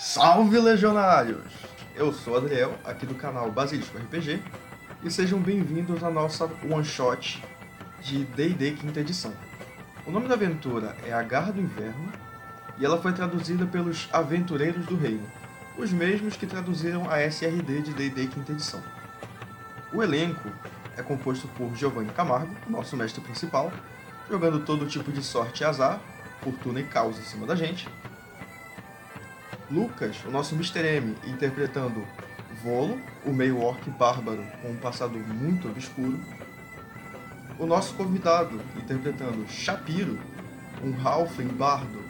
Salve 0.00 0.58
legionários! 0.58 1.52
Eu 1.94 2.10
sou 2.10 2.34
Adriel, 2.34 2.74
aqui 2.86 3.04
do 3.04 3.14
canal 3.14 3.50
Basilisco 3.50 3.98
RPG, 3.98 4.42
e 5.02 5.10
sejam 5.10 5.38
bem-vindos 5.38 6.02
à 6.02 6.08
nossa 6.08 6.50
one 6.70 6.82
shot 6.82 7.44
de 8.00 8.24
D&D 8.24 8.70
quinta 8.72 9.00
edição. 9.00 9.30
O 10.06 10.10
nome 10.10 10.26
da 10.26 10.36
aventura 10.36 10.96
é 11.04 11.12
A 11.12 11.22
Garra 11.22 11.52
do 11.52 11.60
Inverno 11.60 12.10
e 12.78 12.84
ela 12.84 13.00
foi 13.00 13.12
traduzida 13.12 13.66
pelos 13.66 14.08
Aventureiros 14.10 14.86
do 14.86 14.96
Reino, 14.96 15.30
os 15.76 15.92
mesmos 15.92 16.34
que 16.34 16.46
traduziram 16.46 17.06
a 17.10 17.22
SRD 17.22 17.82
de 17.82 17.92
D&D 17.92 18.26
quinta 18.28 18.52
edição. 18.52 18.82
O 19.92 20.02
elenco 20.02 20.48
é 20.96 21.02
composto 21.02 21.46
por 21.48 21.76
Giovanni 21.76 22.10
Camargo, 22.12 22.56
nosso 22.66 22.96
mestre 22.96 23.20
principal, 23.20 23.70
jogando 24.30 24.64
todo 24.64 24.86
tipo 24.86 25.12
de 25.12 25.22
sorte 25.22 25.62
e 25.62 25.66
azar, 25.66 26.00
fortuna 26.40 26.80
e 26.80 26.84
caos 26.84 27.18
em 27.18 27.22
cima 27.22 27.46
da 27.46 27.54
gente. 27.54 27.86
Lucas, 29.70 30.16
o 30.24 30.30
nosso 30.30 30.56
Mr. 30.56 30.80
M, 30.80 31.16
interpretando 31.26 32.04
Volo, 32.62 33.00
o 33.24 33.32
meio-orc 33.32 33.88
bárbaro 33.90 34.44
com 34.60 34.70
um 34.70 34.76
passado 34.76 35.16
muito 35.16 35.68
obscuro. 35.68 36.18
O 37.56 37.66
nosso 37.66 37.94
convidado, 37.94 38.60
interpretando 38.76 39.48
Shapiro, 39.48 40.18
um 40.82 40.92
halfling 41.06 41.48
bardo 41.48 42.02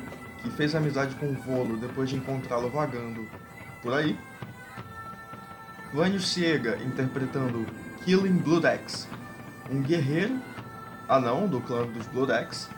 que 0.42 0.50
fez 0.50 0.74
amizade 0.74 1.14
com 1.16 1.34
Volo 1.34 1.76
depois 1.76 2.08
de 2.08 2.16
encontrá-lo 2.16 2.70
vagando 2.70 3.28
por 3.82 3.92
aí. 3.92 4.18
Vânio 5.92 6.20
Ciega, 6.20 6.78
interpretando 6.82 7.66
Killing 8.04 8.38
Bloodaxe, 8.38 9.06
um 9.70 9.82
guerreiro 9.82 10.40
anão 11.06 11.46
do 11.46 11.60
clã 11.60 11.86
dos 11.86 12.06
Bloodaxe. 12.06 12.68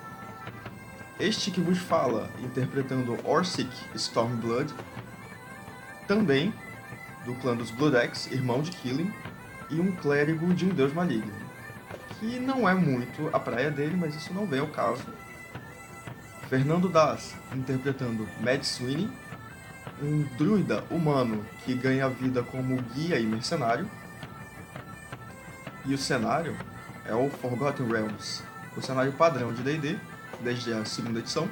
Este 1.22 1.52
que 1.52 1.60
vos 1.60 1.78
fala, 1.78 2.28
interpretando 2.40 3.16
Orsic 3.24 3.70
Stormblood, 3.94 4.74
também 6.08 6.52
do 7.24 7.33
clã 7.36 7.55
dos 7.55 7.70
Bloodaxe, 7.70 8.34
irmão 8.34 8.60
de 8.60 8.72
Killing, 8.72 9.14
e 9.70 9.78
um 9.78 9.92
clérigo 9.92 10.52
de 10.52 10.64
um 10.66 10.70
deus 10.70 10.92
maligno, 10.92 11.32
que 12.19 12.41
não 12.41 12.69
é 12.69 12.74
muito 12.74 13.30
a 13.32 13.38
praia 13.38 13.70
dele, 13.70 13.97
mas 13.97 14.16
isso 14.16 14.34
não 14.34 14.48
vem 14.48 14.58
ao 14.58 14.66
caso. 14.66 15.05
Fernando 16.48 16.88
Das, 16.88 17.36
interpretando 17.54 18.28
Mad 18.41 18.64
Sweeney, 18.64 19.08
um 20.02 20.25
druida 20.36 20.82
humano 20.91 21.47
que 21.64 21.72
ganha 21.72 22.08
vida 22.08 22.42
como 22.42 22.82
guia 22.94 23.20
e 23.20 23.25
mercenário. 23.25 23.88
E 25.84 25.94
o 25.94 25.98
cenário 25.98 26.56
é 27.04 27.14
o 27.14 27.30
Forgotten 27.30 27.86
Realms, 27.86 28.42
o 28.77 28.82
cenário 28.82 29.12
padrão 29.12 29.52
de 29.52 29.62
D&D, 29.62 29.97
desde 30.42 30.72
a 30.72 30.84
segunda 30.84 31.20
edição. 31.20 31.48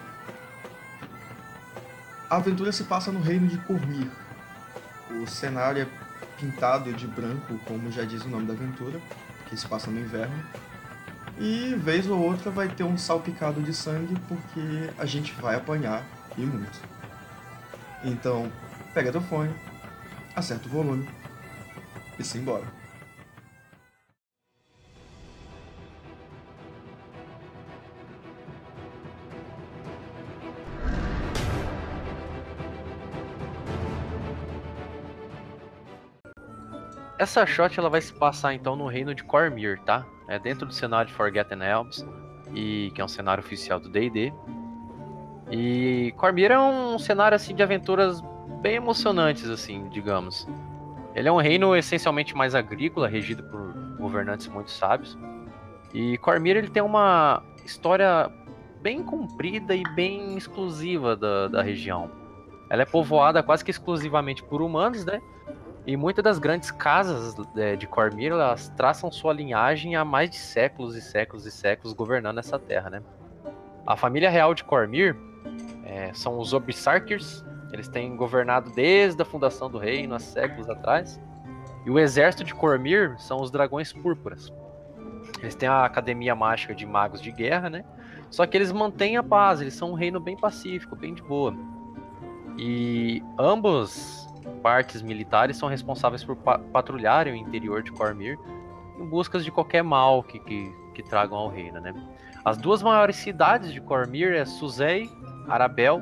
A 2.28 2.36
aventura 2.36 2.70
se 2.72 2.84
passa 2.84 3.10
no 3.10 3.20
reino 3.20 3.48
de 3.48 3.58
Cormir. 3.58 4.10
O 5.10 5.27
cenário 5.27 5.83
é 5.83 5.86
pintado 6.38 6.92
de 6.92 7.06
branco, 7.06 7.58
como 7.66 7.91
já 7.91 8.05
diz 8.05 8.24
o 8.24 8.28
nome 8.28 8.46
da 8.46 8.52
aventura, 8.52 9.00
que 9.48 9.56
se 9.56 9.66
passa 9.66 9.91
no 9.91 9.98
inverno. 9.98 10.44
E 11.38 11.74
vez 11.74 12.06
ou 12.06 12.20
outra 12.20 12.50
vai 12.50 12.68
ter 12.68 12.84
um 12.84 12.96
salpicado 12.96 13.61
de 13.62 13.74
sangue, 13.74 14.14
porque 14.28 14.91
a 14.98 15.06
gente 15.06 15.33
vai 15.41 15.56
apanhar 15.56 16.05
e 16.36 16.42
muito. 16.42 16.80
Então, 18.05 18.50
pega 18.94 19.11
teu 19.11 19.20
fone, 19.22 19.55
acerta 20.34 20.66
o 20.68 20.70
volume 20.70 21.08
e 22.18 22.24
se 22.24 22.38
embora. 22.38 22.80
Essa 37.21 37.45
shot 37.45 37.79
ela 37.79 37.91
vai 37.91 38.01
se 38.01 38.14
passar 38.14 38.55
então 38.55 38.75
no 38.75 38.86
reino 38.86 39.14
de 39.14 39.23
Cormir, 39.23 39.79
tá? 39.83 40.07
É 40.27 40.39
dentro 40.39 40.64
do 40.64 40.73
cenário 40.73 41.11
de 41.11 41.14
Forgotten 41.14 41.58
Realms, 41.58 42.03
e 42.55 42.91
que 42.95 43.01
é 43.03 43.05
um 43.05 43.08
cenário 43.08 43.45
oficial 43.45 43.79
do 43.79 43.91
D&D. 43.91 44.33
E 45.51 46.14
Cormir 46.17 46.51
é 46.51 46.59
um 46.59 46.98
cenário 46.98 47.36
assim 47.36 47.55
de 47.55 47.63
aventuras 47.63 48.23
bem 48.63 48.77
emocionantes 48.77 49.51
assim, 49.51 49.86
digamos. 49.91 50.48
Ele 51.14 51.29
é 51.29 51.33
um 51.33 51.36
reino 51.36 51.77
essencialmente 51.77 52.35
mais 52.35 52.55
agrícola, 52.55 53.07
regido 53.07 53.42
por 53.42 53.75
governantes 53.98 54.48
muito 54.48 54.70
sábios. 54.70 55.19
E 55.92 56.17
Cormir 56.17 56.57
ele 56.57 56.70
tem 56.70 56.83
uma 56.83 57.42
história 57.67 58.33
bem 58.80 59.03
comprida 59.03 59.75
e 59.75 59.83
bem 59.95 60.39
exclusiva 60.39 61.14
da, 61.14 61.48
da 61.48 61.61
região. 61.61 62.11
Ela 62.70 62.80
é 62.80 62.86
povoada 62.86 63.42
quase 63.42 63.63
que 63.63 63.70
exclusivamente 63.70 64.42
por 64.42 64.63
humanos, 64.63 65.05
né? 65.05 65.20
E 65.86 65.96
muitas 65.96 66.23
das 66.23 66.39
grandes 66.39 66.70
casas 66.70 67.35
é, 67.57 67.74
de 67.74 67.86
Cormir, 67.86 68.33
elas 68.33 68.68
traçam 68.77 69.11
sua 69.11 69.33
linhagem 69.33 69.96
há 69.96 70.05
mais 70.05 70.30
de 70.30 70.36
séculos 70.36 70.95
e 70.95 71.01
séculos 71.01 71.46
e 71.46 71.51
séculos 71.51 71.95
governando 71.95 72.39
essa 72.39 72.58
terra, 72.58 72.91
né? 72.91 73.02
A 73.86 73.96
família 73.96 74.29
real 74.29 74.55
de 74.55 74.63
Cormir 74.63 75.17
é, 75.85 76.13
são 76.13 76.39
os 76.39 76.52
Obsarkers, 76.52 77.45
eles 77.73 77.89
têm 77.89 78.14
governado 78.14 78.70
desde 78.70 79.20
a 79.23 79.24
fundação 79.24 79.70
do 79.70 79.79
reino, 79.79 80.14
há 80.14 80.18
séculos 80.18 80.68
atrás. 80.68 81.20
E 81.86 81.91
o 81.91 81.98
exército 81.98 82.45
de 82.45 82.55
Cormir 82.55 83.14
são 83.18 83.41
os 83.41 83.51
Dragões 83.51 83.92
Púrpuras. 83.92 84.52
Eles 85.41 85.55
têm 85.55 85.68
a 85.68 85.85
Academia 85.85 86.35
Mágica 86.35 86.74
de 86.74 86.85
Magos 86.85 87.23
de 87.23 87.30
Guerra, 87.30 87.70
né? 87.70 87.85
Só 88.30 88.47
que 88.47 88.57
eles 88.57 88.70
mantêm 88.70 89.17
a 89.17 89.23
paz, 89.23 89.61
eles 89.61 89.74
são 89.74 89.92
um 89.92 89.95
reino 89.95 90.20
bem 90.20 90.36
pacífico, 90.36 90.95
bem 90.95 91.14
de 91.14 91.23
boa. 91.23 91.55
E 92.58 93.23
ambos 93.39 94.20
partes 94.62 95.02
militares 95.02 95.56
são 95.56 95.68
responsáveis 95.68 96.24
por 96.24 96.36
pa 96.36 96.58
patrulharem 96.58 97.33
o 97.33 97.36
interior 97.36 97.83
de 97.83 97.92
Cormir 97.92 98.39
em 98.98 99.06
busca 99.06 99.39
de 99.39 99.51
qualquer 99.51 99.83
mal 99.83 100.23
que, 100.23 100.39
que, 100.40 100.73
que, 100.95 101.02
tragam 101.02 101.39
ao 101.39 101.48
reino, 101.48 101.80
né? 101.80 101.95
As 102.45 102.56
duas 102.58 102.83
maiores 102.83 103.17
cidades 103.17 103.73
de 103.73 103.80
Cormir 103.80 104.33
é 104.33 104.45
Suzei, 104.45 105.11
Arabel 105.48 106.00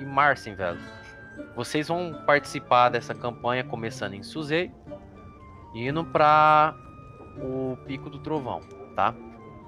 e 0.00 0.04
Marcinvel. 0.04 0.76
Vocês 1.54 1.88
vão 1.88 2.22
participar 2.26 2.88
dessa 2.88 3.14
campanha 3.14 3.62
começando 3.64 4.14
em 4.14 4.22
Suzei 4.22 4.72
e 5.74 5.88
indo 5.88 6.04
para 6.04 6.74
o 7.38 7.76
Pico 7.86 8.10
do 8.10 8.18
Trovão, 8.18 8.60
tá? 8.94 9.14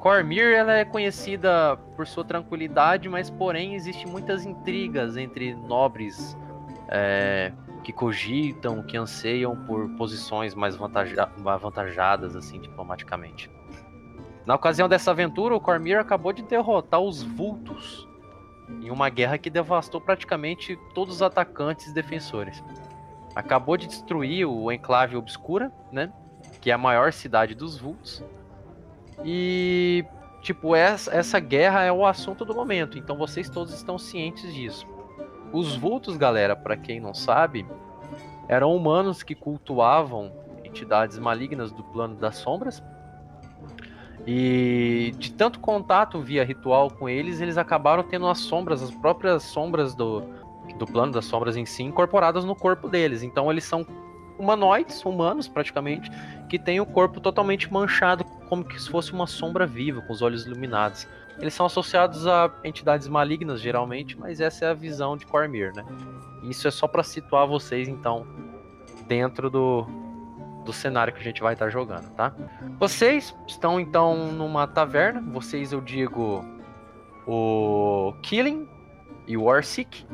Cormir 0.01 0.53
ela 0.53 0.75
é 0.75 0.85
conhecida 0.85 1.77
por 1.97 2.07
sua 2.07 2.25
tranquilidade, 2.25 3.09
mas 3.09 3.31
porém 3.31 3.75
existe 3.75 4.07
muitas 4.07 4.45
intrigas 4.45 5.17
entre 5.17 5.55
nobres 5.55 6.37
é, 6.89 7.53
que 7.85 7.93
cogitam, 7.93 8.83
que 8.83 8.97
anseiam 8.97 9.55
por 9.55 9.89
posições 9.91 10.55
mais 10.55 10.75
vantaja 10.75 11.31
avantajadas, 11.45 12.35
assim, 12.35 12.59
diplomaticamente. 12.59 13.51
Na 14.47 14.55
ocasião 14.55 14.89
dessa 14.89 15.11
aventura, 15.11 15.55
o 15.55 15.61
Cormir 15.61 15.99
acabou 15.99 16.33
de 16.33 16.43
derrotar 16.43 17.01
os 17.01 17.23
Vultos 17.23 18.09
em 18.83 18.91
uma 18.91 19.09
guerra 19.11 19.39
que 19.39 19.51
devastou 19.51 20.01
praticamente 20.01 20.79
todos 20.95 21.17
os 21.17 21.23
atacantes 21.23 21.87
e 21.87 21.95
defensores. 21.95 22.65
Acabou 23.35 23.77
de 23.77 23.87
destruir 23.87 24.47
o 24.47 24.73
Enclave 24.73 25.17
Obscura, 25.17 25.71
né? 25.93 26.13
Que 26.61 26.71
é 26.71 26.75
a 26.75 26.79
maior 26.79 27.13
cidade 27.13 27.55
dos 27.55 27.79
Vultos. 27.79 28.25
E, 29.25 30.05
tipo, 30.41 30.75
essa, 30.75 31.15
essa 31.15 31.39
guerra 31.39 31.83
é 31.83 31.93
o 31.93 32.07
assunto 32.07 32.45
do 32.45 32.55
momento, 32.55 32.99
então 32.99 33.17
vocês 33.17 33.49
todos 33.49 33.75
estão 33.75 33.99
cientes 33.99 34.53
disso. 34.55 34.87
Os 35.55 35.77
vultos, 35.77 36.17
galera, 36.17 36.57
para 36.57 36.77
quem 36.77 36.99
não 36.99 37.15
sabe, 37.15 37.65
eram 38.49 38.75
humanos 38.75 39.23
que 39.23 39.37
cultuavam 39.37 40.33
entidades 40.65 41.17
malignas 41.17 41.71
do 41.71 41.85
plano 41.85 42.17
das 42.17 42.39
sombras. 42.39 42.83
E 44.27 45.15
de 45.17 45.31
tanto 45.33 45.61
contato 45.61 46.21
via 46.21 46.45
ritual 46.45 46.91
com 46.91 47.09
eles, 47.09 47.41
eles 47.41 47.57
acabaram 47.57 48.03
tendo 48.03 48.27
as 48.27 48.39
sombras, 48.39 48.83
as 48.83 48.91
próprias 48.91 49.45
sombras 49.45 49.95
do, 49.95 50.25
do 50.77 50.87
plano 50.87 51.13
das 51.13 51.25
sombras 51.25 51.57
em 51.57 51.65
si, 51.65 51.85
incorporadas 51.85 52.45
no 52.45 52.57
corpo 52.57 52.89
deles. 52.89 53.23
Então 53.23 53.49
eles 53.49 53.63
são 53.63 53.87
humanoides, 54.37 55.05
humanos 55.05 55.47
praticamente, 55.47 56.11
que 56.49 56.59
têm 56.59 56.81
o 56.81 56.87
corpo 56.87 57.21
totalmente 57.21 57.73
manchado, 57.73 58.25
como 58.49 58.69
se 58.77 58.91
fosse 58.91 59.13
uma 59.13 59.29
sombra 59.29 59.69
viva, 59.69 60.03
com 60.03 60.13
os 60.13 60.21
olhos 60.21 60.47
iluminados. 60.47 61.07
Eles 61.39 61.55
são 61.55 61.67
associados 61.67 62.27
a 62.27 62.51
entidades 62.63 63.09
malignas, 63.09 63.61
geralmente, 63.61 64.19
mas 64.19 64.41
essa 64.41 64.67
é 64.67 64.71
a 64.71 64.75
visão 64.75 65.17
de 65.17 65.27
Cormir, 65.27 65.75
né? 65.75 65.85
Isso 66.43 66.69
é 66.69 66.71
só 66.71 66.87
para 66.87 67.03
situar 67.03 67.47
vocês, 67.47 67.89
então, 67.89 68.27
dentro 69.07 69.51
do, 69.51 69.87
do 70.65 70.73
cenário 70.73 71.13
que 71.13 71.21
a 71.21 71.25
gente 71.25 71.43
vai 71.43 71.55
estar 71.55 71.67
tá 71.67 71.71
jogando, 71.71 72.09
tá? 72.15 72.35
Vocês 72.79 73.35
estão, 73.47 73.81
então, 73.81 74.33
numa 74.33 74.67
taverna. 74.67 75.21
Vocês, 75.33 75.73
eu 75.73 75.81
digo, 75.81 76.45
o 77.27 78.15
Killing 78.23 78.69
e 79.27 79.37
o 79.37 79.45
Orsic. 79.45 80.07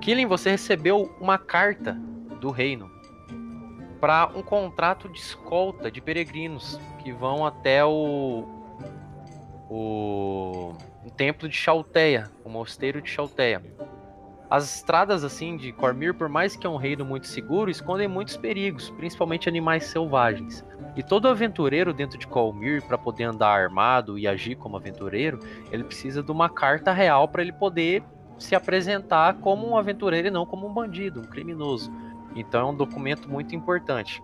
Killing, 0.00 0.26
você 0.26 0.50
recebeu 0.50 1.14
uma 1.20 1.38
carta 1.38 1.98
do 2.40 2.50
reino 2.50 2.90
para 4.00 4.30
um 4.34 4.42
contrato 4.42 5.08
de 5.08 5.18
escolta 5.18 5.90
de 5.90 5.98
peregrinos 5.98 6.78
que 7.02 7.10
vão 7.10 7.46
até 7.46 7.82
o 7.82 8.44
o, 9.68 10.72
o 11.04 11.10
templo 11.10 11.48
de 11.48 11.56
Chalteia, 11.56 12.30
o 12.44 12.48
mosteiro 12.48 13.00
de 13.00 13.10
Chalteia. 13.10 13.62
As 14.50 14.76
estradas 14.76 15.24
assim 15.24 15.56
de 15.56 15.72
Cormir, 15.72 16.14
por 16.14 16.28
mais 16.28 16.54
que 16.54 16.66
é 16.66 16.70
um 16.70 16.76
reino 16.76 17.04
muito 17.04 17.26
seguro, 17.26 17.70
escondem 17.70 18.06
muitos 18.06 18.36
perigos, 18.36 18.90
principalmente 18.90 19.48
animais 19.48 19.84
selvagens. 19.84 20.64
E 20.94 21.02
todo 21.02 21.26
aventureiro 21.26 21.92
dentro 21.92 22.18
de 22.18 22.26
Cormir, 22.26 22.82
para 22.82 22.96
poder 22.96 23.24
andar 23.24 23.48
armado 23.48 24.18
e 24.18 24.28
agir 24.28 24.54
como 24.54 24.76
aventureiro, 24.76 25.40
ele 25.72 25.82
precisa 25.82 26.22
de 26.22 26.30
uma 26.30 26.48
carta 26.48 26.92
real 26.92 27.26
para 27.26 27.42
ele 27.42 27.52
poder 27.52 28.02
se 28.38 28.54
apresentar 28.54 29.34
como 29.34 29.66
um 29.66 29.76
aventureiro 29.76 30.28
e 30.28 30.30
não 30.30 30.46
como 30.46 30.68
um 30.68 30.72
bandido, 30.72 31.20
um 31.20 31.24
criminoso. 31.24 31.92
Então 32.36 32.68
é 32.68 32.70
um 32.70 32.76
documento 32.76 33.28
muito 33.28 33.54
importante. 33.56 34.22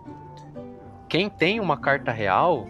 Quem 1.08 1.28
tem 1.28 1.58
uma 1.58 1.76
carta 1.76 2.12
real 2.12 2.68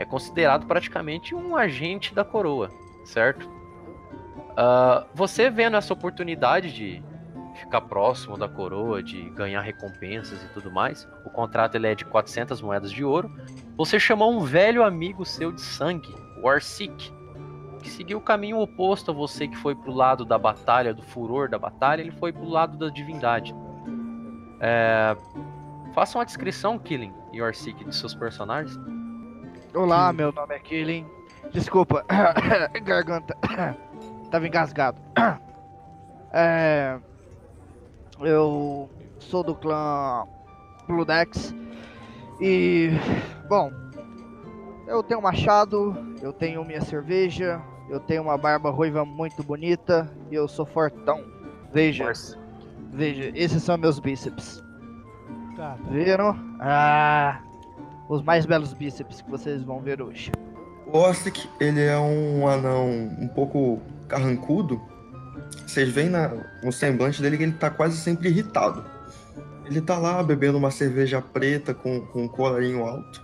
é 0.00 0.04
considerado 0.06 0.66
praticamente 0.66 1.34
um 1.34 1.54
agente 1.54 2.14
da 2.14 2.24
coroa, 2.24 2.70
certo? 3.04 3.46
Uh, 3.46 5.06
você 5.14 5.50
vendo 5.50 5.76
essa 5.76 5.92
oportunidade 5.92 6.72
de 6.72 7.02
ficar 7.54 7.82
próximo 7.82 8.38
da 8.38 8.48
coroa, 8.48 9.02
de 9.02 9.28
ganhar 9.30 9.60
recompensas 9.60 10.42
e 10.42 10.48
tudo 10.54 10.70
mais, 10.70 11.06
o 11.26 11.28
contrato 11.28 11.74
ele 11.74 11.86
é 11.86 11.94
de 11.94 12.06
400 12.06 12.62
moedas 12.62 12.90
de 12.90 13.04
ouro. 13.04 13.30
Você 13.76 14.00
chamou 14.00 14.32
um 14.32 14.40
velho 14.40 14.82
amigo 14.82 15.22
seu 15.26 15.52
de 15.52 15.60
sangue, 15.60 16.14
o 16.42 16.48
Arsik, 16.48 17.12
que 17.82 17.90
seguiu 17.90 18.16
o 18.16 18.22
caminho 18.22 18.58
oposto 18.58 19.10
a 19.10 19.14
você, 19.14 19.46
que 19.46 19.56
foi 19.58 19.74
pro 19.74 19.92
lado 19.92 20.24
da 20.24 20.38
batalha, 20.38 20.94
do 20.94 21.02
furor 21.02 21.50
da 21.50 21.58
batalha, 21.58 22.00
ele 22.00 22.12
foi 22.12 22.32
pro 22.32 22.48
lado 22.48 22.78
da 22.78 22.88
divindade. 22.88 23.54
É... 24.60 25.14
Faça 25.92 26.16
uma 26.16 26.24
descrição, 26.24 26.78
Killing 26.78 27.12
e 27.34 27.42
Arsik, 27.42 27.84
de 27.84 27.94
seus 27.94 28.14
personagens. 28.14 28.78
Olá, 29.72 30.12
meu 30.12 30.32
nome 30.32 30.56
é 30.56 30.58
Killing. 30.58 31.06
Desculpa, 31.52 32.04
garganta. 32.82 33.36
Tava 34.30 34.46
engasgado. 34.46 35.00
É, 36.32 36.96
eu 38.20 38.88
sou 39.18 39.42
do 39.42 39.52
clã 39.52 40.24
Bludex. 40.86 41.52
E. 42.40 42.90
Bom. 43.48 43.72
Eu 44.86 45.02
tenho 45.02 45.18
um 45.18 45.22
machado, 45.24 46.16
eu 46.22 46.32
tenho 46.32 46.64
minha 46.64 46.80
cerveja, 46.82 47.60
eu 47.88 47.98
tenho 47.98 48.22
uma 48.22 48.38
barba 48.38 48.70
ruiva 48.70 49.04
muito 49.04 49.42
bonita 49.42 50.08
e 50.30 50.36
eu 50.36 50.46
sou 50.46 50.64
fortão. 50.64 51.24
Veja. 51.72 52.04
Nossa. 52.04 52.38
Veja, 52.92 53.32
esses 53.34 53.60
são 53.64 53.76
meus 53.76 53.98
bíceps. 53.98 54.62
Tá, 55.56 55.70
tá. 55.70 55.90
Viram? 55.90 56.36
Ah! 56.60 57.40
Os 58.10 58.22
mais 58.22 58.44
belos 58.44 58.72
bíceps 58.72 59.22
que 59.22 59.30
vocês 59.30 59.62
vão 59.62 59.80
ver 59.80 60.02
hoje. 60.02 60.32
O 60.92 60.98
Ostric, 60.98 61.48
ele 61.60 61.80
é 61.80 61.96
um 61.96 62.48
anão 62.48 62.90
um 63.20 63.28
pouco 63.28 63.80
carrancudo. 64.08 64.82
Vocês 65.64 65.88
veem 65.88 66.08
na, 66.10 66.28
no 66.64 66.72
semblante 66.72 67.22
dele 67.22 67.36
que 67.36 67.44
ele 67.44 67.52
tá 67.52 67.70
quase 67.70 67.96
sempre 67.96 68.28
irritado. 68.28 68.84
Ele 69.64 69.80
tá 69.80 69.96
lá 69.96 70.20
bebendo 70.24 70.58
uma 70.58 70.72
cerveja 70.72 71.22
preta 71.22 71.72
com, 71.72 72.00
com 72.06 72.24
um 72.24 72.28
colarinho 72.28 72.84
alto. 72.84 73.22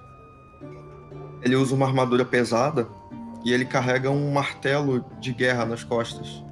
Ele 1.42 1.56
usa 1.56 1.74
uma 1.74 1.86
armadura 1.86 2.24
pesada 2.24 2.86
e 3.44 3.52
ele 3.52 3.64
carrega 3.64 4.08
um 4.08 4.30
martelo 4.30 5.04
de 5.18 5.32
guerra 5.32 5.66
nas 5.66 5.82
costas. 5.82 6.44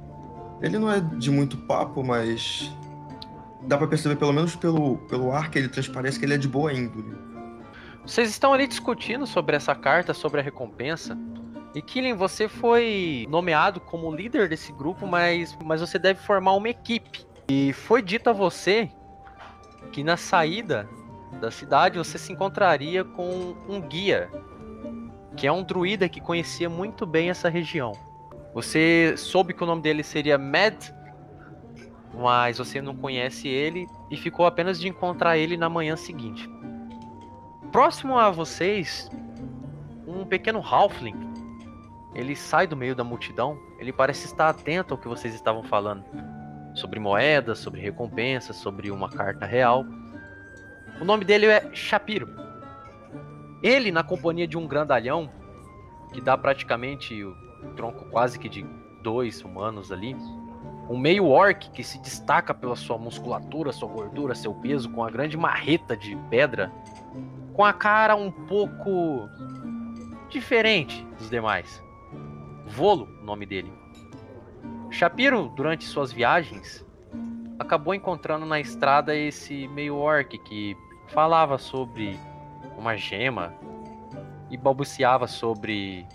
Ele 0.61 0.77
não 0.77 0.91
é 0.91 0.99
de 0.99 1.31
muito 1.31 1.55
papo, 1.55 2.03
mas 2.03 2.69
dá 3.65 3.77
para 3.77 3.87
perceber 3.87 4.17
pelo 4.17 4.33
menos 4.33 4.57
pelo, 4.57 4.97
pelo 5.07 5.31
ar 5.31 5.49
que 5.49 5.57
ele 5.57 5.69
transparece 5.69 6.19
que 6.19 6.25
ele 6.25 6.33
é 6.33 6.37
de 6.37 6.49
boa 6.49 6.73
índole. 6.73 7.34
Vocês 8.05 8.29
estão 8.29 8.53
ali 8.53 8.67
discutindo 8.67 9.25
sobre 9.25 9.55
essa 9.55 9.73
carta, 9.73 10.13
sobre 10.13 10.39
a 10.39 10.43
recompensa. 10.43 11.17
E 11.73 11.81
Killing, 11.81 12.13
você 12.13 12.47
foi 12.47 13.25
nomeado 13.29 13.79
como 13.79 14.15
líder 14.15 14.47
desse 14.47 14.71
grupo, 14.71 15.07
mas, 15.07 15.57
mas 15.65 15.81
você 15.81 15.97
deve 15.97 16.19
formar 16.21 16.53
uma 16.53 16.69
equipe. 16.69 17.25
E 17.49 17.73
foi 17.73 18.03
dito 18.03 18.29
a 18.29 18.33
você 18.33 18.91
que 19.91 20.03
na 20.03 20.17
saída 20.17 20.87
da 21.41 21.49
cidade 21.49 21.97
você 21.97 22.17
se 22.17 22.31
encontraria 22.31 23.03
com 23.03 23.55
um 23.67 23.81
guia, 23.81 24.29
que 25.35 25.47
é 25.47 25.51
um 25.51 25.63
druida 25.63 26.07
que 26.07 26.21
conhecia 26.21 26.69
muito 26.69 27.05
bem 27.07 27.31
essa 27.31 27.49
região. 27.49 27.91
Você 28.53 29.15
soube 29.17 29.53
que 29.53 29.63
o 29.63 29.67
nome 29.67 29.81
dele 29.81 30.03
seria 30.03 30.37
Mad, 30.37 30.91
mas 32.13 32.59
você 32.59 32.81
não 32.81 32.95
conhece 32.95 33.47
ele 33.47 33.87
e 34.09 34.15
ficou 34.15 34.45
apenas 34.45 34.79
de 34.79 34.87
encontrar 34.87 35.37
ele 35.37 35.57
na 35.57 35.67
manhã 35.67 35.95
seguinte. 35.95 36.49
Próximo 37.75 38.17
a 38.17 38.31
vocês, 38.31 39.11
um 40.07 40.23
pequeno 40.23 40.61
halfling. 40.61 41.13
Ele 42.13 42.33
sai 42.33 42.65
do 42.65 42.73
meio 42.73 42.95
da 42.95 43.03
multidão. 43.03 43.59
Ele 43.77 43.91
parece 43.91 44.27
estar 44.27 44.47
atento 44.47 44.93
ao 44.93 44.97
que 44.97 45.09
vocês 45.09 45.35
estavam 45.35 45.61
falando 45.61 46.05
sobre 46.73 47.01
moedas, 47.01 47.59
sobre 47.59 47.81
recompensas, 47.81 48.55
sobre 48.55 48.89
uma 48.89 49.09
carta 49.09 49.45
real. 49.45 49.85
O 51.01 51.03
nome 51.03 51.25
dele 51.25 51.47
é 51.47 51.69
Shapiro. 51.73 52.29
Ele, 53.61 53.91
na 53.91 54.03
companhia 54.03 54.47
de 54.47 54.57
um 54.57 54.65
grandalhão, 54.65 55.29
que 56.13 56.21
dá 56.21 56.37
praticamente 56.37 57.25
o 57.25 57.35
tronco 57.75 58.05
quase 58.05 58.39
que 58.39 58.47
de 58.47 58.65
dois 59.03 59.43
humanos 59.43 59.91
ali, 59.91 60.15
um 60.89 60.97
meio 60.97 61.27
orc 61.27 61.69
que 61.71 61.83
se 61.83 61.99
destaca 61.99 62.53
pela 62.53 62.77
sua 62.77 62.97
musculatura, 62.97 63.73
sua 63.73 63.89
gordura, 63.89 64.33
seu 64.33 64.53
peso, 64.53 64.89
com 64.91 65.03
a 65.03 65.11
grande 65.11 65.35
marreta 65.35 65.97
de 65.97 66.15
pedra 66.29 66.71
com 67.55 67.63
a 67.63 67.71
cara 67.71 68.15
um 68.15 68.29
pouco 68.29 69.29
diferente 70.29 71.07
dos 71.17 71.29
demais. 71.29 71.81
Volo, 72.67 73.07
o 73.21 73.25
nome 73.25 73.45
dele. 73.45 73.71
Shapiro, 74.91 75.51
durante 75.55 75.85
suas 75.85 76.11
viagens, 76.11 76.85
acabou 77.57 77.93
encontrando 77.93 78.45
na 78.45 78.59
estrada 78.59 79.15
esse 79.15 79.67
meio 79.69 79.95
orc 79.95 80.37
que 80.39 80.75
falava 81.07 81.57
sobre 81.57 82.19
uma 82.77 82.97
gema 82.97 83.53
e 84.51 84.57
balbuciava 84.57 85.25
sobre 85.25 86.05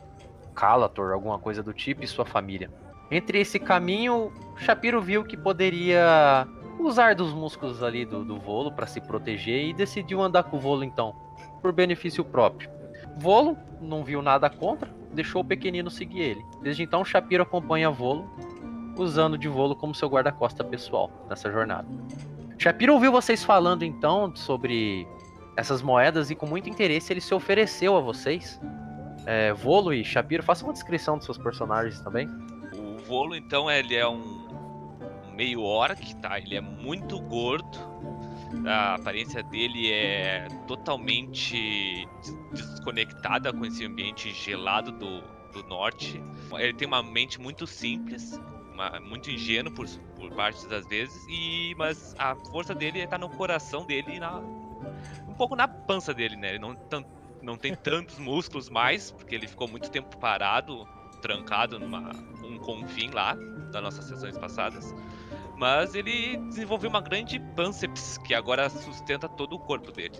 Calator, 0.54 1.12
alguma 1.12 1.38
coisa 1.38 1.62
do 1.62 1.72
tipo, 1.72 2.04
e 2.04 2.06
sua 2.06 2.26
família. 2.26 2.70
Entre 3.10 3.40
esse 3.40 3.58
caminho, 3.58 4.30
Shapiro 4.56 5.00
viu 5.00 5.24
que 5.24 5.38
poderia 5.38 6.46
usar 6.78 7.14
dos 7.14 7.32
músculos 7.32 7.82
ali 7.82 8.04
do, 8.04 8.24
do 8.24 8.38
volo 8.38 8.70
para 8.70 8.86
se 8.86 9.00
proteger 9.00 9.64
e 9.64 9.72
decidiu 9.72 10.20
andar 10.20 10.44
com 10.44 10.58
o 10.58 10.60
volo 10.60 10.84
então 10.84 11.29
por 11.60 11.72
benefício 11.72 12.24
próprio. 12.24 12.70
Volo 13.16 13.56
não 13.80 14.04
viu 14.04 14.22
nada 14.22 14.48
contra, 14.48 14.90
deixou 15.12 15.42
o 15.42 15.44
pequenino 15.44 15.90
seguir 15.90 16.20
ele. 16.20 16.40
Desde 16.62 16.82
então, 16.82 17.04
Shapiro 17.04 17.42
acompanha 17.42 17.90
Volo, 17.90 18.28
usando 18.96 19.38
de 19.38 19.48
Volo 19.48 19.76
como 19.76 19.94
seu 19.94 20.08
guarda-costa 20.08 20.64
pessoal 20.64 21.10
nessa 21.28 21.50
jornada. 21.50 21.86
Shapiro 22.58 22.94
ouviu 22.94 23.10
vocês 23.10 23.42
falando 23.42 23.84
então 23.84 24.34
sobre 24.36 25.06
essas 25.56 25.82
moedas 25.82 26.30
e 26.30 26.34
com 26.34 26.46
muito 26.46 26.68
interesse 26.68 27.12
ele 27.12 27.20
se 27.20 27.34
ofereceu 27.34 27.96
a 27.96 28.00
vocês. 28.00 28.60
É, 29.26 29.52
Volo 29.52 29.92
e 29.92 30.04
Shapiro, 30.04 30.42
faça 30.42 30.64
uma 30.64 30.72
descrição 30.72 31.16
dos 31.16 31.24
seus 31.24 31.38
personagens 31.38 32.00
também. 32.00 32.28
O 32.74 32.98
Volo, 33.04 33.34
então, 33.34 33.70
ele 33.70 33.94
é 33.94 34.06
um 34.08 34.48
meio 35.34 35.62
orc, 35.62 36.14
tá? 36.16 36.38
Ele 36.38 36.56
é 36.56 36.60
muito 36.60 37.18
gordo, 37.20 37.78
a 38.66 38.94
aparência 38.94 39.42
dele 39.42 39.90
é 39.90 40.48
totalmente 40.66 42.06
desconectada 42.52 43.52
com 43.52 43.64
esse 43.64 43.84
ambiente 43.84 44.32
gelado 44.32 44.92
do, 44.92 45.22
do 45.52 45.62
norte. 45.68 46.22
Ele 46.52 46.74
tem 46.74 46.86
uma 46.86 47.02
mente 47.02 47.40
muito 47.40 47.66
simples, 47.66 48.40
uma, 48.72 49.00
muito 49.00 49.30
ingênuo 49.30 49.72
por, 49.72 49.86
por 50.16 50.30
partes 50.32 50.64
das 50.64 50.86
vezes, 50.86 51.14
e 51.28 51.74
mas 51.76 52.14
a 52.18 52.34
força 52.34 52.74
dele 52.74 53.00
está 53.00 53.18
no 53.18 53.28
coração 53.28 53.84
dele 53.84 54.16
e 54.16 54.20
na, 54.20 54.38
um 55.28 55.34
pouco 55.36 55.54
na 55.54 55.68
pança 55.68 56.12
dele, 56.12 56.36
né? 56.36 56.50
Ele 56.50 56.58
não, 56.58 56.76
não 57.42 57.56
tem 57.56 57.74
tantos 57.74 58.18
músculos 58.18 58.68
mais, 58.68 59.10
porque 59.10 59.34
ele 59.34 59.46
ficou 59.46 59.68
muito 59.68 59.90
tempo 59.90 60.16
parado, 60.18 60.86
trancado 61.22 61.78
numa 61.78 62.10
um 62.42 62.58
confim 62.58 63.10
lá 63.10 63.36
das 63.70 63.82
nossas 63.82 64.04
sessões 64.06 64.36
passadas. 64.36 64.94
Mas 65.60 65.94
ele 65.94 66.38
desenvolveu 66.48 66.88
uma 66.88 67.02
grande 67.02 67.38
pânceps 67.54 68.16
que 68.16 68.32
agora 68.32 68.70
sustenta 68.70 69.28
todo 69.28 69.56
o 69.56 69.58
corpo 69.58 69.92
dele. 69.92 70.14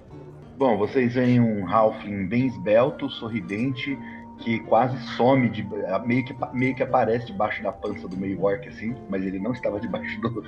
Bom, 0.59 0.77
vocês 0.77 1.15
veem 1.15 1.41
um 1.41 1.67
Halfling 1.67 2.27
bem 2.27 2.47
esbelto, 2.47 3.09
sorridente, 3.09 3.99
que 4.41 4.61
quase 4.61 4.99
some, 5.17 5.49
de, 5.49 5.67
meio, 6.05 6.27
que, 6.27 6.37
meio 6.53 6.75
que 6.75 6.83
aparece 6.83 7.29
debaixo 7.29 7.63
da 7.63 7.73
pança 7.73 8.07
do 8.07 8.19
meio 8.19 8.43
orc, 8.43 8.69
assim, 8.69 8.95
mas 9.09 9.25
ele 9.25 9.39
não 9.39 9.53
estava 9.53 9.81
debaixo 9.81 10.21
do 10.21 10.45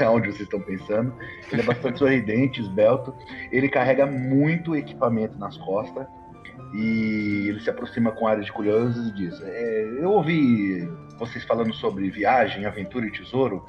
onde 0.10 0.28
vocês 0.28 0.40
estão 0.40 0.60
pensando. 0.60 1.14
Ele 1.52 1.60
é 1.60 1.64
bastante 1.66 1.98
sorridente, 1.98 2.62
esbelto. 2.62 3.14
Ele 3.50 3.68
carrega 3.68 4.06
muito 4.06 4.74
equipamento 4.74 5.38
nas 5.38 5.58
costas 5.58 6.06
e 6.72 7.48
ele 7.48 7.60
se 7.60 7.68
aproxima 7.68 8.12
com 8.12 8.26
áreas 8.26 8.46
de 8.46 8.52
curiosos 8.52 9.08
e 9.08 9.12
diz: 9.12 9.42
é, 9.42 9.98
Eu 10.00 10.12
ouvi 10.12 10.88
vocês 11.26 11.44
falando 11.44 11.72
sobre 11.72 12.10
viagem, 12.10 12.66
aventura 12.66 13.06
e 13.06 13.12
tesouro. 13.12 13.64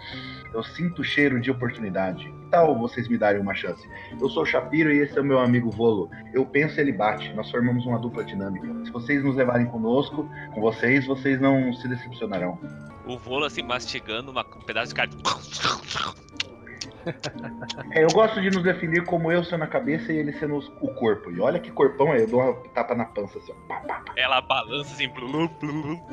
Eu 0.51 0.63
sinto 0.63 1.01
o 1.01 1.05
cheiro 1.05 1.39
de 1.39 1.51
oportunidade. 1.51 2.25
Que 2.25 2.49
tal 2.49 2.77
vocês 2.77 3.07
me 3.07 3.15
darem 3.15 3.39
uma 3.39 3.53
chance? 3.53 3.87
Eu 4.19 4.27
sou 4.29 4.41
o 4.41 4.45
Shapiro 4.45 4.91
e 4.91 4.97
esse 4.97 5.15
é 5.17 5.21
o 5.21 5.23
meu 5.23 5.39
amigo 5.39 5.69
Volo. 5.69 6.09
Eu 6.33 6.45
penso 6.47 6.79
ele 6.79 6.91
bate. 6.91 7.31
Nós 7.33 7.51
formamos 7.51 7.85
uma 7.85 7.99
dupla 7.99 8.23
dinâmica. 8.23 8.67
Se 8.85 8.91
vocês 8.91 9.23
nos 9.23 9.35
levarem 9.35 9.67
conosco, 9.67 10.27
com 10.53 10.61
vocês, 10.61 11.05
vocês 11.05 11.39
não 11.39 11.71
se 11.73 11.87
decepcionarão. 11.87 12.59
o 13.05 13.17
Volo 13.19 13.45
assim 13.45 13.61
mastigando 13.61 14.31
uma, 14.31 14.41
um 14.41 14.61
pedaço 14.65 14.89
de 14.89 14.95
carne. 14.95 15.13
É, 17.91 18.03
eu 18.03 18.09
gosto 18.09 18.41
de 18.41 18.49
nos 18.49 18.63
definir 18.63 19.05
como 19.05 19.31
eu 19.31 19.43
sendo 19.43 19.63
a 19.63 19.67
cabeça 19.67 20.11
e 20.11 20.17
ele 20.17 20.33
sendo 20.33 20.57
o 20.57 20.93
corpo. 20.93 21.31
E 21.31 21.39
olha 21.39 21.59
que 21.59 21.71
corpão 21.71 22.11
aí, 22.11 22.21
eu 22.21 22.27
dou 22.27 22.41
uma 22.41 22.53
tapa 22.69 22.95
na 22.95 23.05
pança 23.05 23.37
assim, 23.37 23.51
ó. 23.51 23.67
Pá, 23.67 23.81
pá, 23.81 24.01
pá. 24.05 24.13
Ela 24.15 24.41
balança 24.41 24.93
assim. 24.93 25.07
Blu, 25.09 25.47
blu, 25.47 25.49
blu. 25.59 26.01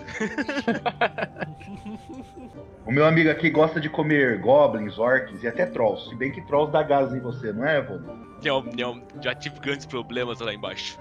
O 2.87 2.93
meu 2.93 3.07
amigo 3.07 3.31
aqui 3.31 3.51
gosta 3.51 3.81
de 3.81 3.89
comer 3.89 4.41
goblins, 4.41 4.99
orcs 4.99 5.45
e 5.45 5.47
até 5.47 5.65
trolls. 5.67 6.09
Se 6.09 6.17
bem 6.17 6.33
que 6.33 6.41
trolls 6.41 6.73
dá 6.73 6.83
gás 6.83 7.15
em 7.15 7.21
você, 7.21 7.53
não 7.53 7.65
é, 7.65 7.81
Vô? 7.81 8.01
Não, 8.43 8.63
não, 8.63 9.03
já 9.23 9.33
tive 9.35 9.61
grandes 9.61 9.87
problemas 9.87 10.41
lá 10.41 10.53
embaixo. 10.53 10.99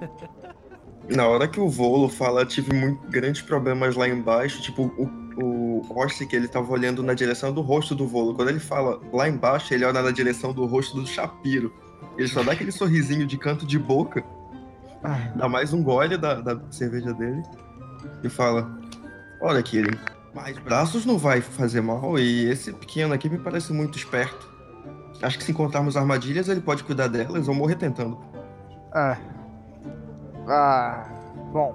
Na 1.10 1.26
hora 1.26 1.48
que 1.48 1.58
o 1.58 1.68
Volo 1.68 2.08
fala, 2.08 2.46
tive 2.46 2.72
muito 2.72 3.06
grandes 3.08 3.42
problemas 3.42 3.96
lá 3.96 4.08
embaixo, 4.08 4.62
tipo, 4.62 4.84
o, 4.96 5.42
o 5.42 5.98
Orsic, 5.98 6.34
ele 6.34 6.46
tava 6.46 6.70
olhando 6.72 7.02
na 7.02 7.14
direção 7.14 7.52
do 7.52 7.60
rosto 7.60 7.94
do 7.94 8.06
Volo. 8.06 8.34
Quando 8.34 8.48
ele 8.48 8.60
fala 8.60 9.00
lá 9.12 9.28
embaixo, 9.28 9.74
ele 9.74 9.84
olha 9.84 10.02
na 10.02 10.10
direção 10.12 10.52
do 10.52 10.64
rosto 10.66 11.00
do 11.00 11.06
Shapiro. 11.06 11.72
Ele 12.16 12.28
só 12.28 12.42
dá 12.42 12.52
aquele 12.52 12.70
sorrisinho 12.70 13.26
de 13.26 13.36
canto 13.36 13.66
de 13.66 13.78
boca, 13.78 14.22
Ah, 15.02 15.32
dá 15.34 15.48
mais 15.48 15.72
um 15.72 15.82
gole 15.82 16.16
da, 16.16 16.34
da 16.40 16.60
cerveja 16.70 17.12
dele 17.14 17.42
e 18.22 18.28
fala: 18.28 18.70
Olha, 19.40 19.62
Kirin, 19.62 19.96
mais 20.34 20.58
braços 20.58 21.06
não 21.06 21.16
vai 21.18 21.40
fazer 21.40 21.80
mal 21.80 22.18
e 22.18 22.46
esse 22.50 22.72
pequeno 22.72 23.14
aqui 23.14 23.28
me 23.28 23.38
parece 23.38 23.72
muito 23.72 23.96
esperto. 23.96 24.48
Acho 25.22 25.38
que 25.38 25.44
se 25.44 25.52
encontrarmos 25.52 25.96
armadilhas, 25.96 26.48
ele 26.48 26.60
pode 26.60 26.84
cuidar 26.84 27.08
delas 27.08 27.48
ou 27.48 27.54
morrer 27.54 27.76
tentando. 27.76 28.18
ah. 28.92 29.16
Ah. 30.50 31.06
Bom, 31.52 31.74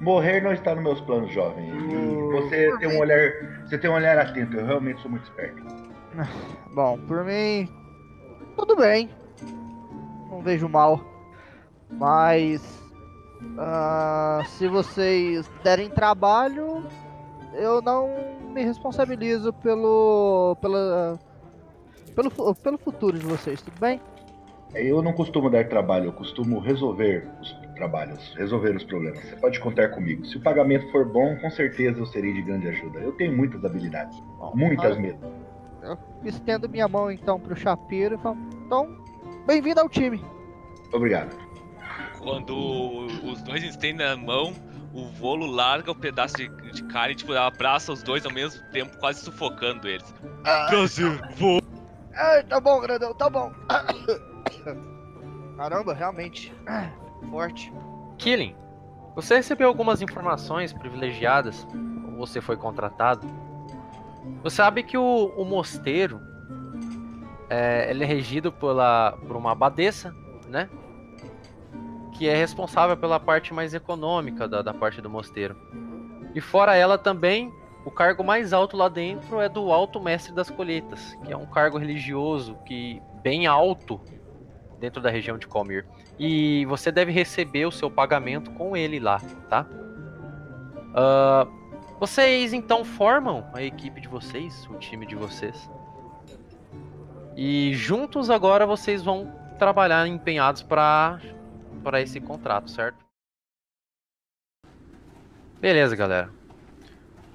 Morrer 0.00 0.42
não 0.42 0.52
está 0.52 0.74
nos 0.74 0.84
meus 0.84 1.00
planos, 1.00 1.32
jovem. 1.32 1.68
E 1.68 2.32
você 2.32 2.76
tem 2.78 2.88
um 2.88 2.98
olhar. 2.98 3.32
Você 3.64 3.78
tem 3.78 3.90
um 3.90 3.94
olhar 3.94 4.18
atento, 4.18 4.56
eu 4.56 4.66
realmente 4.66 5.00
sou 5.00 5.10
muito 5.10 5.24
esperto. 5.24 5.62
bom, 6.74 6.98
por 7.06 7.24
mim. 7.24 7.68
Tudo 8.56 8.76
bem. 8.76 9.10
Não 10.30 10.42
vejo 10.42 10.68
mal. 10.68 11.00
Mas. 11.90 12.62
ah, 13.58 14.42
se 14.46 14.68
vocês 14.68 15.50
derem 15.64 15.88
trabalho, 15.88 16.84
eu 17.54 17.80
não 17.80 18.10
me 18.52 18.62
responsabilizo 18.62 19.52
pelo. 19.54 20.56
pela. 20.60 21.18
Pelo, 22.14 22.54
pelo 22.54 22.78
futuro 22.78 23.18
de 23.18 23.26
vocês, 23.26 23.60
tudo 23.60 23.78
bem? 23.78 24.00
Eu 24.74 25.02
não 25.02 25.12
costumo 25.12 25.50
dar 25.50 25.68
trabalho, 25.68 26.06
eu 26.06 26.12
costumo 26.12 26.58
resolver 26.58 27.28
os 27.40 27.65
trabalhos, 27.76 28.34
resolver 28.36 28.74
os 28.74 28.82
problemas. 28.84 29.20
Você 29.20 29.36
pode 29.36 29.60
contar 29.60 29.90
comigo. 29.90 30.24
Se 30.26 30.36
o 30.36 30.40
pagamento 30.42 30.90
for 30.90 31.04
bom, 31.04 31.36
com 31.36 31.50
certeza 31.50 32.00
eu 32.00 32.06
serei 32.06 32.32
de 32.32 32.42
grande 32.42 32.68
ajuda. 32.68 32.98
Eu 32.98 33.12
tenho 33.12 33.36
muitas 33.36 33.64
habilidades. 33.64 34.20
Muitas 34.54 34.96
Ah, 34.96 35.00
mesmo. 35.00 35.20
Eu 35.82 35.96
estendo 36.24 36.68
minha 36.68 36.88
mão 36.88 37.10
então 37.10 37.38
pro 37.38 37.54
Shapiro 37.54 38.16
e 38.16 38.18
falo: 38.18 38.36
Então, 38.66 38.98
bem-vindo 39.46 39.80
ao 39.80 39.88
time. 39.88 40.24
Obrigado. 40.92 41.36
Quando 42.18 43.06
os 43.22 43.40
dois 43.42 43.62
estendem 43.62 44.04
a 44.04 44.16
mão, 44.16 44.52
o 44.92 45.06
Volo 45.12 45.46
larga 45.46 45.92
o 45.92 45.94
pedaço 45.94 46.36
de, 46.36 46.48
de 46.72 46.82
carne 46.84 47.12
e 47.12 47.16
tipo, 47.16 47.32
abraça 47.34 47.92
os 47.92 48.02
dois 48.02 48.24
ao 48.26 48.32
mesmo 48.32 48.60
tempo, 48.72 48.98
quase 48.98 49.20
sufocando 49.20 49.86
eles. 49.86 50.12
Prazer, 50.42 51.20
Volo. 51.36 51.62
Ai, 52.14 52.42
tá 52.44 52.58
bom, 52.58 52.80
grandão, 52.80 53.14
tá 53.14 53.28
bom. 53.30 53.52
Caramba, 55.56 55.94
realmente. 55.94 56.52
Forte. 57.30 57.72
Killing, 58.18 58.54
você 59.14 59.36
recebeu 59.36 59.68
algumas 59.68 60.02
informações 60.02 60.72
privilegiadas 60.72 61.66
você 62.16 62.40
foi 62.40 62.56
contratado. 62.56 63.26
Você 64.42 64.56
sabe 64.56 64.82
que 64.82 64.96
o, 64.96 65.32
o 65.36 65.44
mosteiro 65.44 66.20
é, 67.48 67.90
ele 67.90 68.02
é 68.02 68.06
regido 68.06 68.50
pela, 68.50 69.12
por 69.26 69.36
uma 69.36 69.52
abadesa, 69.52 70.14
né? 70.48 70.68
Que 72.12 72.28
é 72.28 72.34
responsável 72.34 72.96
pela 72.96 73.20
parte 73.20 73.52
mais 73.52 73.74
econômica 73.74 74.48
da, 74.48 74.62
da 74.62 74.74
parte 74.74 75.00
do 75.00 75.10
mosteiro. 75.10 75.56
E 76.34 76.40
fora 76.40 76.74
ela 76.74 76.98
também, 76.98 77.52
o 77.84 77.90
cargo 77.90 78.24
mais 78.24 78.52
alto 78.52 78.76
lá 78.76 78.88
dentro 78.88 79.40
é 79.40 79.48
do 79.48 79.70
Alto 79.70 80.00
Mestre 80.00 80.34
das 80.34 80.50
Colheitas, 80.50 81.16
que 81.24 81.32
é 81.32 81.36
um 81.36 81.46
cargo 81.46 81.78
religioso 81.78 82.56
que 82.64 83.00
bem 83.22 83.46
alto 83.46 84.00
dentro 84.78 85.00
da 85.00 85.10
região 85.10 85.38
de 85.38 85.46
Comir. 85.46 85.86
E 86.18 86.64
você 86.66 86.92
deve 86.92 87.12
receber 87.12 87.66
o 87.66 87.72
seu 87.72 87.90
pagamento 87.90 88.50
com 88.52 88.76
ele 88.76 88.98
lá, 88.98 89.20
tá? 89.48 89.66
Ah, 90.94 91.46
vocês 91.98 92.52
então 92.52 92.84
formam 92.84 93.46
a 93.52 93.62
equipe 93.62 94.00
de 94.00 94.08
vocês, 94.08 94.66
o 94.70 94.78
time 94.78 95.06
de 95.06 95.14
vocês. 95.14 95.70
E 97.36 97.74
juntos 97.74 98.30
agora 98.30 98.66
vocês 98.66 99.02
vão 99.02 99.32
trabalhar 99.58 100.06
empenhados 100.06 100.62
para 100.62 101.20
para 101.82 102.00
esse 102.00 102.20
contrato, 102.20 102.68
certo? 102.70 102.98
Beleza, 105.60 105.94
galera. 105.94 106.30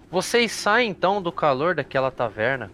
Vocês 0.10 0.52
saem 0.52 0.90
então 0.90 1.22
do 1.22 1.32
calor 1.32 1.74
daquela 1.74 2.12
taverna 2.12 2.70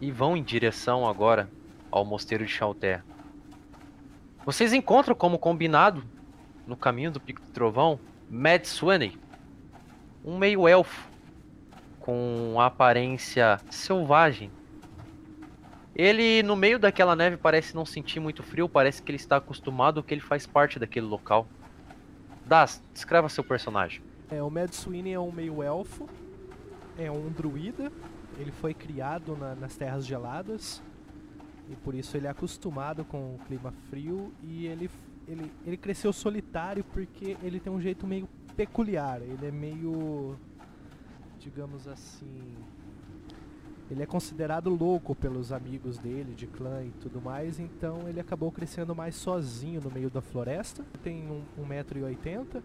e 0.00 0.10
vão 0.10 0.34
em 0.36 0.42
direção 0.42 1.06
agora 1.06 1.50
ao 1.90 2.04
mosteiro 2.04 2.46
de 2.46 2.52
Chalté. 2.52 3.02
Vocês 4.46 4.72
encontram 4.72 5.12
como 5.12 5.40
combinado 5.40 6.04
no 6.68 6.76
caminho 6.76 7.10
do 7.10 7.18
Pico 7.18 7.40
do 7.42 7.48
Trovão 7.48 7.98
Mad 8.30 8.64
Sweeney, 8.64 9.18
um 10.24 10.38
meio 10.38 10.68
elfo 10.68 11.08
com 11.98 12.54
aparência 12.60 13.58
selvagem. 13.68 14.48
Ele 15.96 16.44
no 16.44 16.54
meio 16.54 16.78
daquela 16.78 17.16
neve 17.16 17.36
parece 17.36 17.74
não 17.74 17.84
sentir 17.84 18.20
muito 18.20 18.44
frio, 18.44 18.68
parece 18.68 19.02
que 19.02 19.10
ele 19.10 19.16
está 19.16 19.38
acostumado 19.38 20.00
que 20.00 20.14
ele 20.14 20.20
faz 20.20 20.46
parte 20.46 20.78
daquele 20.78 21.06
local. 21.06 21.48
Das, 22.44 22.80
descreva 22.92 23.28
seu 23.28 23.42
personagem. 23.42 24.00
É, 24.30 24.40
o 24.40 24.48
Mad 24.48 24.70
Sweeney 24.70 25.12
é 25.12 25.18
um 25.18 25.32
meio 25.32 25.60
elfo, 25.60 26.08
é 26.96 27.10
um 27.10 27.28
druida, 27.30 27.90
ele 28.38 28.52
foi 28.52 28.72
criado 28.74 29.36
na- 29.36 29.56
nas 29.56 29.74
terras 29.76 30.06
geladas 30.06 30.80
e 31.70 31.76
por 31.76 31.94
isso 31.94 32.16
ele 32.16 32.26
é 32.26 32.30
acostumado 32.30 33.04
com 33.04 33.34
o 33.34 33.38
clima 33.46 33.72
frio 33.88 34.32
e 34.42 34.66
ele, 34.66 34.90
ele, 35.26 35.52
ele 35.64 35.76
cresceu 35.76 36.12
solitário 36.12 36.84
porque 36.84 37.36
ele 37.42 37.60
tem 37.60 37.72
um 37.72 37.80
jeito 37.80 38.06
meio 38.06 38.28
peculiar, 38.56 39.20
ele 39.20 39.46
é 39.46 39.50
meio, 39.50 40.36
digamos 41.38 41.86
assim, 41.86 42.54
ele 43.90 44.02
é 44.02 44.06
considerado 44.06 44.68
louco 44.70 45.14
pelos 45.14 45.52
amigos 45.52 45.98
dele, 45.98 46.34
de 46.34 46.46
clã 46.46 46.82
e 46.82 46.90
tudo 47.00 47.20
mais, 47.20 47.60
então 47.60 48.08
ele 48.08 48.18
acabou 48.18 48.50
crescendo 48.50 48.94
mais 48.94 49.14
sozinho 49.14 49.80
no 49.80 49.90
meio 49.90 50.10
da 50.10 50.20
floresta, 50.20 50.84
tem 51.02 51.28
um, 51.28 51.42
um 51.56 51.68
1,80m, 51.68 52.62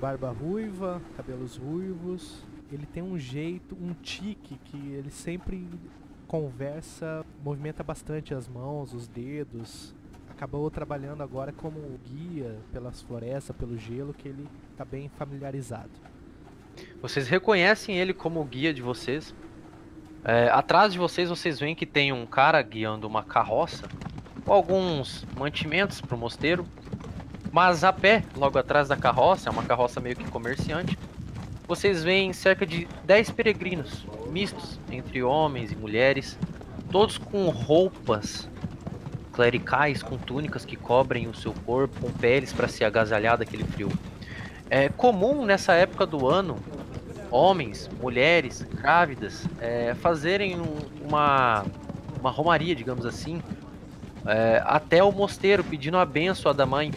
barba 0.00 0.30
ruiva, 0.30 1.02
cabelos 1.16 1.56
ruivos. 1.56 2.44
Ele 2.70 2.86
tem 2.86 3.02
um 3.02 3.18
jeito, 3.18 3.74
um 3.80 3.94
tique 3.94 4.56
que 4.64 4.76
ele 4.76 5.10
sempre 5.10 5.66
conversa, 6.28 7.24
movimenta 7.42 7.82
bastante 7.82 8.34
as 8.34 8.46
mãos, 8.46 8.92
os 8.92 9.08
dedos. 9.08 9.94
Acabou 10.30 10.70
trabalhando 10.70 11.22
agora 11.22 11.50
como 11.50 11.98
guia 12.04 12.56
pelas 12.70 13.02
florestas, 13.02 13.56
pelo 13.56 13.76
gelo, 13.76 14.14
que 14.14 14.28
ele 14.28 14.46
está 14.70 14.84
bem 14.84 15.08
familiarizado. 15.18 15.90
Vocês 17.02 17.26
reconhecem 17.26 17.96
ele 17.96 18.12
como 18.12 18.44
guia 18.44 18.72
de 18.72 18.82
vocês. 18.82 19.34
É, 20.22 20.48
atrás 20.50 20.92
de 20.92 20.98
vocês, 20.98 21.28
vocês 21.28 21.58
veem 21.58 21.74
que 21.74 21.86
tem 21.86 22.12
um 22.12 22.26
cara 22.26 22.60
guiando 22.62 23.06
uma 23.06 23.24
carroça 23.24 23.88
com 24.44 24.52
alguns 24.52 25.26
mantimentos 25.36 26.00
para 26.00 26.14
o 26.14 26.18
mosteiro. 26.18 26.64
Mas 27.50 27.82
a 27.82 27.92
pé, 27.92 28.22
logo 28.36 28.58
atrás 28.58 28.88
da 28.88 28.96
carroça, 28.96 29.48
é 29.48 29.52
uma 29.52 29.64
carroça 29.64 30.00
meio 30.00 30.14
que 30.14 30.30
comerciante. 30.30 30.96
Vocês 31.68 32.02
veem 32.02 32.32
cerca 32.32 32.64
de 32.64 32.88
10 33.04 33.30
peregrinos, 33.30 34.06
mistos 34.30 34.80
entre 34.90 35.22
homens 35.22 35.70
e 35.70 35.76
mulheres, 35.76 36.38
todos 36.90 37.18
com 37.18 37.46
roupas 37.50 38.48
clericais, 39.34 40.02
com 40.02 40.16
túnicas 40.16 40.64
que 40.64 40.76
cobrem 40.76 41.28
o 41.28 41.34
seu 41.34 41.52
corpo, 41.66 42.00
com 42.00 42.10
peles 42.10 42.54
para 42.54 42.68
se 42.68 42.82
agasalhar 42.84 43.36
daquele 43.36 43.64
frio. 43.64 43.90
É 44.70 44.88
comum 44.88 45.44
nessa 45.44 45.74
época 45.74 46.06
do 46.06 46.26
ano 46.26 46.56
homens, 47.30 47.88
mulheres, 48.00 48.62
grávidas, 48.62 49.44
é, 49.60 49.94
fazerem 49.94 50.58
um- 50.58 50.78
uma, 51.06 51.66
uma 52.18 52.30
romaria, 52.30 52.74
digamos 52.74 53.04
assim, 53.04 53.42
é, 54.24 54.62
até 54.64 55.04
o 55.04 55.12
mosteiro, 55.12 55.62
pedindo 55.62 55.98
a 55.98 56.06
benção 56.06 56.54
da 56.54 56.64
mãe, 56.64 56.90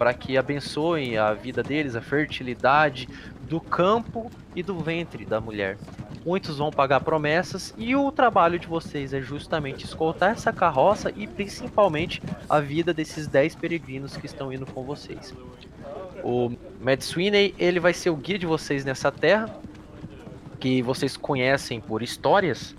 para 0.00 0.14
que 0.14 0.38
abençoem 0.38 1.18
a 1.18 1.34
vida 1.34 1.62
deles, 1.62 1.94
a 1.94 2.00
fertilidade 2.00 3.06
do 3.42 3.60
campo 3.60 4.30
e 4.56 4.62
do 4.62 4.78
ventre 4.78 5.26
da 5.26 5.42
mulher. 5.42 5.76
Muitos 6.24 6.56
vão 6.56 6.70
pagar 6.70 7.00
promessas 7.00 7.74
e 7.76 7.94
o 7.94 8.10
trabalho 8.10 8.58
de 8.58 8.66
vocês 8.66 9.12
é 9.12 9.20
justamente 9.20 9.84
escoltar 9.84 10.30
essa 10.30 10.54
carroça 10.54 11.12
e 11.14 11.26
principalmente 11.26 12.22
a 12.48 12.60
vida 12.60 12.94
desses 12.94 13.26
10 13.26 13.56
peregrinos 13.56 14.16
que 14.16 14.24
estão 14.24 14.50
indo 14.50 14.64
com 14.64 14.84
vocês. 14.84 15.34
O 16.24 16.50
Mad 16.80 17.02
Sweeney, 17.02 17.54
ele 17.58 17.78
vai 17.78 17.92
ser 17.92 18.08
o 18.08 18.16
guia 18.16 18.38
de 18.38 18.46
vocês 18.46 18.86
nessa 18.86 19.12
terra. 19.12 19.54
que 20.58 20.80
vocês 20.80 21.14
conhecem 21.14 21.78
por 21.78 22.02
histórias, 22.02 22.74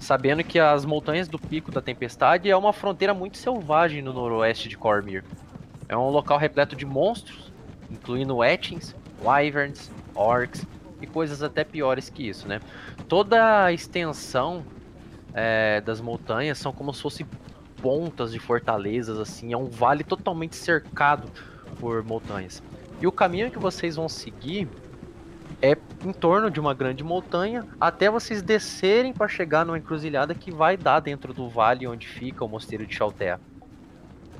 sabendo 0.00 0.42
que 0.42 0.58
as 0.58 0.84
montanhas 0.84 1.28
do 1.28 1.38
Pico 1.38 1.70
da 1.70 1.80
Tempestade 1.80 2.50
é 2.50 2.56
uma 2.56 2.72
fronteira 2.72 3.14
muito 3.14 3.38
selvagem 3.38 4.02
no 4.02 4.12
noroeste 4.12 4.68
de 4.68 4.76
Cormir. 4.76 5.22
É 5.92 5.96
um 5.96 6.08
local 6.08 6.38
repleto 6.38 6.74
de 6.74 6.86
monstros, 6.86 7.52
incluindo 7.90 8.42
Etchings, 8.42 8.96
Wyverns, 9.22 9.90
Orcs 10.14 10.66
e 11.02 11.06
coisas 11.06 11.42
até 11.42 11.64
piores 11.64 12.08
que 12.08 12.26
isso, 12.26 12.48
né? 12.48 12.62
Toda 13.06 13.64
a 13.64 13.72
extensão 13.74 14.64
é, 15.34 15.82
das 15.82 16.00
montanhas 16.00 16.56
são 16.56 16.72
como 16.72 16.94
se 16.94 17.02
fossem 17.02 17.26
pontas 17.82 18.32
de 18.32 18.38
fortalezas, 18.38 19.18
assim, 19.18 19.52
é 19.52 19.56
um 19.56 19.66
vale 19.66 20.02
totalmente 20.02 20.56
cercado 20.56 21.28
por 21.78 22.02
montanhas. 22.02 22.62
E 22.98 23.06
o 23.06 23.12
caminho 23.12 23.50
que 23.50 23.58
vocês 23.58 23.96
vão 23.96 24.08
seguir 24.08 24.70
é 25.60 25.76
em 26.06 26.12
torno 26.14 26.50
de 26.50 26.58
uma 26.58 26.72
grande 26.72 27.04
montanha 27.04 27.66
até 27.78 28.08
vocês 28.08 28.40
descerem 28.40 29.12
para 29.12 29.28
chegar 29.28 29.66
numa 29.66 29.76
encruzilhada 29.76 30.34
que 30.34 30.50
vai 30.50 30.74
dar 30.74 31.00
dentro 31.00 31.34
do 31.34 31.50
vale 31.50 31.86
onde 31.86 32.08
fica 32.08 32.42
o 32.42 32.48
mosteiro 32.48 32.86
de 32.86 32.96
Chaltea. 32.96 33.38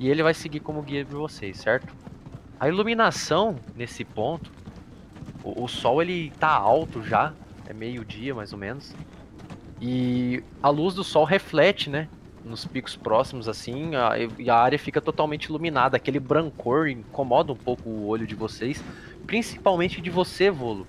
E 0.03 0.11
ele 0.11 0.21
vai 0.21 0.35
seguir 0.35 0.59
como 0.59 0.83
guia 0.83 1.05
de 1.05 1.15
vocês, 1.15 1.59
certo? 1.59 1.95
A 2.59 2.67
iluminação 2.67 3.55
nesse 3.77 4.05
ponto, 4.05 4.51
o, 5.45 5.63
o 5.63 5.69
sol 5.69 6.03
ele 6.03 6.33
tá 6.41 6.49
alto 6.49 7.05
já, 7.05 7.33
é 7.69 7.73
meio-dia 7.73 8.35
mais 8.35 8.53
ou 8.53 8.59
menos. 8.59 8.93
E 9.81 10.43
a 10.61 10.69
luz 10.71 10.97
do 10.97 11.05
sol 11.05 11.23
reflete, 11.23 11.89
né, 11.89 12.09
nos 12.45 12.65
picos 12.65 12.97
próximos 12.97 13.49
assim, 13.49 13.95
a, 13.95 14.15
e 14.41 14.51
a 14.51 14.57
área 14.57 14.77
fica 14.77 15.01
totalmente 15.01 15.45
iluminada. 15.45 15.99
Aquele 15.99 16.19
brancor 16.19 16.89
incomoda 16.89 17.53
um 17.53 17.57
pouco 17.57 17.89
o 17.89 18.09
olho 18.09 18.27
de 18.27 18.35
vocês, 18.35 18.83
principalmente 19.25 20.01
de 20.01 20.11
você, 20.11 20.51
Volo, 20.51 20.85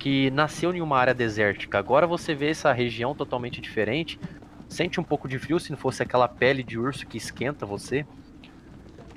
que 0.00 0.32
nasceu 0.32 0.74
em 0.74 0.80
uma 0.80 0.98
área 0.98 1.14
desértica. 1.14 1.78
Agora 1.78 2.08
você 2.08 2.34
vê 2.34 2.50
essa 2.50 2.72
região 2.72 3.14
totalmente 3.14 3.60
diferente. 3.60 4.18
Sente 4.68 4.98
um 4.98 5.04
pouco 5.04 5.28
de 5.28 5.38
frio 5.38 5.60
se 5.60 5.70
não 5.70 5.78
fosse 5.78 6.02
aquela 6.02 6.26
pele 6.26 6.64
de 6.64 6.76
urso 6.76 7.06
que 7.06 7.18
esquenta 7.18 7.64
você. 7.64 8.04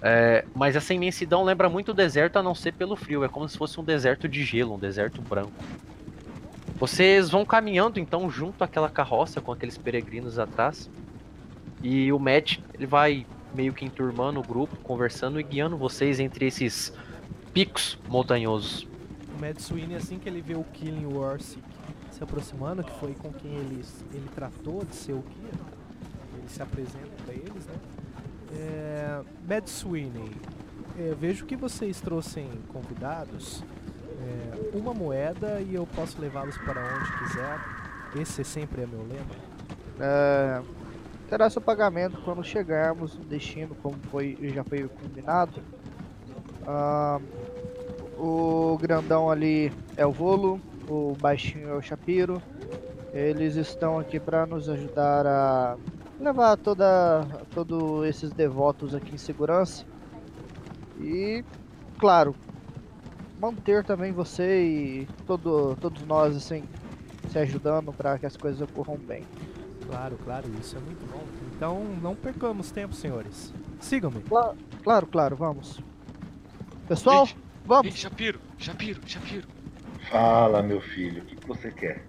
É, 0.02 0.46
mas 0.56 0.76
essa 0.76 0.94
imensidão 0.94 1.44
lembra 1.44 1.70
muito 1.70 1.92
o 1.92 1.94
deserto, 1.94 2.38
a 2.38 2.44
não 2.44 2.56
ser 2.56 2.74
pelo 2.74 2.96
frio. 2.96 3.24
É 3.24 3.30
como 3.30 3.48
se 3.48 3.58
fosse 3.58 3.80
um 3.80 3.84
deserto 3.84 4.28
de 4.28 4.44
gelo, 4.44 4.76
um 4.76 4.80
deserto 4.80 5.22
branco. 5.22 5.52
Vocês 6.80 7.30
vão 7.30 7.46
caminhando 7.46 8.00
então 8.00 8.30
junto 8.30 8.64
àquela 8.64 8.90
carroça 8.90 9.40
com 9.40 9.52
aqueles 9.52 9.78
peregrinos 9.78 10.40
atrás. 10.40 10.90
E 11.84 12.12
o 12.12 12.18
Matt 12.18 12.58
ele 12.74 12.88
vai 12.88 13.26
meio 13.54 13.74
que 13.74 13.86
enturmando 13.86 14.40
o 14.40 14.44
grupo, 14.44 14.76
conversando 14.78 15.40
e 15.40 15.44
guiando 15.44 15.78
vocês 15.78 16.20
entre 16.20 16.48
esses 16.48 16.94
picos 17.54 18.00
montanhosos. 18.08 18.88
Mad 19.40 19.58
Sweeney, 19.60 19.96
assim 19.96 20.20
que 20.20 20.30
ele 20.30 20.42
vê 20.42 20.56
o 20.56 20.64
Killing 20.64 21.06
Warsick 21.06 21.64
se 22.12 22.24
aproximando, 22.24 22.84
que 22.84 22.92
foi 23.00 23.14
com 23.16 23.32
quem 23.34 23.52
ele, 23.56 23.84
ele 24.14 24.30
tratou 24.36 24.86
de 24.86 24.96
ser 24.96 25.14
o 25.14 25.22
guia, 25.22 25.52
ele 26.38 26.48
se 26.48 26.62
apresenta 26.62 27.10
para 27.26 27.34
eles, 27.34 27.66
né? 27.66 27.76
É, 28.54 29.22
Mad 29.48 29.68
Sweeney, 29.68 30.32
é, 31.00 31.16
vejo 31.20 31.46
que 31.46 31.56
vocês 31.56 32.02
trouxem 32.02 32.50
convidados 32.72 33.64
é, 34.22 34.78
uma 34.78 34.94
moeda 34.94 35.62
e 35.62 35.76
eu 35.76 35.88
posso 35.88 36.20
levá-los 36.22 36.58
para 36.60 36.82
onde 36.82 37.18
quiser. 37.20 37.60
Esse 38.22 38.44
sempre 38.44 38.84
é 38.84 38.86
meu 38.86 39.00
lema. 39.00 39.52
É, 40.00 40.62
terá 41.30 41.50
seu 41.50 41.62
pagamento 41.62 42.20
quando 42.24 42.44
chegarmos 42.44 43.18
no 43.18 43.24
destino, 43.24 43.76
como 43.76 43.98
foi, 44.12 44.38
já 44.54 44.64
foi 44.64 44.88
combinado. 44.88 45.62
Ah, 46.68 47.20
o 48.18 48.78
grandão 48.80 49.32
ali 49.32 49.74
é 49.98 50.06
o 50.06 50.12
Volo, 50.12 50.62
o 50.88 51.16
baixinho 51.20 51.70
é 51.70 51.74
o 51.74 51.82
Shapiro. 51.82 52.42
Eles 53.14 53.56
estão 53.56 54.00
aqui 54.00 54.20
para 54.20 54.46
nos 54.46 54.70
ajudar 54.70 55.26
a 55.26 55.78
levar 56.22 56.58
toda 56.58 57.26
todos 57.54 58.06
esses 58.08 58.32
devotos 58.32 58.96
aqui 58.96 59.16
em 59.16 59.18
segurança. 59.18 59.86
E, 61.00 61.44
claro, 61.98 62.36
manter 63.40 63.84
também 63.84 64.12
você 64.12 64.64
e 64.64 65.08
todo, 65.26 65.76
todos 65.82 66.04
nós 66.06 66.36
assim 66.36 66.64
se 67.30 67.40
ajudando 67.40 67.92
para 67.92 68.20
que 68.20 68.26
as 68.26 68.38
coisas 68.38 68.62
ocorram 68.62 68.98
bem. 68.98 69.24
Claro, 69.88 70.18
claro, 70.24 70.48
isso 70.60 70.78
é 70.78 70.80
muito 70.80 71.06
bom. 71.12 71.24
Então 71.56 71.84
não 72.02 72.16
percamos 72.16 72.72
tempo, 72.72 72.94
senhores. 72.94 73.54
Sigam-me. 73.80 74.22
Claro, 74.22 74.58
claro, 74.84 75.08
claro, 75.08 75.36
vamos. 75.36 75.80
Pessoal, 76.88 77.26
Ei, 77.26 77.36
vamos. 77.66 77.86
Ei, 77.88 77.92
Shapiro, 77.92 78.40
Shapiro, 78.58 79.02
Shapiro. 79.06 79.48
Fala, 80.10 80.62
meu 80.62 80.82
filho, 80.82 81.24
o 81.24 81.26
que, 81.26 81.36
que 81.36 81.48
você 81.48 81.72
quer? 81.72 82.06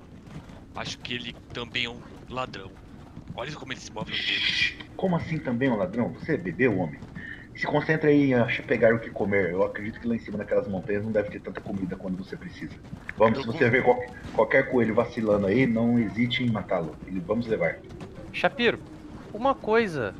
Acho 0.74 0.98
que 0.98 1.14
ele 1.14 1.34
também 1.52 1.84
é 1.84 1.90
um 1.90 2.00
ladrão. 2.28 2.70
Olha 3.34 3.52
como 3.52 3.72
ele 3.72 3.80
se 3.80 3.92
move 3.92 4.10
no 4.10 4.16
dedo. 4.16 4.26
Shhh, 4.26 4.78
Como 4.96 5.16
assim 5.16 5.38
também 5.38 5.68
ladrão? 5.74 6.12
Você 6.12 6.36
bebeu, 6.36 6.78
homem? 6.78 7.00
Se 7.54 7.66
concentra 7.66 8.08
aí 8.08 8.30
em 8.30 8.34
ach- 8.34 8.62
pegar 8.66 8.94
o 8.94 8.98
que 8.98 9.10
comer. 9.10 9.50
Eu 9.50 9.62
acredito 9.62 10.00
que 10.00 10.06
lá 10.08 10.14
em 10.14 10.18
cima 10.18 10.38
daquelas 10.38 10.66
montanhas 10.68 11.04
não 11.04 11.12
deve 11.12 11.30
ter 11.30 11.40
tanta 11.40 11.60
comida 11.60 11.96
quando 11.96 12.16
você 12.16 12.36
precisa. 12.36 12.74
Vamos, 13.16 13.40
se 13.40 13.46
você 13.46 13.68
ver 13.68 13.82
qualquer, 13.84 14.10
qualquer 14.34 14.70
coelho 14.70 14.94
vacilando 14.94 15.46
aí, 15.46 15.66
não 15.66 15.98
hesite 15.98 16.42
em 16.42 16.50
matá-lo. 16.50 16.96
Ele- 17.06 17.20
Vamos 17.20 17.46
levar. 17.46 17.78
Shapiro, 18.32 18.78
uma 19.34 19.54
coisa 19.54 20.14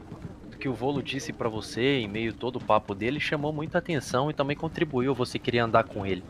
que 0.61 0.69
o 0.69 0.75
Volo 0.75 1.03
disse 1.03 1.33
pra 1.33 1.49
você 1.49 1.99
em 1.99 2.09
meio 2.09 2.33
todo 2.33 2.57
o 2.57 2.65
papo 2.65 2.95
dele 2.95 3.19
chamou 3.19 3.53
muita 3.53 3.79
atenção 3.79 4.31
e 4.31 4.35
também 4.35 4.57
contribuiu 4.57 5.15
você 5.15 5.39
querer 5.39 5.59
andar 5.61 5.85
com 5.85 6.07
ele. 6.07 6.23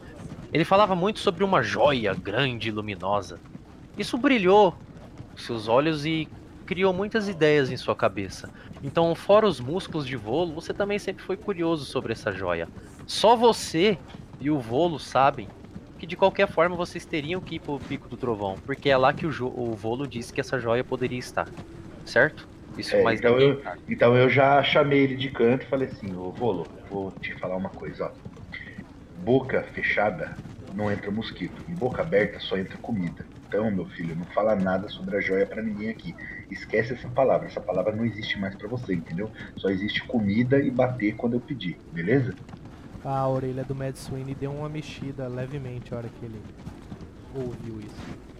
Ele 0.53 0.64
falava 0.64 0.95
muito 0.95 1.18
sobre 1.18 1.42
uma 1.45 1.62
joia 1.62 2.14
grande 2.14 2.68
e 2.68 2.73
luminosa. 2.73 3.40
Isso 3.99 4.16
brilhou 4.16 4.75
seus 5.37 5.66
olhos 5.68 6.07
e 6.07 6.29
criou 6.62 6.92
muitas 6.92 7.29
ideias 7.29 7.70
em 7.70 7.77
sua 7.77 7.94
cabeça. 7.96 8.51
Então, 8.83 9.14
fora 9.14 9.46
os 9.46 9.61
músculos 9.61 10.07
de 10.07 10.16
Volo, 10.16 10.55
você 10.55 10.72
também 10.72 10.98
sempre 10.98 11.25
foi 11.25 11.37
curioso 11.37 11.85
sobre 11.85 12.12
essa 12.12 12.33
joia. 12.33 12.68
Só 13.07 13.37
você 13.37 13.98
e 14.40 14.51
o 14.51 14.61
Volo 14.61 14.98
sabem 14.98 15.48
que 15.98 16.07
de 16.07 16.16
qualquer 16.16 16.48
forma 16.48 16.75
vocês 16.77 17.07
teriam 17.07 17.40
que 17.40 17.57
ir 17.57 17.61
pro 17.61 17.79
Pico 17.79 18.09
do 18.09 18.16
Trovão, 18.16 18.61
porque 18.64 18.90
é 18.90 18.96
lá 18.96 19.12
que 19.12 19.27
o, 19.27 19.31
o 19.55 19.77
Volo 19.77 20.07
disse 20.07 20.33
que 20.33 20.40
essa 20.40 20.59
joia 20.59 20.83
poderia 20.83 21.18
estar. 21.18 21.48
Certo? 22.05 22.48
Isso 22.77 22.96
É, 22.96 23.03
mais 23.03 23.20
então 23.20 23.38
eu-. 23.38 23.62
Então 23.88 24.16
eu 24.16 24.29
já 24.29 24.62
chamei 24.62 25.01
ele 25.01 25.16
de 25.16 25.31
canto 25.31 25.64
e 25.64 25.68
falei 25.68 25.88
assim, 25.88 26.14
ô 26.16 26.33
Volo, 26.33 26.66
vou 26.90 27.12
te 27.12 27.35
falar 27.38 27.57
uma 27.57 27.70
coisa, 27.70 28.07
ó. 28.07 28.11
Boca 29.22 29.62
fechada 29.72 30.37
não 30.75 30.90
entra 30.90 31.11
mosquito, 31.11 31.62
e 31.68 31.75
boca 31.75 32.03
aberta 32.03 32.40
só 32.40 32.57
entra 32.57 32.77
comida. 32.79 33.25
Então, 33.46 33.70
meu 33.70 33.87
filho, 33.87 34.16
não 34.16 34.25
fala 34.27 34.57
nada 34.57 34.88
sobre 34.88 35.16
a 35.16 35.20
joia 35.20 35.46
pra 35.46 35.62
ninguém 35.62 35.90
aqui. 35.90 36.14
Esquece 36.53 36.93
essa 36.93 37.09
palavra, 37.09 37.47
essa 37.47 37.61
palavra 37.61 37.97
não 37.97 38.05
existe 38.05 38.38
mais 38.38 38.55
pra 38.55 38.69
você, 38.69 38.95
entendeu? 38.95 39.31
Só 39.57 39.71
existe 39.71 40.03
comida 40.05 40.59
e 40.59 40.71
bater 40.71 41.17
quando 41.17 41.35
eu 41.35 41.41
pedir, 41.41 41.79
beleza? 41.93 42.35
A 43.05 43.27
orelha 43.27 43.65
do 43.65 43.75
Mad 43.75 43.97
Sweeney 43.97 44.35
deu 44.35 44.53
uma 44.53 44.69
mexida 44.69 45.27
levemente 45.27 45.93
a 45.93 45.97
hora 45.97 46.09
que 46.09 46.25
ele 46.25 46.41
ouviu 47.35 47.81
isso. 47.81 48.33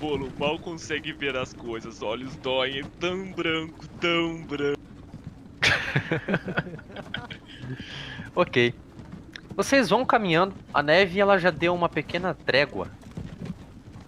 Bolo 0.00 0.32
mal 0.38 0.58
consegue 0.58 1.12
ver 1.12 1.36
as 1.36 1.52
coisas, 1.52 2.02
olhos 2.02 2.34
doem, 2.36 2.80
é 2.80 2.84
tão 2.98 3.30
branco, 3.32 3.86
tão 4.00 4.42
branco. 4.44 4.80
Ok. 8.34 8.74
Vocês 9.56 9.90
vão 9.90 10.04
caminhando, 10.04 10.54
a 10.72 10.82
neve 10.82 11.20
ela 11.20 11.36
já 11.36 11.50
deu 11.50 11.74
uma 11.74 11.88
pequena 11.88 12.32
trégua. 12.32 12.88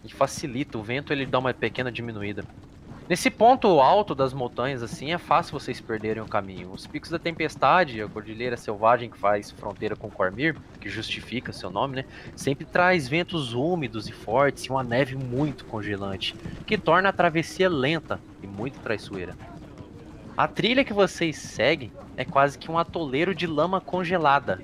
E 0.04 0.12
facilita, 0.12 0.78
o 0.78 0.82
vento 0.82 1.12
ele 1.12 1.26
dá 1.26 1.38
uma 1.38 1.52
pequena 1.52 1.90
diminuída. 1.90 2.44
Nesse 3.08 3.30
ponto 3.30 3.80
alto 3.80 4.14
das 4.14 4.32
montanhas, 4.32 4.82
assim, 4.82 5.12
é 5.12 5.18
fácil 5.18 5.58
vocês 5.58 5.80
perderem 5.80 6.22
o 6.22 6.28
caminho. 6.28 6.70
Os 6.70 6.86
picos 6.86 7.10
da 7.10 7.18
tempestade, 7.18 8.00
a 8.00 8.08
cordilheira 8.08 8.56
selvagem 8.56 9.10
que 9.10 9.18
faz 9.18 9.50
fronteira 9.50 9.96
com 9.96 10.08
Cormir, 10.08 10.56
que 10.80 10.88
justifica 10.88 11.52
seu 11.52 11.68
nome, 11.68 11.96
né? 11.96 12.04
Sempre 12.36 12.64
traz 12.64 13.08
ventos 13.08 13.54
úmidos 13.54 14.08
e 14.08 14.12
fortes 14.12 14.64
e 14.64 14.70
uma 14.70 14.84
neve 14.84 15.16
muito 15.16 15.64
congelante, 15.64 16.34
que 16.64 16.78
torna 16.78 17.08
a 17.08 17.12
travessia 17.12 17.68
lenta 17.68 18.20
e 18.40 18.46
muito 18.46 18.78
traiçoeira. 18.78 19.36
A 20.36 20.46
trilha 20.46 20.84
que 20.84 20.92
vocês 20.92 21.36
seguem 21.36 21.92
é 22.16 22.24
quase 22.24 22.56
que 22.56 22.70
um 22.70 22.78
atoleiro 22.78 23.34
de 23.34 23.46
lama 23.46 23.80
congelada. 23.80 24.62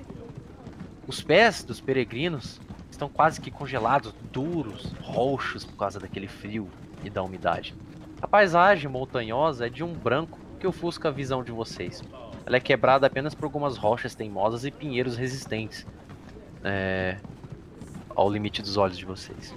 Os 1.05 1.21
pés 1.21 1.63
dos 1.63 1.81
peregrinos 1.81 2.59
estão 2.89 3.09
quase 3.09 3.41
que 3.41 3.51
congelados, 3.51 4.13
duros, 4.31 4.93
roxos 5.01 5.65
por 5.65 5.75
causa 5.75 5.99
daquele 5.99 6.27
frio 6.27 6.69
e 7.03 7.09
da 7.09 7.21
umidade. 7.21 7.75
A 8.21 8.27
paisagem 8.27 8.89
montanhosa 8.89 9.67
é 9.67 9.69
de 9.69 9.83
um 9.83 9.93
branco 9.93 10.37
que 10.59 10.67
ofusca 10.67 11.07
a 11.07 11.11
visão 11.11 11.41
de 11.41 11.51
vocês. 11.51 12.03
Ela 12.45 12.57
é 12.57 12.59
quebrada 12.59 13.07
apenas 13.07 13.33
por 13.33 13.45
algumas 13.45 13.77
rochas 13.77 14.13
teimosas 14.13 14.65
e 14.65 14.71
pinheiros 14.71 15.15
resistentes 15.15 15.85
é, 16.63 17.17
ao 18.09 18.29
limite 18.29 18.61
dos 18.61 18.75
olhos 18.75 18.97
de 18.97 19.05
vocês. 19.05 19.55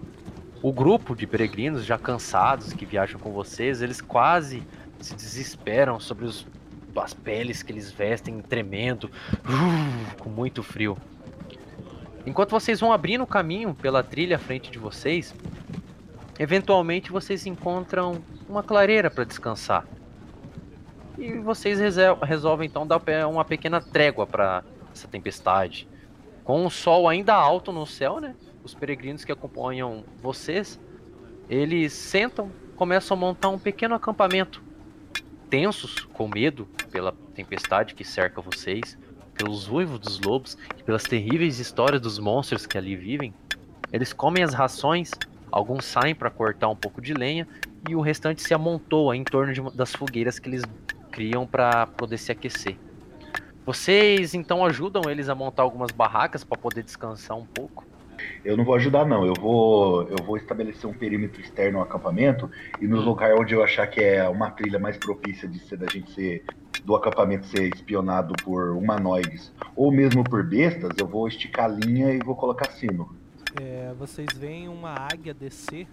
O 0.63 0.73
grupo 0.73 1.17
de 1.17 1.27
peregrinos 1.27 1.85
já 1.85 1.99
cansados 1.99 2.73
que 2.73 2.87
viajam 2.87 3.19
com 3.19 3.33
vocês, 3.33 3.83
eles 3.83 4.01
quase 4.01 4.63
se 5.01 5.15
desesperam 5.15 5.99
sobre 5.99 6.25
os, 6.25 6.47
as 6.95 7.13
peles 7.13 7.65
que 7.65 7.73
eles 7.73 7.91
vestem 7.91 8.41
tremendo, 8.41 9.11
com 10.21 10.31
muito 10.31 10.63
frio. 10.63 10.97
Enquanto 12.25 12.51
vocês 12.51 12.79
vão 12.79 12.93
abrindo 12.93 13.25
o 13.25 13.27
caminho 13.27 13.75
pela 13.75 14.05
trilha 14.05 14.37
à 14.37 14.39
frente 14.39 14.71
de 14.71 14.79
vocês, 14.79 15.35
Eventualmente 16.39 17.13
vocês 17.13 17.47
encontram 17.47 18.21
uma 18.49 18.63
clareira 18.63 19.11
para 19.11 19.25
descansar. 19.25 19.87
E 21.19 21.35
vocês 21.39 21.79
resolvem 22.23 22.69
então 22.69 22.87
dar 22.87 23.01
uma 23.29 23.45
pequena 23.45 23.81
trégua 23.81 24.27
para 24.27 24.65
essa 24.93 25.07
tempestade. 25.07 25.89
Com 26.45 26.67
o 26.67 26.71
sol 26.71 27.09
ainda 27.09 27.35
alto 27.35 27.71
no 27.71 27.87
céu, 27.87 28.21
né? 28.21 28.35
Os 28.65 28.75
peregrinos 28.75 29.25
que 29.25 29.33
acompanham 29.33 30.05
vocês, 30.23 30.81
eles 31.49 31.93
sentam, 31.93 32.51
começam 32.77 33.17
a 33.17 33.21
montar 33.21 33.49
um 33.51 33.59
pequeno 33.59 33.95
acampamento. 33.95 34.63
Tensos, 35.51 36.01
com 36.13 36.29
medo 36.29 36.67
pela 36.91 37.13
tempestade 37.35 37.95
que 37.95 38.05
cerca 38.05 38.41
vocês, 38.41 38.97
pelos 39.35 39.69
uivos 39.69 39.99
dos 39.99 40.21
lobos 40.21 40.57
e 40.79 40.83
pelas 40.83 41.03
terríveis 41.03 41.59
histórias 41.59 42.01
dos 42.01 42.19
monstros 42.19 42.67
que 42.67 42.79
ali 42.79 42.97
vivem, 42.97 43.35
eles 43.93 44.13
comem 44.13 44.43
as 44.43 44.55
rações, 44.55 45.11
alguns 45.53 45.85
saem 45.85 46.15
para 46.15 46.31
cortar 46.31 46.69
um 46.69 46.77
pouco 46.77 47.01
de 47.01 47.13
lenha 47.13 47.47
e 47.89 47.95
o 47.95 48.01
restante 48.01 48.43
se 48.43 48.55
amontoa 48.55 49.17
em 49.17 49.23
torno 49.23 49.53
de 49.53 49.61
das 49.77 49.95
fogueiras 49.95 50.39
que 50.39 50.49
eles 50.49 50.63
criam 51.11 51.47
para 51.47 51.87
poder 51.87 52.17
se 52.19 52.33
aquecer. 52.33 52.77
Vocês 53.65 54.35
então 54.35 54.65
ajudam 54.65 55.09
eles 55.09 55.29
a 55.29 55.35
montar 55.35 55.63
algumas 55.63 55.93
barracas 55.93 56.43
para 56.43 56.59
poder 56.59 56.83
descansar 56.83 57.37
um 57.37 57.47
pouco. 57.47 57.87
Eu 58.45 58.57
não 58.57 58.65
vou 58.65 58.75
ajudar, 58.75 59.05
não. 59.05 59.25
Eu 59.25 59.35
vou, 59.35 60.09
eu 60.09 60.25
vou 60.25 60.37
estabelecer 60.37 60.89
um 60.89 60.93
perímetro 60.93 61.41
externo 61.41 61.79
ao 61.79 61.85
acampamento 61.85 62.51
e 62.81 62.87
nos 62.87 63.05
locais 63.05 63.35
onde 63.39 63.55
eu 63.55 63.63
achar 63.63 63.87
que 63.87 64.01
é 64.01 64.29
uma 64.29 64.51
trilha 64.51 64.79
mais 64.79 64.97
propícia 64.97 65.49
de 65.49 65.59
ser 65.61 65.77
da 65.77 65.87
gente 65.91 66.11
ser 66.13 66.45
do 66.85 66.97
acampamento 66.97 67.47
ser 67.47 67.73
espionado 67.75 68.35
por 68.43 68.71
humanoides 68.71 69.53
ou 69.77 69.93
mesmo 69.93 70.25
por 70.25 70.43
bestas, 70.43 70.91
eu 70.99 71.07
vou 71.07 71.29
esticar 71.29 71.67
a 71.67 71.69
linha 71.69 72.13
e 72.13 72.19
vou 72.19 72.35
colocar 72.35 72.71
sino. 72.71 73.22
É, 73.61 73.93
vocês 73.99 74.29
veem 74.35 74.69
uma 74.69 74.95
águia 74.95 75.35
descer 75.35 75.87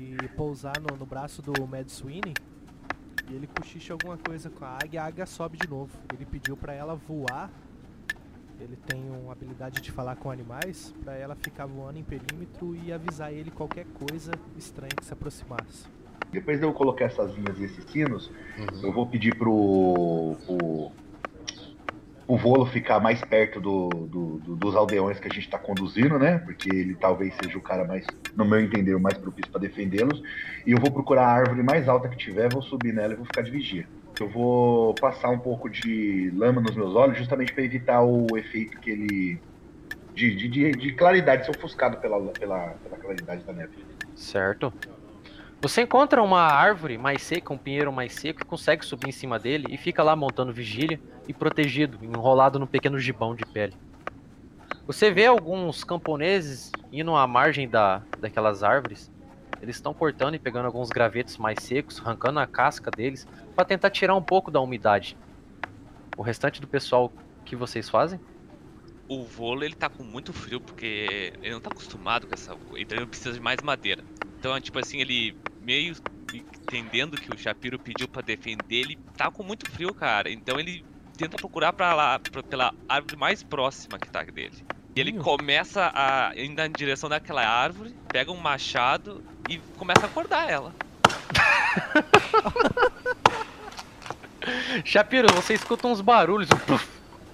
e 0.00 0.28
pousar 0.28 0.74
no, 0.80 0.96
no 0.96 1.06
braço 1.06 1.40
do 1.40 1.66
Mad 1.66 1.88
Sweeney. 1.88 2.34
E 3.30 3.34
ele 3.34 3.46
cochicha 3.46 3.92
alguma 3.92 4.16
coisa 4.16 4.50
com 4.50 4.64
a 4.64 4.78
águia, 4.82 5.02
a 5.02 5.06
águia 5.06 5.26
sobe 5.26 5.58
de 5.58 5.68
novo. 5.68 5.92
Ele 6.12 6.24
pediu 6.24 6.56
pra 6.56 6.72
ela 6.72 6.94
voar. 6.94 7.50
Ele 8.58 8.76
tem 8.86 9.02
uma 9.10 9.32
habilidade 9.32 9.80
de 9.82 9.92
falar 9.92 10.16
com 10.16 10.30
animais, 10.30 10.94
pra 11.04 11.14
ela 11.14 11.34
ficar 11.34 11.66
voando 11.66 11.98
em 11.98 12.02
perímetro 12.02 12.74
e 12.74 12.90
avisar 12.90 13.32
ele 13.32 13.50
qualquer 13.50 13.84
coisa 13.86 14.32
estranha 14.56 14.92
que 14.96 15.04
se 15.04 15.12
aproximasse. 15.12 15.86
Depois 16.32 16.58
de 16.58 16.64
eu 16.64 16.72
colocar 16.72 17.04
essas 17.04 17.34
linhas 17.34 17.58
e 17.58 17.64
esses 17.64 17.84
sinos, 17.84 18.30
eu 18.82 18.92
vou 18.92 19.06
pedir 19.06 19.36
pro, 19.36 20.36
pro, 20.46 20.90
o 22.28 22.36
Volo 22.36 22.66
ficar 22.66 22.98
mais 23.00 23.20
perto 23.20 23.60
do, 23.60 23.88
do- 23.88 24.38
do- 24.38 24.56
dos 24.56 24.74
aldeões 24.74 25.18
que 25.20 25.28
a 25.28 25.32
gente 25.32 25.48
tá 25.48 25.58
conduzindo, 25.58 26.18
né? 26.18 26.38
Porque 26.38 26.68
ele 26.68 26.94
talvez 26.96 27.32
seja 27.42 27.56
o 27.56 27.60
cara 27.60 27.84
mais, 27.84 28.04
no 28.34 28.44
meu 28.44 28.60
entender, 28.60 28.94
o 28.94 29.00
mais 29.00 29.16
propício 29.16 29.50
para 29.52 29.60
defendê-los. 29.60 30.20
E 30.66 30.72
eu 30.72 30.78
vou 30.78 30.90
procurar 30.90 31.22
a 31.26 31.32
árvore 31.32 31.62
mais 31.62 31.88
alta 31.88 32.08
que 32.08 32.16
tiver, 32.16 32.52
vou 32.52 32.62
subir 32.62 32.92
nela 32.92 33.12
e 33.12 33.16
vou 33.16 33.26
ficar 33.26 33.42
de 33.42 33.50
vigia. 33.50 33.86
Eu 34.18 34.28
vou 34.28 34.94
passar 34.94 35.28
um 35.28 35.38
pouco 35.38 35.68
de 35.68 36.32
lama 36.34 36.60
nos 36.60 36.74
meus 36.74 36.94
olhos, 36.96 37.18
justamente 37.18 37.52
para 37.52 37.62
evitar 37.62 38.02
o 38.02 38.26
efeito 38.36 38.78
que 38.80 38.90
ele. 38.90 39.38
De, 40.14 40.34
de, 40.34 40.48
de, 40.48 40.70
de 40.72 40.92
claridade, 40.92 41.44
ser 41.44 41.50
ofuscado 41.50 41.98
pela, 41.98 42.18
pela, 42.32 42.74
pela 42.82 42.96
claridade 42.96 43.44
da 43.44 43.52
neve. 43.52 43.72
Certo. 44.14 44.72
Você 45.60 45.82
encontra 45.82 46.22
uma 46.22 46.42
árvore 46.42 46.98
mais 46.98 47.22
seca, 47.22 47.52
um 47.52 47.56
pinheiro 47.56 47.90
mais 47.90 48.14
seco, 48.14 48.42
e 48.42 48.44
consegue 48.44 48.84
subir 48.84 49.08
em 49.08 49.12
cima 49.12 49.38
dele 49.38 49.66
e 49.70 49.78
fica 49.78 50.02
lá 50.02 50.14
montando 50.14 50.52
vigília 50.52 51.00
e 51.26 51.32
protegido, 51.32 51.98
enrolado 52.04 52.58
num 52.58 52.66
pequeno 52.66 52.98
gibão 52.98 53.34
de 53.34 53.44
pele. 53.46 53.74
Você 54.86 55.10
vê 55.10 55.26
alguns 55.26 55.82
camponeses 55.82 56.70
indo 56.92 57.16
à 57.16 57.26
margem 57.26 57.68
da, 57.68 58.02
daquelas 58.20 58.62
árvores. 58.62 59.10
Eles 59.60 59.76
estão 59.76 59.94
cortando 59.94 60.34
e 60.34 60.38
pegando 60.38 60.66
alguns 60.66 60.90
gravetos 60.90 61.38
mais 61.38 61.58
secos, 61.62 61.98
arrancando 62.00 62.38
a 62.38 62.46
casca 62.46 62.90
deles 62.90 63.26
para 63.54 63.64
tentar 63.64 63.90
tirar 63.90 64.14
um 64.14 64.22
pouco 64.22 64.50
da 64.50 64.60
umidade. 64.60 65.16
O 66.16 66.22
restante 66.22 66.60
do 66.60 66.68
pessoal, 66.68 67.10
que 67.44 67.56
vocês 67.56 67.88
fazem? 67.88 68.20
O 69.08 69.24
Volo 69.24 69.64
ele 69.64 69.74
tá 69.74 69.88
com 69.88 70.02
muito 70.04 70.32
frio 70.32 70.60
porque 70.60 71.32
ele 71.42 71.54
não 71.54 71.60
tá 71.60 71.70
acostumado 71.70 72.26
com 72.26 72.34
essa. 72.34 72.54
Então 72.76 72.98
ele 72.98 73.06
precisa 73.06 73.32
de 73.32 73.40
mais 73.40 73.60
madeira. 73.62 74.04
Então, 74.38 74.60
tipo 74.60 74.78
assim, 74.78 75.00
ele 75.00 75.34
meio 75.62 75.94
entendendo 76.32 77.16
que 77.16 77.32
o 77.34 77.38
Shapiro 77.38 77.78
pediu 77.78 78.06
pra 78.08 78.20
defender, 78.22 78.76
ele 78.76 78.98
tá 79.16 79.30
com 79.30 79.42
muito 79.42 79.70
frio, 79.70 79.92
cara. 79.94 80.30
Então 80.30 80.58
ele 80.60 80.84
tenta 81.16 81.36
procurar 81.36 81.72
para 81.72 81.94
lá, 81.94 82.18
pra- 82.18 82.42
pela 82.42 82.74
árvore 82.88 83.16
mais 83.16 83.42
próxima 83.42 83.98
que 83.98 84.08
tá 84.08 84.22
dele. 84.22 84.64
E 84.94 85.00
ele 85.00 85.12
começa 85.14 85.90
a 85.94 86.32
ir 86.36 86.48
na 86.50 86.66
direção 86.68 87.08
daquela 87.08 87.46
árvore, 87.46 87.94
pega 88.08 88.30
um 88.32 88.36
machado 88.36 89.22
e 89.48 89.58
começa 89.78 90.02
a 90.02 90.06
acordar 90.08 90.48
ela. 90.50 90.74
Shapiro, 94.84 95.32
você 95.34 95.54
escuta 95.54 95.86
uns 95.88 96.00
barulhos, 96.00 96.48
pluf, 96.66 96.86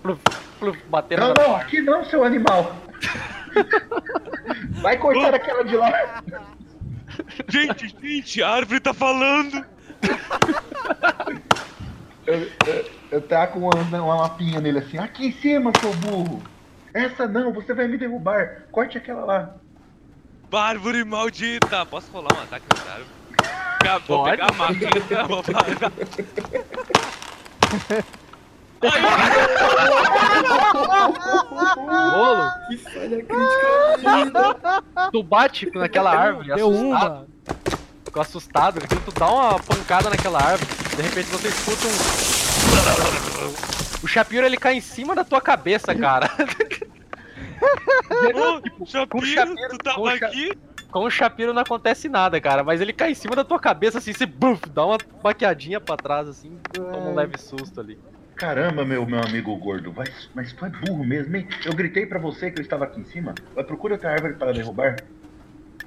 pluf, 0.02 0.20
pluf, 0.58 0.78
batendo 0.88 1.20
Não, 1.20 1.34
não, 1.34 1.56
aqui 1.56 1.80
não, 1.82 2.04
seu 2.04 2.24
animal! 2.24 2.74
Vai 4.80 4.96
cortar 4.98 5.34
aquela 5.34 5.62
de 5.64 5.76
lá! 5.76 6.22
Gente, 7.48 7.94
gente, 8.00 8.42
a 8.42 8.50
árvore 8.50 8.80
tá 8.80 8.94
falando! 8.94 9.64
Eu, 12.26 12.38
eu, 12.66 12.90
eu 13.10 13.20
taco 13.22 13.58
uma, 13.58 13.74
uma 13.74 14.14
lapinha 14.22 14.60
nele 14.60 14.78
assim, 14.78 14.98
aqui 14.98 15.26
em 15.26 15.32
cima, 15.32 15.72
seu 15.80 15.92
burro! 15.94 16.42
Essa 16.94 17.26
não, 17.26 17.52
você 17.52 17.74
vai 17.74 17.88
me 17.88 17.98
derrubar! 17.98 18.64
Corte 18.70 18.98
aquela 18.98 19.24
lá! 19.24 19.56
Árvore 20.52 21.04
maldita! 21.04 21.84
Posso 21.86 22.10
rolar 22.12 22.34
um 22.34 22.42
ataque 22.42 22.66
nessa 22.74 22.90
árvore? 22.90 23.22
Vou 24.06 24.24
pegar 24.24 24.50
a 24.50 24.52
máquina, 24.52 25.24
vou 25.26 25.42
parar. 25.42 25.92
Rolo, 32.10 32.50
Que 32.68 32.76
falha 32.78 33.24
crítica. 33.24 35.10
tu 35.12 35.22
bate 35.22 35.70
naquela 35.74 36.10
árvore, 36.14 36.54
Deu 36.54 36.68
assustado, 36.70 37.12
uma. 37.12 37.26
ficou 38.04 38.22
assustado, 38.22 38.78
então 38.82 38.98
tu 39.04 39.12
dá 39.12 39.26
uma 39.30 39.58
pancada 39.60 40.10
naquela 40.10 40.38
árvore, 40.42 40.70
de 40.96 41.02
repente 41.02 41.26
você 41.30 41.48
escuta 41.48 41.86
um... 41.86 41.92
O 44.04 44.08
Shapiro, 44.08 44.44
ele 44.44 44.56
cai 44.56 44.74
em 44.74 44.80
cima 44.80 45.14
da 45.14 45.22
tua 45.24 45.40
cabeça, 45.40 45.94
cara. 45.94 46.28
Ô, 48.34 48.60
Shapiro, 48.86 49.26
Shapiro, 49.26 49.68
tu 49.70 49.78
com 49.78 49.78
tava 49.84 50.00
o 50.00 50.16
Sha- 50.18 50.26
aqui? 50.26 50.52
Com 50.90 51.04
o 51.04 51.10
Shapiro 51.10 51.54
não 51.54 51.62
acontece 51.62 52.08
nada, 52.08 52.40
cara, 52.40 52.62
mas 52.64 52.80
ele 52.80 52.92
cai 52.92 53.12
em 53.12 53.14
cima 53.14 53.34
da 53.36 53.44
tua 53.44 53.58
cabeça, 53.60 53.98
assim, 53.98 54.12
você 54.12 54.26
buf, 54.26 54.68
dá 54.68 54.84
uma 54.84 54.98
baqueadinha 55.22 55.80
pra 55.80 55.96
trás, 55.96 56.28
assim, 56.28 56.58
toma 56.72 56.96
um 56.98 57.14
leve 57.14 57.38
susto 57.38 57.80
ali. 57.80 57.98
Caramba, 58.42 58.84
meu, 58.84 59.06
meu 59.06 59.20
amigo 59.20 59.56
gordo, 59.56 59.92
vai, 59.92 60.08
mas 60.34 60.52
tu 60.52 60.66
é 60.66 60.68
burro 60.68 61.04
mesmo, 61.04 61.36
hein? 61.36 61.46
Eu 61.64 61.72
gritei 61.72 62.04
pra 62.04 62.18
você 62.18 62.50
que 62.50 62.58
eu 62.58 62.62
estava 62.62 62.82
aqui 62.82 63.00
em 63.00 63.04
cima. 63.04 63.36
Vai 63.54 63.62
procura 63.62 63.94
outra 63.94 64.10
árvore 64.10 64.34
para 64.34 64.52
derrubar. 64.52 64.96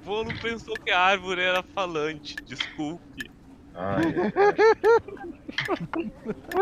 Volo 0.06 0.32
pensou 0.42 0.74
que 0.76 0.90
a 0.90 1.02
árvore 1.02 1.42
era 1.42 1.62
falante, 1.62 2.38
desculpe. 2.46 3.30
Ai, 3.76 4.04
ai. 4.16 4.34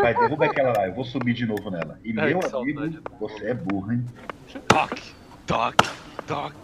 Vai, 0.01 0.15
derruba 0.15 0.45
aquela 0.45 0.73
lá, 0.75 0.87
eu 0.87 0.95
vou 0.95 1.05
subir 1.05 1.35
de 1.35 1.45
novo 1.45 1.69
nela. 1.69 1.99
E 2.03 2.19
Ai, 2.19 2.33
meu 2.33 2.59
amigo, 2.59 2.99
você 3.19 3.51
é 3.51 3.53
burro, 3.53 3.93
hein? 3.93 4.03
Toque, 4.67 5.13
toque, 5.45 5.89
toque. 6.25 6.57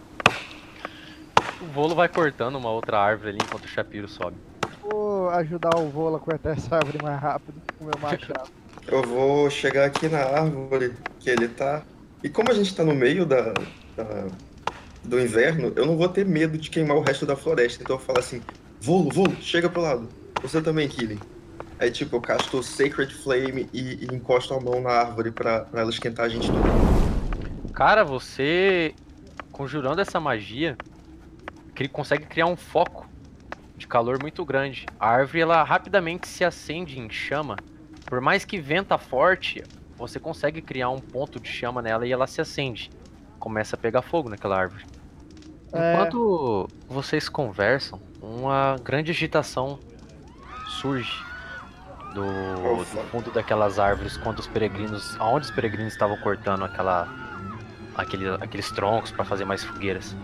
O 1.60 1.66
Volo 1.66 1.94
vai 1.94 2.08
cortando 2.08 2.56
uma 2.56 2.70
outra 2.70 2.98
árvore 2.98 3.28
ali 3.30 3.38
enquanto 3.40 3.66
o 3.66 3.68
Shapiro 3.68 4.08
sobe. 4.08 4.36
Vou 4.82 5.30
ajudar 5.30 5.78
o 5.78 5.88
Volo 5.88 6.16
a 6.16 6.18
cortar 6.18 6.50
essa 6.50 6.74
árvore 6.74 6.98
mais 7.00 7.20
rápido 7.20 7.62
com 7.78 7.84
o 7.84 7.86
meu 7.86 7.94
machado. 8.02 8.59
Eu 8.90 9.02
vou 9.02 9.48
chegar 9.50 9.84
aqui 9.86 10.08
na 10.08 10.18
árvore 10.20 10.94
que 11.20 11.30
ele 11.30 11.48
tá. 11.48 11.82
E 12.22 12.28
como 12.28 12.50
a 12.50 12.54
gente 12.54 12.74
tá 12.74 12.84
no 12.84 12.94
meio 12.94 13.24
da, 13.24 13.52
da- 13.96 14.26
do 15.04 15.20
inverno, 15.20 15.72
eu 15.76 15.86
não 15.86 15.96
vou 15.96 16.08
ter 16.08 16.26
medo 16.26 16.58
de 16.58 16.68
queimar 16.70 16.96
o 16.96 17.00
resto 17.00 17.24
da 17.24 17.36
floresta. 17.36 17.82
Então 17.82 17.96
eu 17.96 18.00
falo 18.00 18.18
assim: 18.18 18.42
Volo, 18.80 19.10
Volo, 19.10 19.36
chega 19.40 19.68
pro 19.68 19.80
lado. 19.80 20.08
Você 20.42 20.60
também, 20.60 20.88
Killing. 20.88 21.20
Aí, 21.78 21.90
tipo, 21.90 22.16
eu 22.16 22.20
casto 22.20 22.62
Sacred 22.62 23.14
Flame 23.14 23.68
e, 23.72 24.04
e 24.04 24.14
encosto 24.14 24.52
a 24.52 24.60
mão 24.60 24.80
na 24.82 24.90
árvore 24.90 25.30
pra, 25.30 25.60
pra 25.60 25.80
ela 25.80 25.90
esquentar 25.90 26.26
a 26.26 26.28
gente 26.28 26.46
tudo. 26.48 27.72
Cara, 27.72 28.04
você 28.04 28.94
conjurando 29.50 30.00
essa 30.00 30.20
magia, 30.20 30.76
cri- 31.74 31.88
consegue 31.88 32.26
criar 32.26 32.46
um 32.46 32.56
foco 32.56 33.08
de 33.76 33.86
calor 33.86 34.18
muito 34.20 34.44
grande. 34.44 34.84
A 34.98 35.08
árvore 35.08 35.40
ela 35.40 35.62
rapidamente 35.62 36.28
se 36.28 36.44
acende 36.44 36.98
em 36.98 37.08
chama. 37.08 37.56
Por 38.10 38.20
mais 38.20 38.44
que 38.44 38.60
venta 38.60 38.98
forte, 38.98 39.62
você 39.96 40.18
consegue 40.18 40.60
criar 40.60 40.90
um 40.90 40.98
ponto 40.98 41.38
de 41.38 41.48
chama 41.48 41.80
nela 41.80 42.04
e 42.04 42.10
ela 42.10 42.26
se 42.26 42.40
acende. 42.40 42.90
Começa 43.38 43.76
a 43.76 43.78
pegar 43.78 44.02
fogo 44.02 44.28
naquela 44.28 44.58
árvore. 44.58 44.84
É. 45.72 45.94
Enquanto 45.94 46.68
vocês 46.88 47.28
conversam, 47.28 48.00
uma 48.20 48.74
grande 48.82 49.12
agitação 49.12 49.78
surge 50.80 51.22
do, 52.12 52.24
do 52.24 52.84
fundo 53.12 53.30
daquelas 53.30 53.78
árvores 53.78 54.16
quando 54.16 54.40
os 54.40 54.48
peregrinos, 54.48 55.14
aonde 55.20 55.46
os 55.46 55.52
peregrinos 55.52 55.92
estavam 55.92 56.16
cortando 56.16 56.64
aquela 56.64 57.08
aquele, 57.94 58.28
aqueles 58.40 58.72
troncos 58.72 59.12
para 59.12 59.24
fazer 59.24 59.44
mais 59.44 59.62
fogueiras. 59.62 60.16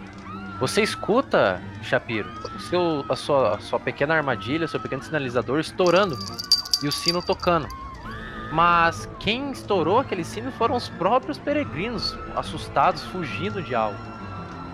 Você 0.59 0.83
escuta, 0.83 1.62
Shapiro, 1.83 2.29
o 2.57 2.61
seu, 2.61 3.05
a, 3.09 3.14
sua, 3.14 3.55
a 3.57 3.61
sua 3.61 3.79
pequena 3.79 4.14
armadilha, 4.14 4.66
seu 4.66 4.81
pequeno 4.81 5.03
sinalizador 5.03 5.61
estourando 5.61 6.16
e 6.83 6.89
o 6.89 6.93
sino 6.93 7.23
tocando. 7.23 7.69
Mas 8.53 9.09
quem 9.19 9.51
estourou 9.51 9.99
aquele 9.99 10.25
sino 10.25 10.53
foram 10.53 10.77
os 10.77 10.89
próprios 10.89 11.39
peregrinos, 11.39 12.17
assustados, 12.35 13.03
fugindo 13.05 13.62
de 13.62 13.75
algo. 13.75 13.99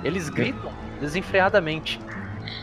Eles 0.04 0.28
gritam 0.28 0.72
desenfreadamente: 1.00 2.00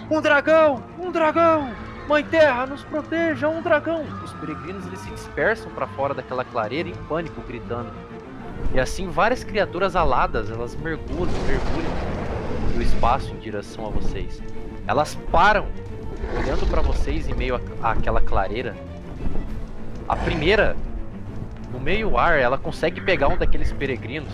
Um 0.09 0.21
dragão! 0.21 0.83
Um 0.99 1.11
dragão! 1.11 1.73
Mãe 2.07 2.23
Terra, 2.23 2.65
nos 2.65 2.83
proteja! 2.83 3.47
Um 3.47 3.61
dragão! 3.61 4.03
Os 4.23 4.33
peregrinos 4.33 4.85
eles 4.85 4.99
se 4.99 5.09
dispersam 5.11 5.71
para 5.71 5.87
fora 5.87 6.13
daquela 6.13 6.43
clareira 6.43 6.89
em 6.89 6.95
pânico, 7.07 7.41
gritando. 7.41 7.91
E 8.73 8.79
assim 8.79 9.09
várias 9.09 9.43
criaturas 9.43 9.95
aladas, 9.95 10.49
elas 10.49 10.75
mergulham, 10.75 11.33
mergulham 11.47 12.19
do 12.75 12.81
espaço 12.81 13.31
em 13.31 13.39
direção 13.39 13.85
a 13.85 13.89
vocês. 13.89 14.41
Elas 14.87 15.15
param, 15.31 15.67
olhando 16.37 16.65
para 16.67 16.81
vocês 16.81 17.27
em 17.27 17.33
meio 17.33 17.59
àquela 17.81 18.21
clareira. 18.21 18.75
A 20.09 20.15
primeira 20.15 20.75
no 21.71 21.79
meio 21.79 22.17
ar, 22.17 22.39
ela 22.39 22.57
consegue 22.57 22.99
pegar 22.99 23.27
um 23.27 23.37
daqueles 23.37 23.71
peregrinos 23.71 24.33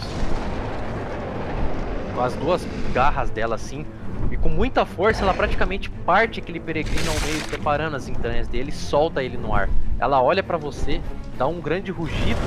com 2.13 2.21
as 2.21 2.33
duas 2.35 2.65
garras 2.93 3.29
dela 3.29 3.55
assim, 3.55 3.85
e 4.31 4.37
com 4.37 4.47
muita 4.47 4.85
força 4.85 5.21
ela 5.21 5.33
praticamente 5.33 5.89
parte 5.89 6.39
aquele 6.39 6.61
peregrino 6.61 7.11
ao 7.11 7.19
meio, 7.27 7.41
separando 7.49 7.97
as 7.97 8.07
entranhas 8.07 8.47
dele 8.47 8.69
e 8.69 8.73
solta 8.73 9.21
ele 9.21 9.35
no 9.35 9.53
ar. 9.53 9.69
Ela 9.99 10.21
olha 10.21 10.41
para 10.41 10.57
você, 10.57 11.01
dá 11.37 11.45
um 11.45 11.59
grande 11.59 11.91
rugido, 11.91 12.39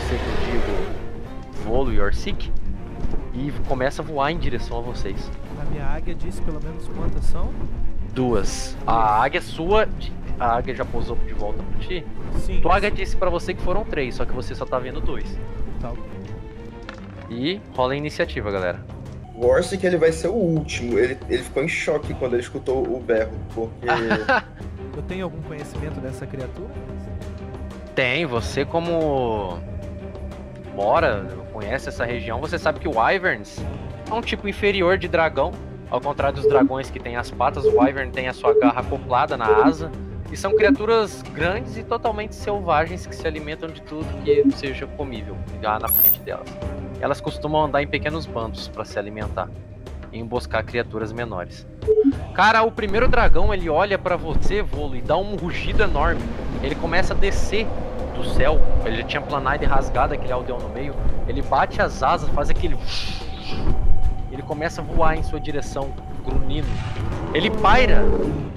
você 0.00 0.16
que 0.16 0.26
eu 0.26 0.60
digo, 0.60 1.64
Volo 1.64 1.92
e 1.92 2.00
Orsic, 2.00 2.52
e 3.32 3.52
começa 3.68 4.02
a 4.02 4.04
voar 4.04 4.32
em 4.32 4.38
direção 4.38 4.78
a 4.78 4.80
vocês. 4.80 5.30
A 5.60 5.64
minha 5.70 5.84
águia 5.84 6.16
disse 6.16 6.42
pelo 6.42 6.60
menos 6.60 6.88
quantas 6.88 7.24
são? 7.26 7.52
Duas. 8.12 8.76
A 8.84 9.22
águia 9.22 9.40
sua 9.40 9.88
a 10.38 10.56
águia 10.56 10.74
já 10.74 10.84
pousou 10.84 11.16
de 11.16 11.32
volta 11.32 11.62
pra 11.62 11.78
ti? 11.80 12.04
Sim. 12.38 12.60
Tua 12.60 12.76
águia 12.76 12.90
disse 12.90 13.16
pra 13.16 13.30
você 13.30 13.54
que 13.54 13.62
foram 13.62 13.84
três, 13.84 14.14
só 14.14 14.24
que 14.24 14.32
você 14.32 14.54
só 14.54 14.64
tá 14.64 14.78
vendo 14.78 15.00
dois. 15.00 15.38
Tá. 15.80 15.92
E 17.30 17.60
rola 17.74 17.94
a 17.94 17.96
iniciativa, 17.96 18.50
galera. 18.50 18.84
O 19.34 19.46
Orsic 19.46 19.84
ele 19.84 19.98
vai 19.98 20.12
ser 20.12 20.28
o 20.28 20.34
último. 20.34 20.98
Ele, 20.98 21.18
ele 21.28 21.42
ficou 21.42 21.62
em 21.62 21.68
choque 21.68 22.14
quando 22.14 22.34
ele 22.34 22.42
escutou 22.42 22.86
o 22.86 23.00
berro, 23.00 23.32
porque. 23.54 23.86
Eu 24.96 25.02
tenho 25.02 25.24
algum 25.24 25.42
conhecimento 25.42 26.00
dessa 26.00 26.26
criatura? 26.26 26.70
Tem, 27.94 28.24
você 28.24 28.64
como 28.64 29.58
mora, 30.74 31.26
conhece 31.52 31.88
essa 31.88 32.04
região, 32.04 32.40
você 32.40 32.58
sabe 32.58 32.80
que 32.80 32.88
o 32.88 32.98
Wyverns 32.98 33.58
é 34.10 34.14
um 34.14 34.22
tipo 34.22 34.48
inferior 34.48 34.96
de 34.96 35.06
dragão. 35.06 35.52
Ao 35.90 36.00
contrário 36.00 36.36
dos 36.36 36.48
dragões 36.48 36.90
que 36.90 36.98
têm 36.98 37.16
as 37.16 37.30
patas, 37.30 37.64
o 37.64 37.78
Wyvern 37.78 38.10
tem 38.10 38.26
a 38.26 38.32
sua 38.32 38.58
garra 38.58 38.80
acoplada 38.80 39.36
na 39.36 39.46
asa. 39.46 39.90
E 40.30 40.36
são 40.36 40.54
criaturas 40.56 41.22
grandes 41.22 41.76
e 41.76 41.82
totalmente 41.82 42.34
selvagens 42.34 43.06
que 43.06 43.14
se 43.14 43.26
alimentam 43.26 43.68
de 43.68 43.80
tudo 43.82 44.06
que 44.24 44.44
seja 44.56 44.86
comível 44.86 45.36
lá 45.62 45.78
na 45.78 45.88
frente 45.88 46.20
delas. 46.20 46.48
Elas 47.00 47.20
costumam 47.20 47.64
andar 47.64 47.82
em 47.82 47.86
pequenos 47.86 48.26
bandos 48.26 48.68
para 48.68 48.84
se 48.84 48.98
alimentar 48.98 49.48
e 50.12 50.18
emboscar 50.18 50.64
criaturas 50.64 51.12
menores. 51.12 51.66
Cara, 52.34 52.62
o 52.62 52.72
primeiro 52.72 53.08
dragão 53.08 53.52
ele 53.52 53.68
olha 53.68 53.98
para 53.98 54.16
você, 54.16 54.62
Volo, 54.62 54.96
e 54.96 55.00
dá 55.00 55.16
um 55.16 55.36
rugido 55.36 55.82
enorme. 55.82 56.22
Ele 56.62 56.74
começa 56.74 57.14
a 57.14 57.16
descer 57.16 57.66
do 58.14 58.24
céu. 58.30 58.60
Ele 58.84 59.04
tinha 59.04 59.20
planado 59.20 59.62
e 59.62 59.66
rasgado 59.66 60.14
aquele 60.14 60.32
aldeão 60.32 60.58
no 60.58 60.68
meio. 60.70 60.94
Ele 61.28 61.42
bate 61.42 61.80
as 61.80 62.02
asas, 62.02 62.28
faz 62.30 62.50
aquele. 62.50 62.76
Ele 64.32 64.42
começa 64.42 64.80
a 64.80 64.84
voar 64.84 65.16
em 65.16 65.22
sua 65.22 65.38
direção, 65.38 65.94
grunhindo. 66.26 66.68
Ele 67.32 67.50
paira 67.50 68.02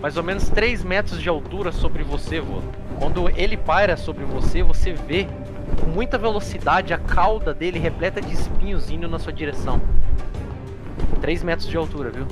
mais 0.01 0.17
ou 0.17 0.23
menos 0.23 0.49
3 0.49 0.83
metros 0.83 1.21
de 1.21 1.29
altura 1.29 1.71
sobre 1.71 2.03
você, 2.03 2.39
vô. 2.39 2.61
Quando 2.97 3.29
ele 3.29 3.57
paira 3.57 3.95
sobre 3.95 4.23
você, 4.25 4.63
você 4.63 4.93
vê 4.93 5.27
com 5.79 5.87
muita 5.87 6.17
velocidade 6.17 6.93
a 6.93 6.97
cauda 6.97 7.53
dele 7.53 7.79
repleta 7.79 8.21
de 8.21 8.33
espinhos 8.33 8.89
indo 8.89 9.07
na 9.07 9.19
sua 9.19 9.33
direção. 9.33 9.81
3 11.21 11.43
metros 11.43 11.67
de 11.67 11.77
altura, 11.77 12.11
viu? 12.11 12.25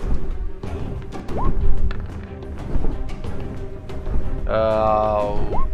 Uh, 4.47 5.67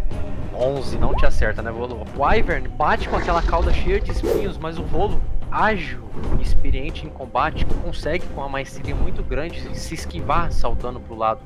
11 0.56 0.98
não 0.98 1.14
te 1.16 1.26
acerta, 1.26 1.62
né, 1.62 1.72
Volo? 1.72 2.06
O 2.16 2.24
Wyvern 2.24 2.68
bate 2.70 3.08
com 3.08 3.16
aquela 3.16 3.42
cauda 3.42 3.72
cheia 3.72 4.00
de 4.00 4.12
espinhos, 4.12 4.58
mas 4.58 4.80
o 4.80 4.84
Volo 4.84 5.22
ágil 5.54 6.04
e 6.40 6.42
experiente 6.42 7.06
em 7.06 7.10
combate 7.10 7.64
consegue 7.84 8.26
com 8.28 8.42
uma 8.42 8.50
maestria 8.50 8.96
muito 8.96 9.22
grande 9.22 9.78
se 9.78 9.94
esquivar 9.94 10.52
saltando 10.52 11.00
pro 11.00 11.16
lado. 11.16 11.42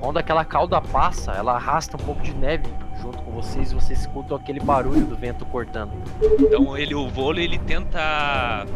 Quando 0.00 0.18
aquela 0.18 0.44
cauda 0.44 0.80
passa, 0.80 1.32
ela 1.32 1.54
arrasta 1.54 1.96
um 1.96 2.00
pouco 2.04 2.22
de 2.22 2.34
neve 2.34 2.66
junto 3.00 3.18
com 3.18 3.30
vocês 3.30 3.70
e 3.70 3.74
vocês 3.74 4.00
escutam 4.00 4.36
aquele 4.36 4.58
barulho 4.58 5.06
do 5.06 5.16
vento 5.16 5.46
cortando. 5.46 5.92
Então 6.40 6.76
ele, 6.76 6.94
o 6.94 7.08
vôlei, 7.08 7.44
ele 7.44 7.58
tenta 7.58 8.66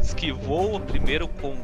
esquivou 0.00 0.78
primeiro 0.78 1.26
com 1.26 1.56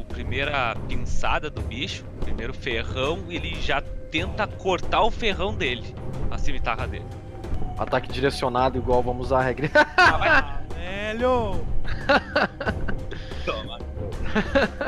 a 0.00 0.04
primeira 0.16 0.76
pinçada 0.88 1.48
do 1.48 1.60
bicho, 1.60 2.04
o 2.16 2.24
primeiro 2.24 2.54
ferrão, 2.54 3.20
ele 3.28 3.54
já 3.60 3.82
tenta 4.10 4.46
cortar 4.46 5.02
o 5.02 5.10
ferrão 5.10 5.54
dele, 5.54 5.94
a 6.30 6.38
cimitarra 6.38 6.86
dele. 6.86 7.04
Ataque 7.78 8.10
direcionado 8.10 8.78
igual 8.78 9.02
vamos 9.02 9.26
usar 9.26 9.40
a 9.40 9.42
regra. 9.42 9.70
Ah, 9.96 10.60
Velho! 10.86 11.66
Toma. 13.44 13.78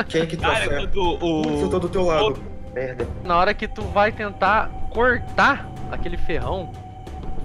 Quem 0.08 0.22
é 0.22 0.26
que 0.26 0.36
tá 0.36 0.52
Cara, 0.52 0.64
certo? 0.66 0.92
quando 0.92 1.24
o. 1.24 1.42
Putz, 1.42 1.62
eu 1.62 1.70
tô 1.70 1.78
do 1.80 1.88
teu 1.88 2.04
lado. 2.04 2.40
Merda. 2.72 3.08
Na 3.24 3.36
hora 3.36 3.52
que 3.52 3.66
tu 3.66 3.82
vai 3.82 4.12
tentar 4.12 4.70
cortar 4.90 5.68
aquele 5.90 6.16
ferrão, 6.16 6.70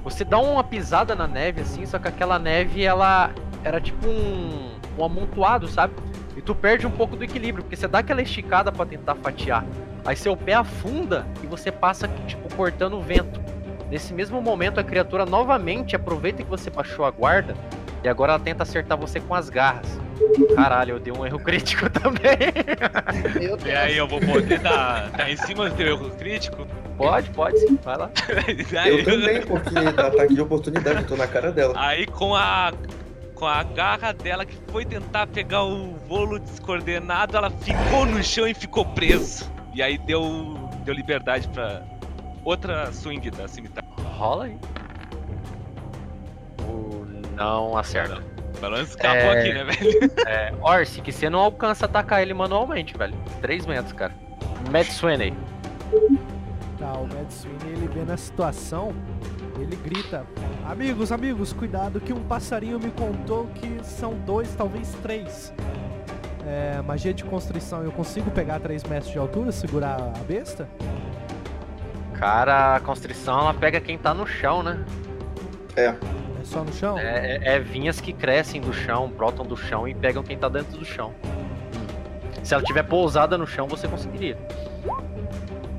você 0.03 0.23
dá 0.23 0.37
uma 0.37 0.63
pisada 0.63 1.15
na 1.15 1.27
neve 1.27 1.61
assim, 1.61 1.83
só 1.87 1.97
que 1.97 2.07
aquela 2.07 2.37
neve 2.37 2.83
ela 2.83 3.31
era 3.63 3.81
tipo 3.81 4.07
um, 4.07 4.75
um 4.99 5.03
amontoado, 5.03 5.67
sabe? 5.67 5.95
E 6.37 6.41
tu 6.41 6.53
perde 6.53 6.85
um 6.85 6.91
pouco 6.91 7.15
do 7.15 7.23
equilíbrio, 7.23 7.63
porque 7.63 7.75
você 7.75 7.87
dá 7.87 7.99
aquela 7.99 8.21
esticada 8.21 8.71
para 8.71 8.85
tentar 8.85 9.15
fatiar. 9.15 9.65
Aí 10.05 10.15
seu 10.15 10.37
pé 10.37 10.53
afunda 10.53 11.25
e 11.41 11.47
você 11.47 11.71
passa 11.71 12.07
tipo 12.27 12.53
cortando 12.55 12.97
o 12.97 13.01
vento. 13.01 13.41
Nesse 13.89 14.13
mesmo 14.13 14.39
momento 14.41 14.79
a 14.79 14.83
criatura 14.83 15.25
novamente 15.25 15.95
aproveita 15.95 16.43
que 16.43 16.49
você 16.49 16.69
baixou 16.69 17.03
a 17.05 17.09
guarda 17.09 17.55
e 18.03 18.09
agora 18.09 18.33
ela 18.33 18.39
tenta 18.39 18.63
acertar 18.63 18.97
você 18.97 19.19
com 19.19 19.33
as 19.33 19.49
garras. 19.49 19.87
Caralho, 20.55 20.91
eu 20.95 20.99
dei 20.99 21.11
um 21.13 21.25
erro 21.25 21.39
crítico 21.39 21.89
também. 21.91 22.37
Meu 23.39 23.57
E 23.65 23.71
aí, 23.71 23.97
eu 23.97 24.07
vou 24.07 24.19
poder 24.19 24.59
dar, 24.59 25.09
dar 25.11 25.29
em 25.29 25.37
cima 25.37 25.69
do 25.69 25.75
teu 25.75 25.87
erro 25.87 26.09
crítico? 26.11 26.67
pode, 26.97 27.29
pode 27.31 27.57
sim, 27.59 27.77
vai 27.83 27.97
lá. 27.97 28.11
Aí- 28.79 28.89
Eu 28.99 29.03
também, 29.03 29.41
porque 29.41 29.73
dá 29.91 30.07
ataque 30.07 30.35
de 30.35 30.41
oportunidade, 30.41 31.01
eu 31.01 31.07
tô 31.07 31.15
na 31.15 31.27
cara 31.27 31.51
dela. 31.51 31.73
Aí 31.77 32.05
com 32.05 32.35
a 32.35 32.71
com 33.33 33.47
a 33.47 33.63
garra 33.63 34.13
dela 34.13 34.45
que 34.45 34.55
foi 34.71 34.85
tentar 34.85 35.25
pegar 35.27 35.63
o 35.63 35.95
volo 36.07 36.37
descoordenado, 36.39 37.35
ela 37.35 37.49
ficou 37.49 38.05
no 38.05 38.23
chão 38.23 38.47
e 38.47 38.53
ficou 38.53 38.85
preso. 38.85 39.49
E 39.73 39.81
aí 39.81 39.97
deu 39.97 40.69
deu 40.85 40.93
liberdade 40.93 41.47
pra 41.49 41.81
outra 42.45 42.91
swing 42.93 43.29
da 43.31 43.47
cimitarra. 43.47 43.87
Rola 44.15 44.45
aí. 44.45 44.57
O 46.61 47.02
não 47.43 47.77
acerta. 47.77 48.21
O 48.57 48.61
balanço 48.61 48.91
escapou 48.91 49.31
É. 49.33 49.39
aqui, 49.39 49.53
né, 49.53 49.63
velho? 49.63 50.11
É, 50.27 50.53
Orsi, 50.61 51.01
que 51.01 51.11
você 51.11 51.29
não 51.29 51.39
alcança 51.39 51.85
atacar 51.85 52.21
ele 52.21 52.33
manualmente, 52.33 52.97
velho. 52.97 53.13
3 53.41 53.65
metros, 53.65 53.93
cara. 53.93 54.13
Matt 54.71 54.87
Sweeney. 54.89 55.33
Tá, 56.79 56.93
o 56.93 57.07
Mad 57.07 57.29
Sweeney, 57.29 57.73
ele 57.73 57.87
vê 57.87 58.01
na 58.03 58.15
situação, 58.17 58.93
ele 59.59 59.75
grita: 59.75 60.25
Amigos, 60.69 61.11
amigos, 61.11 61.51
cuidado 61.53 61.99
que 61.99 62.13
um 62.13 62.23
passarinho 62.23 62.79
me 62.79 62.91
contou 62.91 63.47
que 63.55 63.79
são 63.83 64.13
dois, 64.25 64.53
talvez 64.55 64.89
três. 65.01 65.53
É, 66.45 66.81
magia 66.81 67.13
de 67.13 67.23
construção, 67.23 67.83
eu 67.83 67.91
consigo 67.91 68.29
pegar 68.31 68.59
3 68.59 68.83
metros 68.83 69.11
de 69.11 69.17
altura, 69.17 69.51
segurar 69.51 69.95
a 69.95 70.19
besta? 70.27 70.67
Cara, 72.13 72.75
a 72.75 72.79
constrição 72.79 73.39
ela 73.39 73.53
pega 73.53 73.79
quem 73.79 73.97
tá 73.97 74.13
no 74.13 74.25
chão, 74.27 74.61
né? 74.61 74.83
É 75.75 75.93
só 76.43 76.63
no 76.63 76.73
chão? 76.73 76.97
É, 76.97 77.37
é- 77.41 77.55
é 77.55 77.59
vinhas 77.59 77.99
que 78.01 78.13
crescem 78.13 78.61
do 78.61 78.73
chão, 78.73 79.09
brotam 79.09 79.45
do 79.45 79.55
chão 79.57 79.87
e 79.87 79.93
pegam 79.93 80.23
quem 80.23 80.37
tá 80.37 80.49
dentro 80.49 80.77
do 80.77 80.85
chão. 80.85 81.13
Se 82.43 82.53
ela 82.53 82.63
tiver 82.63 82.83
pousada 82.83 83.37
no 83.37 83.47
chão, 83.47 83.67
você 83.67 83.87
conseguiria. 83.87 84.37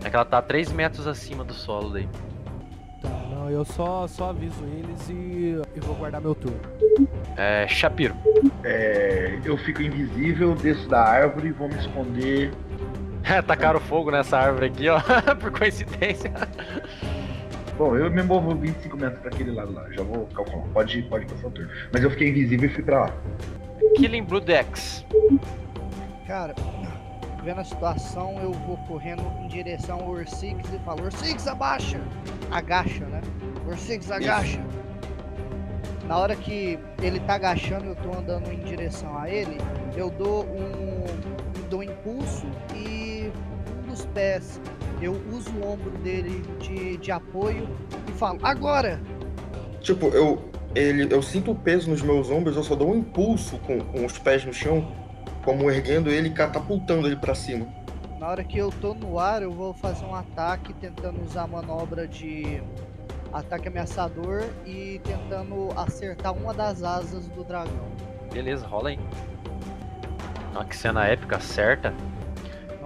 É 0.04 0.10
que 0.10 0.16
ela 0.16 0.24
tá 0.24 0.40
3 0.40 0.70
metros 0.72 1.06
acima 1.06 1.44
do 1.44 1.52
solo 1.52 1.90
daí. 1.90 2.08
Tá, 3.02 3.08
não, 3.30 3.50
eu 3.50 3.64
só, 3.64 4.06
só 4.06 4.30
aviso 4.30 4.64
eles 4.64 5.08
e 5.10 5.58
eu 5.76 5.82
vou 5.82 5.94
guardar 5.96 6.20
meu 6.20 6.34
turno. 6.34 6.58
É. 7.36 7.66
Shapiro. 7.68 8.14
É, 8.62 9.38
eu 9.44 9.56
fico 9.58 9.82
invisível, 9.82 10.54
desço 10.54 10.88
da 10.88 11.02
árvore 11.02 11.48
e 11.48 11.52
vou 11.52 11.68
me 11.68 11.74
esconder. 11.76 12.52
É, 13.24 13.40
tacaram 13.42 13.80
fogo 13.80 14.10
nessa 14.10 14.38
árvore 14.38 14.66
aqui, 14.66 14.88
ó. 14.88 15.00
Por 15.40 15.50
coincidência. 15.50 16.32
Bom, 17.76 17.96
eu 17.96 18.08
me 18.08 18.22
movo 18.22 18.54
25 18.54 18.96
metros 18.96 19.20
pra 19.20 19.30
aquele 19.30 19.50
lado 19.50 19.72
lá, 19.72 19.90
já 19.90 20.02
vou 20.04 20.26
calcular. 20.28 20.64
Pode, 20.72 21.02
pode 21.02 21.26
passar 21.26 21.48
o 21.48 21.50
turno. 21.50 21.70
Mas 21.92 22.04
eu 22.04 22.10
fiquei 22.10 22.28
invisível 22.28 22.68
e 22.68 22.72
fui 22.72 22.84
pra 22.84 23.00
lá. 23.00 23.14
Killing 23.96 24.22
Blue 24.22 24.40
Dex. 24.40 25.04
Cara, 26.24 26.54
vendo 27.42 27.60
a 27.60 27.64
situação, 27.64 28.38
eu 28.40 28.52
vou 28.52 28.76
correndo 28.86 29.22
em 29.42 29.48
direção 29.48 30.00
ao 30.00 30.10
Ursix 30.10 30.72
e 30.72 30.78
falo, 30.84 31.04
Ursix, 31.04 31.48
abaixa! 31.48 32.00
Agacha, 32.52 33.04
né? 33.06 33.20
Ursix, 33.66 34.10
agacha! 34.10 34.60
Na 36.06 36.18
hora 36.18 36.36
que 36.36 36.78
ele 37.02 37.18
tá 37.20 37.34
agachando 37.34 37.86
e 37.86 37.88
eu 37.88 37.96
tô 37.96 38.16
andando 38.16 38.52
em 38.52 38.60
direção 38.60 39.18
a 39.18 39.28
ele, 39.28 39.58
eu 39.96 40.10
dou 40.10 40.44
um, 40.44 41.04
dou 41.68 41.80
um 41.80 41.82
impulso 41.82 42.46
e 42.74 43.32
um 43.78 43.88
dos 43.88 44.04
pés, 44.06 44.60
eu 45.00 45.20
uso 45.32 45.50
o 45.50 45.72
ombro 45.72 45.90
dele 45.98 46.42
de, 46.58 46.96
de 46.96 47.12
apoio 47.12 47.68
e 48.08 48.12
falo, 48.12 48.38
agora! 48.42 49.00
Tipo, 49.80 50.06
eu, 50.08 50.50
ele, 50.74 51.12
eu 51.12 51.22
sinto 51.22 51.52
o 51.52 51.54
peso 51.54 51.90
nos 51.90 52.02
meus 52.02 52.30
ombros, 52.30 52.56
eu 52.56 52.64
só 52.64 52.74
dou 52.74 52.90
um 52.90 52.96
impulso 52.96 53.58
com, 53.58 53.80
com 53.80 54.04
os 54.04 54.18
pés 54.18 54.44
no 54.44 54.52
chão, 54.52 54.90
como 55.44 55.70
erguendo 55.70 56.10
ele 56.10 56.28
e 56.28 56.32
catapultando 56.32 57.06
ele 57.06 57.16
pra 57.16 57.34
cima. 57.34 57.66
Na 58.18 58.28
hora 58.28 58.42
que 58.42 58.56
eu 58.56 58.70
tô 58.70 58.94
no 58.94 59.18
ar, 59.18 59.42
eu 59.42 59.52
vou 59.52 59.74
fazer 59.74 60.04
um 60.06 60.14
ataque 60.14 60.72
tentando 60.74 61.22
usar 61.22 61.42
a 61.42 61.46
manobra 61.46 62.08
de 62.08 62.62
ataque 63.32 63.68
ameaçador 63.68 64.44
e 64.64 65.00
tentando 65.04 65.68
acertar 65.76 66.32
uma 66.32 66.54
das 66.54 66.82
asas 66.82 67.28
do 67.28 67.44
dragão. 67.44 67.92
Beleza, 68.32 68.66
rola 68.66 68.90
aí. 68.90 68.98
Olha 70.54 70.64
que 70.64 70.76
cena 70.76 71.04
épica, 71.06 71.38
certa. 71.40 71.92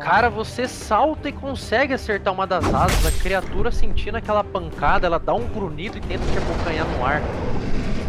Cara, 0.00 0.30
você 0.30 0.66
salta 0.68 1.28
e 1.28 1.32
consegue 1.32 1.92
acertar 1.92 2.32
uma 2.32 2.46
das 2.46 2.64
asas. 2.72 3.06
A 3.06 3.22
criatura 3.22 3.70
sentindo 3.70 4.16
aquela 4.16 4.42
pancada, 4.44 5.06
ela 5.06 5.18
dá 5.18 5.34
um 5.34 5.46
grunhido 5.46 5.98
e 5.98 6.00
tenta 6.00 6.24
te 6.26 6.38
abocanhar 6.38 6.86
no 6.86 7.04
ar. 7.04 7.20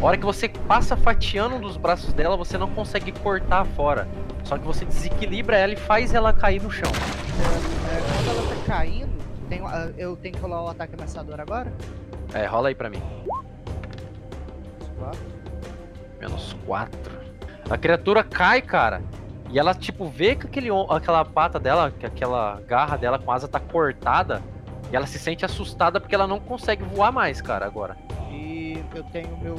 A 0.01 0.05
hora 0.05 0.17
que 0.17 0.25
você 0.25 0.47
passa 0.47 0.95
fatiando 0.95 1.55
um 1.55 1.59
dos 1.59 1.75
braços 1.75 2.13
dela, 2.13 2.37
você 2.37 2.57
não 2.57 2.69
consegue 2.69 3.11
cortar 3.11 3.65
fora. 3.65 4.07
Só 4.45 4.57
que 4.57 4.63
você 4.65 4.85
desequilibra 4.85 5.57
ela 5.57 5.73
e 5.73 5.75
faz 5.75 6.13
ela 6.13 6.31
cair 6.31 6.61
no 6.61 6.71
chão. 6.71 6.89
É, 6.89 8.23
quando 8.25 8.37
ela 8.37 8.55
tá 8.55 8.61
caindo, 8.65 9.11
tem- 9.49 9.61
ah, 9.65 9.89
eu 9.97 10.15
tenho 10.15 10.35
que 10.35 10.41
rolar 10.41 10.63
o 10.63 10.67
ataque 10.69 10.93
ameaçador 10.93 11.39
agora? 11.41 11.73
É, 12.33 12.45
rola 12.45 12.69
aí 12.69 12.75
pra 12.75 12.89
mim. 12.89 13.01
Quatro. 14.97 15.19
Menos 16.19 16.55
4. 16.65 17.19
A 17.69 17.77
criatura 17.77 18.23
cai, 18.23 18.61
cara. 18.61 19.01
E 19.49 19.57
ela, 19.57 19.73
tipo, 19.73 20.07
vê 20.07 20.35
que 20.35 20.45
aquele, 20.45 20.69
aquela 20.89 21.25
pata 21.25 21.59
dela, 21.59 21.91
que 21.91 22.05
aquela 22.05 22.61
garra 22.67 22.97
dela 22.97 23.17
com 23.17 23.31
asa 23.31 23.47
tá 23.47 23.59
cortada. 23.59 24.41
E 24.91 24.95
ela 24.95 25.07
se 25.07 25.19
sente 25.19 25.43
assustada 25.43 25.99
porque 25.99 26.15
ela 26.15 26.27
não 26.27 26.39
consegue 26.39 26.83
voar 26.83 27.11
mais, 27.11 27.41
cara, 27.41 27.65
agora. 27.65 27.97
E 28.31 28.83
eu 28.95 29.03
tenho 29.05 29.35
meu, 29.37 29.55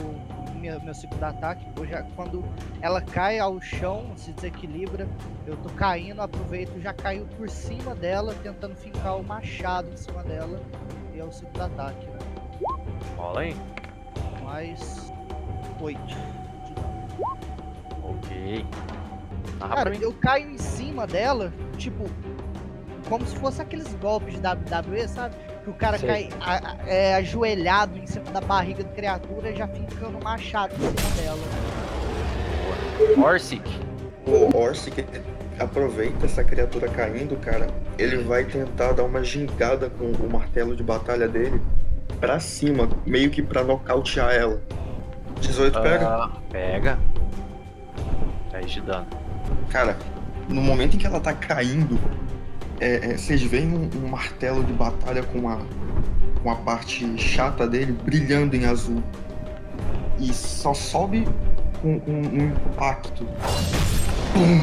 meu, 0.57 0.81
meu 0.81 0.95
segundo 0.95 1.23
ataque. 1.23 1.65
Já, 1.89 2.03
quando 2.15 2.45
ela 2.81 3.01
cai 3.01 3.39
ao 3.39 3.61
chão, 3.61 4.13
se 4.17 4.33
desequilibra, 4.33 5.09
eu 5.47 5.57
tô 5.57 5.69
caindo, 5.71 6.21
aproveito 6.21 6.81
já 6.81 6.93
caio 6.93 7.27
por 7.37 7.49
cima 7.49 7.95
dela, 7.95 8.35
tentando 8.43 8.77
fincar 8.77 9.17
o 9.17 9.25
machado 9.25 9.89
em 9.93 9.97
cima 9.97 10.23
dela. 10.23 10.61
E 11.15 11.19
é 11.19 11.25
o 11.25 11.33
segundo 11.33 11.63
ataque, 11.63 12.07
né? 12.07 12.19
Rola 13.17 13.41
aí. 13.41 13.57
Mais 14.45 15.13
oito. 15.81 16.17
Ok. 18.03 18.67
Narra 19.59 19.75
pra 19.75 19.85
Cara, 19.85 19.97
eu 19.97 20.13
caio 20.13 20.51
em 20.51 20.59
cima 20.59 21.07
dela, 21.07 21.53
tipo, 21.77 22.05
como 23.09 23.27
se 23.27 23.37
fosse 23.37 23.61
aqueles 23.63 23.93
golpes 23.95 24.35
de 24.35 24.41
WWE, 24.41 25.09
sabe? 25.09 25.35
Que 25.65 25.71
o 25.71 25.75
cara 25.75 25.99
Sei. 25.99 26.09
cai 26.09 26.29
a- 26.41 26.55
a- 26.73 26.77
é, 26.89 27.15
ajoelhado 27.17 27.99
em 27.99 28.07
cima 28.07 28.25
da 28.31 28.41
barriga 28.41 28.83
da 28.83 28.91
criatura 28.91 29.51
e 29.51 29.57
já 29.57 29.69
fincando 29.69 30.19
o 30.19 30.25
machado 30.25 30.75
em 30.75 30.79
cima 30.79 31.23
dela. 31.23 31.41
Orsic. 33.23 33.63
O 34.27 34.57
Orsic 34.57 35.05
aproveita 35.59 36.27
essa 36.27 36.45
criatura 36.45 36.89
caindo, 36.89 37.37
cara. 37.37 37.69
Ele 37.99 38.19
vai 38.23 38.45
tentar 38.45 38.93
dar 38.93 39.05
uma 39.05 39.23
gingada 39.23 39.91
com 39.91 40.05
o 40.05 40.31
martelo 40.33 40.75
de 40.77 40.83
batalha 40.83 41.29
dele 41.29 41.61
pra 42.21 42.39
cima, 42.41 42.89
meio 43.05 43.31
que 43.31 43.43
pra 43.43 43.63
nocautear 43.65 44.33
ela. 44.35 44.61
18 45.41 45.81
pega? 45.81 46.07
Ah, 46.09 46.31
pega. 46.51 46.99
10 48.53 48.71
de 48.71 48.81
dano. 48.83 49.07
Cara, 49.71 49.97
no 50.49 50.61
momento 50.61 50.97
em 50.97 50.99
que 50.99 51.07
ela 51.07 51.21
tá 51.21 51.33
caindo, 51.33 51.99
é, 52.81 53.13
é, 53.13 53.17
vocês 53.17 53.41
veem 53.43 53.73
um, 53.73 53.89
um 54.05 54.09
martelo 54.09 54.65
de 54.65 54.73
batalha 54.73 55.23
com 55.23 55.49
a, 55.49 55.59
com 56.43 56.51
a 56.51 56.57
parte 56.57 57.17
chata 57.17 57.69
dele 57.69 57.93
brilhando 57.93 58.57
em 58.57 58.67
azul. 58.67 59.03
E 60.19 60.33
só 60.35 60.75
sobe 60.75 61.27
com, 61.81 62.03
um 62.07 62.47
impacto. 62.47 63.25
Pum! 64.35 64.61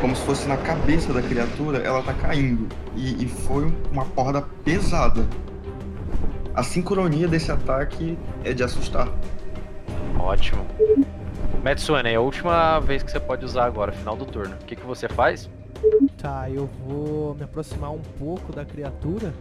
Como 0.00 0.14
se 0.14 0.22
fosse 0.22 0.46
na 0.46 0.58
cabeça 0.58 1.12
da 1.12 1.20
criatura, 1.20 1.78
ela 1.78 2.02
tá 2.02 2.14
caindo. 2.14 2.68
E, 2.94 3.24
e 3.24 3.28
foi 3.28 3.72
uma 3.90 4.04
porrada 4.04 4.42
pesada. 4.64 5.26
A 6.54 6.62
sincronia 6.62 7.26
desse 7.26 7.50
ataque 7.50 8.16
é 8.44 8.52
de 8.52 8.62
assustar. 8.62 9.08
Ótimo. 10.16 10.64
Metsune, 11.64 12.10
é 12.10 12.16
a 12.16 12.20
última 12.20 12.78
vez 12.78 13.02
que 13.02 13.10
você 13.10 13.18
pode 13.18 13.42
usar 13.42 13.64
agora, 13.64 13.90
final 13.90 14.14
do 14.14 14.26
turno. 14.26 14.54
O 14.54 14.64
que, 14.66 14.76
que 14.76 14.84
você 14.84 15.08
faz? 15.08 15.48
Tá, 16.18 16.50
eu 16.50 16.66
vou 16.66 17.34
me 17.36 17.44
aproximar 17.44 17.90
um 17.90 18.02
pouco 18.18 18.52
da 18.52 18.66
criatura 18.66 19.32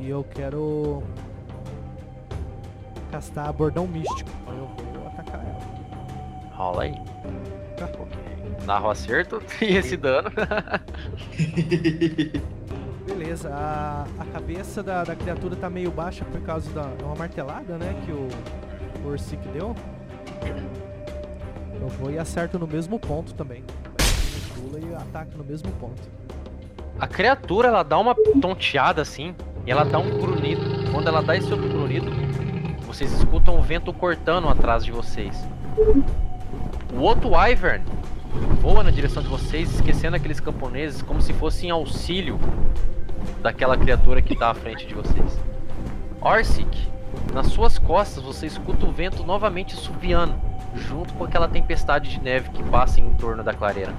e 0.00 0.08
eu 0.08 0.22
quero 0.22 1.02
castar 3.10 3.52
bordão 3.52 3.84
místico. 3.84 4.30
Eu 4.46 4.70
vou 4.94 5.08
atacar 5.08 5.44
ela. 5.44 5.58
Rola 6.54 6.84
aí. 6.84 6.94
Tá. 7.76 7.86
Ok. 7.86 8.16
Narra 8.64 8.86
o 8.86 8.90
acerto 8.90 9.42
e 9.60 9.76
esse 9.76 9.96
dano. 9.96 10.30
Beleza, 13.04 13.50
a, 13.52 14.06
a 14.20 14.24
cabeça 14.26 14.84
da, 14.84 15.02
da 15.02 15.16
criatura 15.16 15.56
tá 15.56 15.68
meio 15.68 15.90
baixa 15.90 16.24
por 16.24 16.40
causa 16.42 16.70
da 16.70 16.84
uma 17.04 17.16
martelada, 17.16 17.76
né, 17.76 17.92
que 18.06 18.12
o, 18.12 18.28
o 19.04 19.08
Orsic 19.10 19.48
deu. 19.48 19.74
Eu 21.82 21.88
vou 21.88 22.12
e 22.12 22.18
acerto 22.18 22.60
no 22.60 22.66
mesmo 22.68 22.96
ponto 22.96 23.34
também. 23.34 23.64
Pula 24.54 24.78
e 24.78 24.94
ataca 24.94 25.36
no 25.36 25.42
mesmo 25.42 25.68
ponto. 25.72 26.00
A 26.96 27.08
criatura, 27.08 27.66
ela 27.66 27.82
dá 27.82 27.98
uma 27.98 28.14
tonteada 28.40 29.02
assim, 29.02 29.34
e 29.66 29.70
ela 29.72 29.84
dá 29.84 29.98
um 29.98 30.08
grunhido. 30.08 30.62
Quando 30.92 31.08
ela 31.08 31.20
dá 31.20 31.36
esse 31.36 31.52
outro 31.52 31.68
grunhido, 31.68 32.08
vocês 32.86 33.12
escutam 33.12 33.58
o 33.58 33.62
vento 33.62 33.92
cortando 33.92 34.48
atrás 34.48 34.84
de 34.84 34.92
vocês. 34.92 35.36
O 36.94 37.00
outro 37.00 37.30
Wyvern 37.30 37.82
voa 38.60 38.84
na 38.84 38.92
direção 38.92 39.20
de 39.20 39.28
vocês, 39.28 39.74
esquecendo 39.74 40.14
aqueles 40.14 40.38
camponeses 40.38 41.02
como 41.02 41.20
se 41.20 41.32
fossem 41.32 41.68
auxílio 41.68 42.38
daquela 43.42 43.76
criatura 43.76 44.22
que 44.22 44.36
tá 44.36 44.50
à 44.50 44.54
frente 44.54 44.86
de 44.86 44.94
vocês. 44.94 45.36
Orsic, 46.20 46.88
nas 47.34 47.48
suas 47.48 47.76
costas 47.76 48.22
você 48.22 48.46
escuta 48.46 48.86
o 48.86 48.92
vento 48.92 49.24
novamente 49.24 49.74
subiando, 49.74 50.51
junto 50.74 51.12
com 51.14 51.24
aquela 51.24 51.48
tempestade 51.48 52.10
de 52.10 52.22
neve 52.22 52.50
que 52.50 52.62
passa 52.64 53.00
em 53.00 53.12
torno 53.14 53.42
da 53.42 53.52
clareira. 53.52 53.92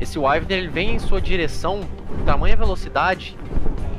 Esse 0.00 0.18
Wyvern 0.18 0.52
ele 0.52 0.68
vem 0.68 0.94
em 0.96 0.98
sua 0.98 1.20
direção 1.20 1.80
com 2.08 2.24
tamanha 2.24 2.56
velocidade 2.56 3.36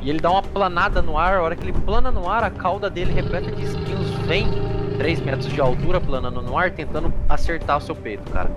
e 0.01 0.09
ele 0.09 0.19
dá 0.19 0.29
uma 0.29 0.41
planada 0.41 1.01
no 1.01 1.17
ar. 1.17 1.37
A 1.37 1.41
hora 1.41 1.55
que 1.55 1.63
ele 1.63 1.73
plana 1.73 2.11
no 2.11 2.29
ar, 2.29 2.43
a 2.43 2.49
cauda 2.49 2.89
dele 2.89 3.13
repleta 3.13 3.51
de 3.51 3.63
espinhos 3.63 4.09
vem 4.27 4.47
3 4.97 5.21
metros 5.21 5.51
de 5.51 5.59
altura 5.59 5.99
planando 5.99 6.41
no 6.41 6.57
ar, 6.57 6.71
tentando 6.71 7.13
acertar 7.27 7.77
o 7.77 7.81
seu 7.81 7.95
peito, 7.95 8.29
cara. 8.31 8.51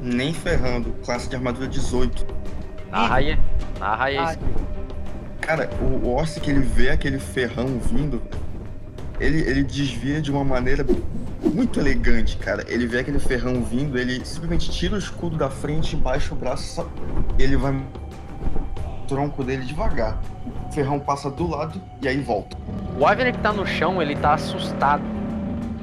Nem 0.00 0.32
ferrando. 0.32 0.92
Classe 1.04 1.28
de 1.28 1.36
armadura 1.36 1.66
18. 1.66 2.26
Narra 2.90 3.16
aí, 3.16 3.38
narra 3.80 4.04
aí. 4.04 4.18
Ah, 4.18 4.36
Cara, 5.40 5.70
o 5.80 6.08
Orsic, 6.08 6.48
ele 6.50 6.60
vê 6.60 6.90
aquele 6.90 7.20
ferrão 7.20 7.78
vindo, 7.78 8.20
ele, 9.20 9.40
ele 9.42 9.62
desvia 9.62 10.20
de 10.20 10.30
uma 10.30 10.44
maneira 10.44 10.84
muito 11.48 11.80
elegante, 11.80 12.36
cara. 12.36 12.64
Ele 12.68 12.86
vê 12.86 13.00
aquele 13.00 13.18
ferrão 13.18 13.62
vindo, 13.62 13.98
ele 13.98 14.24
simplesmente 14.24 14.70
tira 14.70 14.94
o 14.94 14.98
escudo 14.98 15.36
da 15.36 15.48
frente, 15.48 15.96
baixa 15.96 16.34
o 16.34 16.36
braço, 16.36 16.74
só... 16.74 16.88
ele 17.38 17.56
vai 17.56 17.72
tronco 19.06 19.42
dele 19.44 19.64
devagar. 19.64 20.20
O 20.68 20.72
ferrão 20.72 20.98
passa 20.98 21.30
do 21.30 21.46
lado 21.48 21.80
e 22.02 22.08
aí 22.08 22.20
volta. 22.20 22.56
O 22.98 23.04
Wyvern 23.04 23.32
que 23.32 23.38
tá 23.38 23.52
no 23.52 23.66
chão, 23.66 24.02
ele 24.02 24.16
tá 24.16 24.34
assustado 24.34 25.02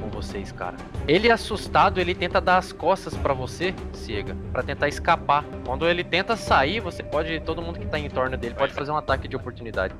com 0.00 0.08
vocês, 0.08 0.52
cara. 0.52 0.76
Ele 1.08 1.30
assustado, 1.30 2.00
ele 2.00 2.14
tenta 2.14 2.40
dar 2.40 2.58
as 2.58 2.72
costas 2.72 3.14
pra 3.16 3.34
você, 3.34 3.74
Ciega, 3.92 4.36
pra 4.52 4.62
tentar 4.62 4.88
escapar. 4.88 5.44
Quando 5.64 5.86
ele 5.86 6.04
tenta 6.04 6.36
sair, 6.36 6.80
você 6.80 7.02
pode, 7.02 7.40
todo 7.40 7.62
mundo 7.62 7.78
que 7.78 7.86
tá 7.86 7.98
em 7.98 8.08
torno 8.08 8.36
dele 8.36 8.54
pode 8.54 8.72
fazer 8.72 8.90
um 8.90 8.96
ataque 8.96 9.26
de 9.26 9.36
oportunidade. 9.36 9.94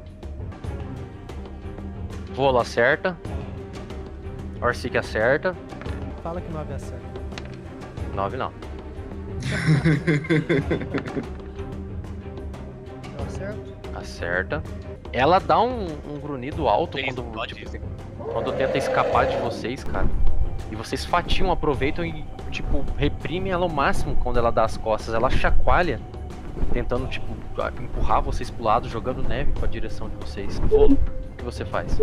Volo 2.34 2.58
acerta. 2.58 3.16
Orsic 4.64 4.96
acerta. 4.96 5.54
Fala 6.22 6.40
que 6.40 6.50
9 6.50 6.72
acerta. 6.72 7.04
9 8.14 8.38
não. 8.38 8.50
Deu 13.16 13.28
certo? 13.28 13.74
Acerta. 13.94 14.62
Ela 15.12 15.38
dá 15.38 15.60
um, 15.60 15.86
um 16.08 16.18
grunhido 16.18 16.66
alto 16.66 16.96
quando, 16.98 17.22
pode 17.24 17.54
tipo, 17.54 17.86
quando 18.16 18.52
tenta 18.52 18.78
escapar 18.78 19.26
de 19.26 19.36
vocês, 19.36 19.84
cara. 19.84 20.06
E 20.72 20.76
vocês 20.76 21.04
fatiam, 21.04 21.52
aproveitam 21.52 22.02
e 22.02 22.24
tipo, 22.50 22.82
reprime 22.96 23.50
ela 23.50 23.64
ao 23.64 23.68
máximo 23.68 24.16
quando 24.16 24.38
ela 24.38 24.50
dá 24.50 24.64
as 24.64 24.78
costas. 24.78 25.14
Ela 25.14 25.28
chacoalha, 25.28 26.00
tentando, 26.72 27.06
tipo, 27.06 27.36
empurrar 27.82 28.22
vocês 28.22 28.50
pro 28.50 28.64
lado, 28.64 28.88
jogando 28.88 29.22
neve 29.22 29.52
pra 29.52 29.68
direção 29.68 30.08
de 30.08 30.16
vocês. 30.16 30.58
Volo, 30.60 30.94
o 30.94 31.36
que 31.36 31.44
você 31.44 31.66
faz? 31.66 31.98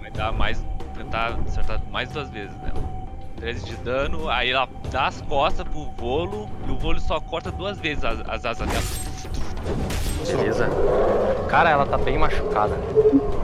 Vai 0.00 0.10
dar 0.10 0.32
mais. 0.32 0.62
Tentar 0.94 1.38
acertar 1.46 1.80
mais 1.90 2.10
duas 2.10 2.30
vezes 2.30 2.56
nela. 2.58 3.02
13 3.36 3.64
de 3.64 3.76
dano, 3.78 4.28
aí 4.28 4.50
ela 4.50 4.68
dá 4.90 5.08
as 5.08 5.20
costas 5.22 5.66
pro 5.66 5.90
volo 5.98 6.48
e 6.66 6.70
o 6.70 6.76
volo 6.76 7.00
só 7.00 7.18
corta 7.18 7.50
duas 7.50 7.78
vezes 7.80 8.04
as, 8.04 8.20
as 8.28 8.44
asas 8.44 8.68
dela. 8.68 8.82
Beleza. 10.26 10.68
Cara, 11.48 11.70
ela 11.70 11.84
tá 11.84 11.98
bem 11.98 12.18
machucada. 12.18 12.74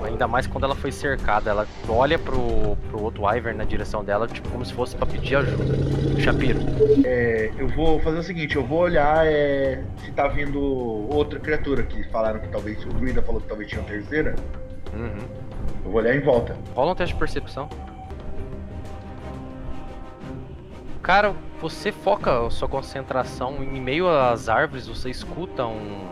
Ainda 0.05 0.27
mais 0.27 0.47
quando 0.47 0.65
ela 0.65 0.75
foi 0.75 0.93
cercada. 0.93 1.51
Ela 1.51 1.67
olha 1.89 2.19
pro, 2.19 2.77
pro 2.89 3.03
outro 3.03 3.25
Wyvern 3.25 3.59
na 3.59 3.65
direção 3.65 4.05
dela, 4.05 4.27
tipo, 4.27 4.49
como 4.49 4.65
se 4.65 4.73
fosse 4.73 4.97
pra 4.97 5.05
pedir 5.07 5.37
ajuda. 5.37 5.75
Shapiro. 6.21 6.61
É, 7.05 7.51
eu 7.59 7.69
vou 7.69 8.01
fazer 8.01 8.19
o 8.19 8.23
seguinte, 8.23 8.57
eu 8.57 8.65
vou 8.65 8.81
olhar 8.81 9.27
é, 9.27 9.83
se 10.05 10.11
tá 10.13 10.29
vindo 10.29 10.61
outra 11.13 11.39
criatura 11.39 11.83
que 11.83 12.03
falaram 12.11 12.41
que 12.41 12.49
talvez. 12.49 12.83
O 12.85 12.89
druida 12.89 13.21
falou 13.23 13.41
que 13.41 13.49
talvez 13.49 13.69
tinha 13.69 13.81
uma 13.81 13.89
terceira. 13.89 14.35
Uhum. 14.95 15.48
Eu 15.89 15.93
vou 15.93 16.03
olhar 16.03 16.15
em 16.15 16.21
volta. 16.21 16.55
Rola 16.75 16.93
um 16.93 16.95
teste 16.95 17.15
de 17.15 17.19
percepção. 17.19 17.67
Cara, 21.03 21.35
você 21.63 21.91
foca 21.91 22.47
a 22.47 22.51
sua 22.51 22.69
concentração 22.69 23.65
em 23.65 23.81
meio 23.81 24.07
às 24.07 24.51
árvores, 24.51 24.87
você 24.87 25.09
escuta 25.09 25.65
um, 25.65 26.09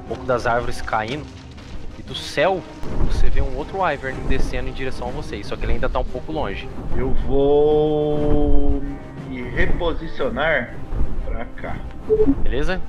um 0.00 0.02
pouco 0.08 0.24
das 0.24 0.44
árvores 0.44 0.82
caindo. 0.82 1.24
E 1.96 2.02
do 2.02 2.16
céu, 2.16 2.60
você 3.06 3.30
vê 3.30 3.40
um 3.40 3.56
outro 3.56 3.78
Wyvern 3.78 4.20
descendo 4.26 4.68
em 4.68 4.72
direção 4.72 5.06
a 5.06 5.12
vocês, 5.12 5.46
só 5.46 5.54
que 5.54 5.64
ele 5.64 5.74
ainda 5.74 5.88
tá 5.88 6.00
um 6.00 6.04
pouco 6.04 6.32
longe. 6.32 6.68
Eu 6.96 7.10
vou 7.28 8.82
me 9.28 9.40
reposicionar 9.50 10.74
pra 11.24 11.44
cá. 11.44 11.76
Beleza? 12.42 12.82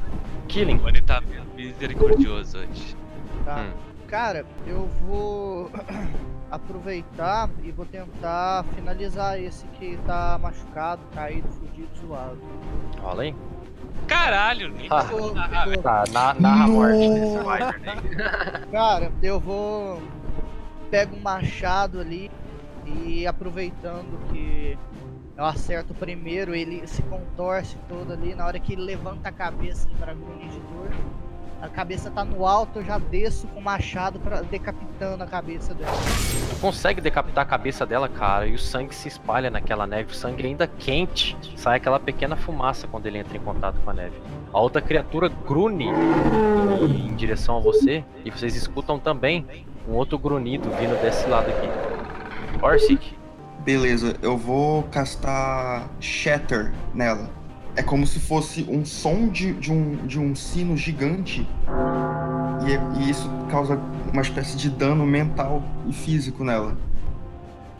Killing. 0.47 0.77
O 0.77 0.79
Bunny 0.79 1.01
tá 1.01 1.21
misericordioso 1.55 2.57
hoje. 2.57 2.97
Tá. 3.45 3.61
Hum. 3.61 3.84
Cara, 4.16 4.45
eu 4.66 4.88
vou 5.01 5.70
aproveitar 6.49 7.49
e 7.61 7.70
vou 7.70 7.86
tentar 7.86 8.63
finalizar 8.74 9.38
esse 9.38 9.66
que 9.78 9.97
tá 10.07 10.39
machucado, 10.41 11.01
caído, 11.13 11.45
fudido, 11.49 11.89
zoado. 11.99 12.39
Rola 13.01 13.24
aí. 13.24 13.36
Caralho, 14.07 14.74
Ah. 14.89 15.03
Tô- 15.03 15.34
Ah, 15.38 15.66
tô- 15.66 15.82
Tá, 15.82 16.03
na, 16.13 16.34
narra 16.36 16.63
a 16.63 16.68
morte 16.70 17.09
desse 17.09 17.38
Wyvern 17.39 17.89
aí. 17.89 18.66
Cara, 18.72 19.11
eu 19.22 19.38
vou. 19.38 20.01
Pego 20.89 21.18
um 21.18 21.22
machado 21.22 21.99
ali 21.99 22.32
e 22.86 23.28
aproveitando 23.28 24.18
que 24.32 24.78
eu 25.38 25.43
acerto 25.43 25.93
primeiro, 25.93 26.55
ele 26.55 26.88
se 26.88 27.01
contorce 27.01 27.76
todo 27.89 28.13
ali. 28.13 28.34
Na 28.34 28.45
hora 28.45 28.59
que 28.61 28.72
ele 28.72 28.82
levanta 28.84 29.28
a 29.28 29.32
cabeça 29.34 29.89
de 29.89 29.95
Dragões 29.95 30.53
de 30.53 30.59
dor, 30.59 30.89
a 31.61 31.69
cabeça 31.69 32.11
tá 32.11 32.23
no 32.23 32.45
alto, 32.45 32.79
eu 32.79 32.85
já 32.85 32.97
desço 32.97 33.47
com 33.47 33.59
o 33.59 33.63
machado 33.63 34.19
para 34.19 34.41
decapitando 34.41 35.23
a 35.23 35.27
cabeça 35.27 35.73
dela. 35.73 35.91
Tu 36.49 36.55
consegue 36.59 37.01
decapitar 37.01 37.43
a 37.43 37.47
cabeça 37.47 37.85
dela, 37.85 38.07
cara, 38.07 38.47
e 38.47 38.53
o 38.53 38.59
sangue 38.59 38.93
se 38.93 39.07
espalha 39.07 39.49
naquela 39.49 39.87
neve, 39.87 40.11
o 40.11 40.15
sangue 40.15 40.45
ainda 40.45 40.67
quente. 40.67 41.37
Sai 41.55 41.77
aquela 41.77 41.99
pequena 41.99 42.35
fumaça 42.35 42.87
quando 42.87 43.05
ele 43.07 43.17
entra 43.17 43.35
em 43.35 43.41
contato 43.41 43.79
com 43.83 43.89
a 43.89 43.93
neve. 43.93 44.15
A 44.53 44.59
outra 44.59 44.81
criatura 44.81 45.29
grune 45.29 45.87
em 45.87 47.15
direção 47.15 47.57
a 47.57 47.59
você, 47.59 48.03
e 48.23 48.31
vocês 48.31 48.55
escutam 48.55 48.99
também 48.99 49.45
um 49.87 49.93
outro 49.93 50.17
grunhido 50.17 50.69
vindo 50.71 50.99
desse 51.01 51.27
lado 51.27 51.49
aqui. 51.49 52.63
Orsic, 52.63 53.15
Beleza, 53.65 54.15
eu 54.21 54.37
vou 54.37 54.83
castar 54.83 55.89
Shatter 55.99 56.71
nela. 56.93 57.27
É 57.76 57.84
como 57.84 58.07
se 58.07 58.19
fosse 58.19 58.65
um 58.69 58.86
som 58.86 59.28
de, 59.28 59.53
de, 59.53 59.71
um, 59.71 60.07
de 60.07 60.19
um 60.19 60.34
sino 60.34 60.78
gigante. 60.78 61.47
E, 62.65 62.99
e 62.99 63.09
isso 63.09 63.30
causa 63.49 63.80
uma 64.11 64.21
espécie 64.21 64.55
de 64.55 64.69
dano 64.69 65.05
mental 65.05 65.61
e 65.88 65.93
físico 65.93 66.43
nela. 66.43 66.78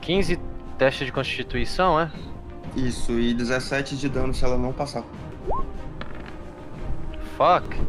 15 0.02 0.38
teste 0.78 1.06
de 1.06 1.12
constituição, 1.12 2.00
é? 2.00 2.12
Isso, 2.76 3.14
e 3.14 3.34
17 3.34 3.96
de 3.96 4.10
dano 4.10 4.34
se 4.34 4.44
ela 4.44 4.58
não 4.58 4.74
passar. 4.74 5.04
Fuck. 7.38 7.80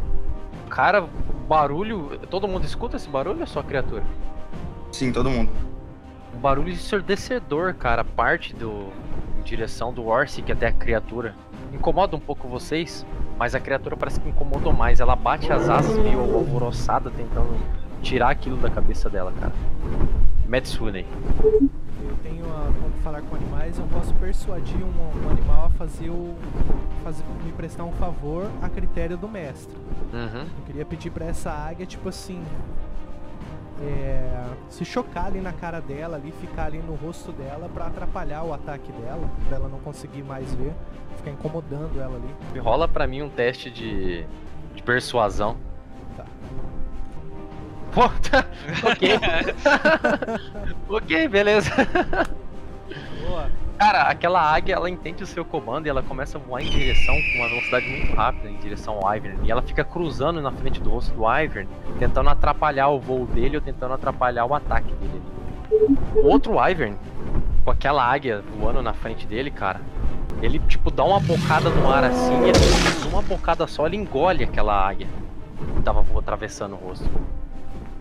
Cara, 0.70 1.08
barulho. 1.48 2.18
Todo 2.30 2.46
mundo 2.46 2.64
escuta 2.64 2.96
esse 2.96 3.08
barulho 3.08 3.38
ou 3.38 3.42
é 3.42 3.46
só 3.46 3.60
a 3.60 3.64
criatura? 3.64 4.04
Sim, 4.92 5.12
todo 5.12 5.30
mundo. 5.30 5.50
Um 6.34 6.38
barulho 6.38 6.70
ensurdecedor, 6.70 7.74
cara, 7.74 8.04
parte 8.04 8.54
do. 8.54 8.92
em 9.38 9.42
direção 9.42 9.92
do 9.92 10.06
Orsic 10.06 10.50
até 10.50 10.68
a 10.68 10.72
criatura. 10.72 11.34
Incomoda 11.76 12.16
um 12.16 12.20
pouco 12.20 12.48
vocês, 12.48 13.06
mas 13.38 13.54
a 13.54 13.60
criatura 13.60 13.96
parece 13.96 14.18
que 14.18 14.28
incomodou 14.28 14.72
mais. 14.72 14.98
Ela 14.98 15.14
bate 15.14 15.52
as 15.52 15.68
asas 15.68 15.96
meio 15.98 16.20
alvoroçada, 16.20 17.10
tentando 17.10 17.54
tirar 18.02 18.30
aquilo 18.30 18.56
da 18.56 18.70
cabeça 18.70 19.10
dela, 19.10 19.32
cara. 19.38 19.52
Metsune. 20.48 21.04
Eu 21.42 22.16
tenho 22.22 22.44
a, 22.46 22.72
como 22.80 22.94
falar 23.04 23.20
com 23.20 23.36
animais, 23.36 23.78
eu 23.78 23.84
posso 23.88 24.14
persuadir 24.14 24.78
um, 24.78 25.26
um 25.26 25.30
animal 25.30 25.66
a 25.66 25.70
fazer 25.70 26.08
o. 26.08 26.34
Fazer, 27.04 27.22
me 27.44 27.52
prestar 27.52 27.84
um 27.84 27.92
favor 27.92 28.50
a 28.62 28.68
critério 28.70 29.18
do 29.18 29.28
mestre. 29.28 29.76
Uhum. 30.14 30.42
Eu 30.42 30.64
queria 30.64 30.84
pedir 30.84 31.10
pra 31.10 31.26
essa 31.26 31.50
águia, 31.50 31.84
tipo 31.84 32.08
assim. 32.08 32.42
É, 33.82 34.44
se 34.68 34.84
chocar 34.84 35.26
ali 35.26 35.40
na 35.40 35.52
cara 35.52 35.80
dela, 35.80 36.16
ali, 36.16 36.32
ficar 36.32 36.66
ali 36.66 36.78
no 36.78 36.94
rosto 36.94 37.32
dela 37.32 37.68
pra 37.72 37.86
atrapalhar 37.86 38.42
o 38.42 38.52
ataque 38.52 38.90
dela, 38.92 39.30
pra 39.46 39.56
ela 39.56 39.68
não 39.68 39.78
conseguir 39.80 40.22
mais 40.22 40.54
ver, 40.54 40.72
ficar 41.16 41.30
incomodando 41.30 42.00
ela 42.00 42.16
ali. 42.16 42.58
Rola 42.58 42.88
pra 42.88 43.06
mim 43.06 43.22
um 43.22 43.28
teste 43.28 43.70
de. 43.70 44.24
de 44.74 44.82
persuasão. 44.82 45.56
Tá. 46.16 46.24
Pô, 47.92 48.08
tá. 48.30 48.46
ok. 48.90 49.18
ok, 50.88 51.28
beleza. 51.28 51.70
Cara, 53.78 54.04
aquela 54.04 54.40
águia, 54.40 54.74
ela 54.74 54.88
entende 54.88 55.22
o 55.22 55.26
seu 55.26 55.44
comando 55.44 55.86
e 55.86 55.90
ela 55.90 56.02
começa 56.02 56.38
a 56.38 56.40
voar 56.40 56.62
em 56.62 56.70
direção 56.70 57.14
com 57.14 57.38
uma 57.38 57.48
velocidade 57.48 57.86
muito 57.86 58.14
rápida 58.14 58.48
em 58.48 58.56
direção 58.56 58.94
ao 58.94 59.04
Wyvern. 59.04 59.38
E 59.46 59.50
ela 59.50 59.60
fica 59.60 59.84
cruzando 59.84 60.40
na 60.40 60.50
frente 60.50 60.80
do 60.80 60.88
rosto 60.88 61.14
do 61.14 61.24
Wyvern, 61.24 61.68
tentando 61.98 62.30
atrapalhar 62.30 62.88
o 62.88 62.98
voo 62.98 63.26
dele 63.26 63.56
ou 63.56 63.62
tentando 63.62 63.92
atrapalhar 63.92 64.46
o 64.46 64.54
ataque 64.54 64.90
dele. 64.94 65.22
O 66.14 66.26
outro 66.26 66.56
Wyvern, 66.56 66.96
com 67.64 67.70
aquela 67.70 68.02
águia 68.02 68.42
voando 68.58 68.80
na 68.80 68.94
frente 68.94 69.26
dele, 69.26 69.50
cara, 69.50 69.82
ele 70.40 70.58
tipo 70.60 70.90
dá 70.90 71.04
uma 71.04 71.20
bocada 71.20 71.68
no 71.68 71.90
ar 71.90 72.04
assim 72.04 72.34
e 72.44 72.48
ele, 72.48 73.08
uma 73.10 73.20
bocada 73.20 73.66
só, 73.66 73.86
ele 73.86 73.96
engole 73.96 74.44
aquela 74.44 74.88
águia 74.88 75.06
que 75.76 75.82
tava 75.82 76.02
atravessando 76.18 76.74
o 76.74 76.76
rosto. 76.76 77.08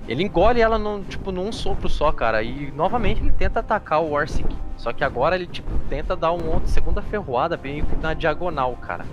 Ele 0.08 0.24
engole 0.24 0.62
ela 0.62 0.78
num, 0.78 1.04
tipo, 1.04 1.32
num 1.32 1.52
sopro 1.52 1.90
só, 1.90 2.12
cara. 2.12 2.44
E 2.44 2.72
novamente 2.72 3.22
ele 3.22 3.32
tenta 3.32 3.60
atacar 3.60 4.04
o 4.04 4.14
Orsic. 4.14 4.48
Só 4.78 4.94
que 4.94 5.04
agora 5.04 5.36
ele 5.36 5.48
tipo 5.48 5.72
tenta 5.90 6.16
dar 6.16 6.32
uma 6.32 6.54
outra 6.54 6.68
segunda 6.68 7.02
ferroada 7.02 7.58
bem 7.58 7.84
na 8.02 8.14
diagonal, 8.14 8.76
cara. 8.76 9.04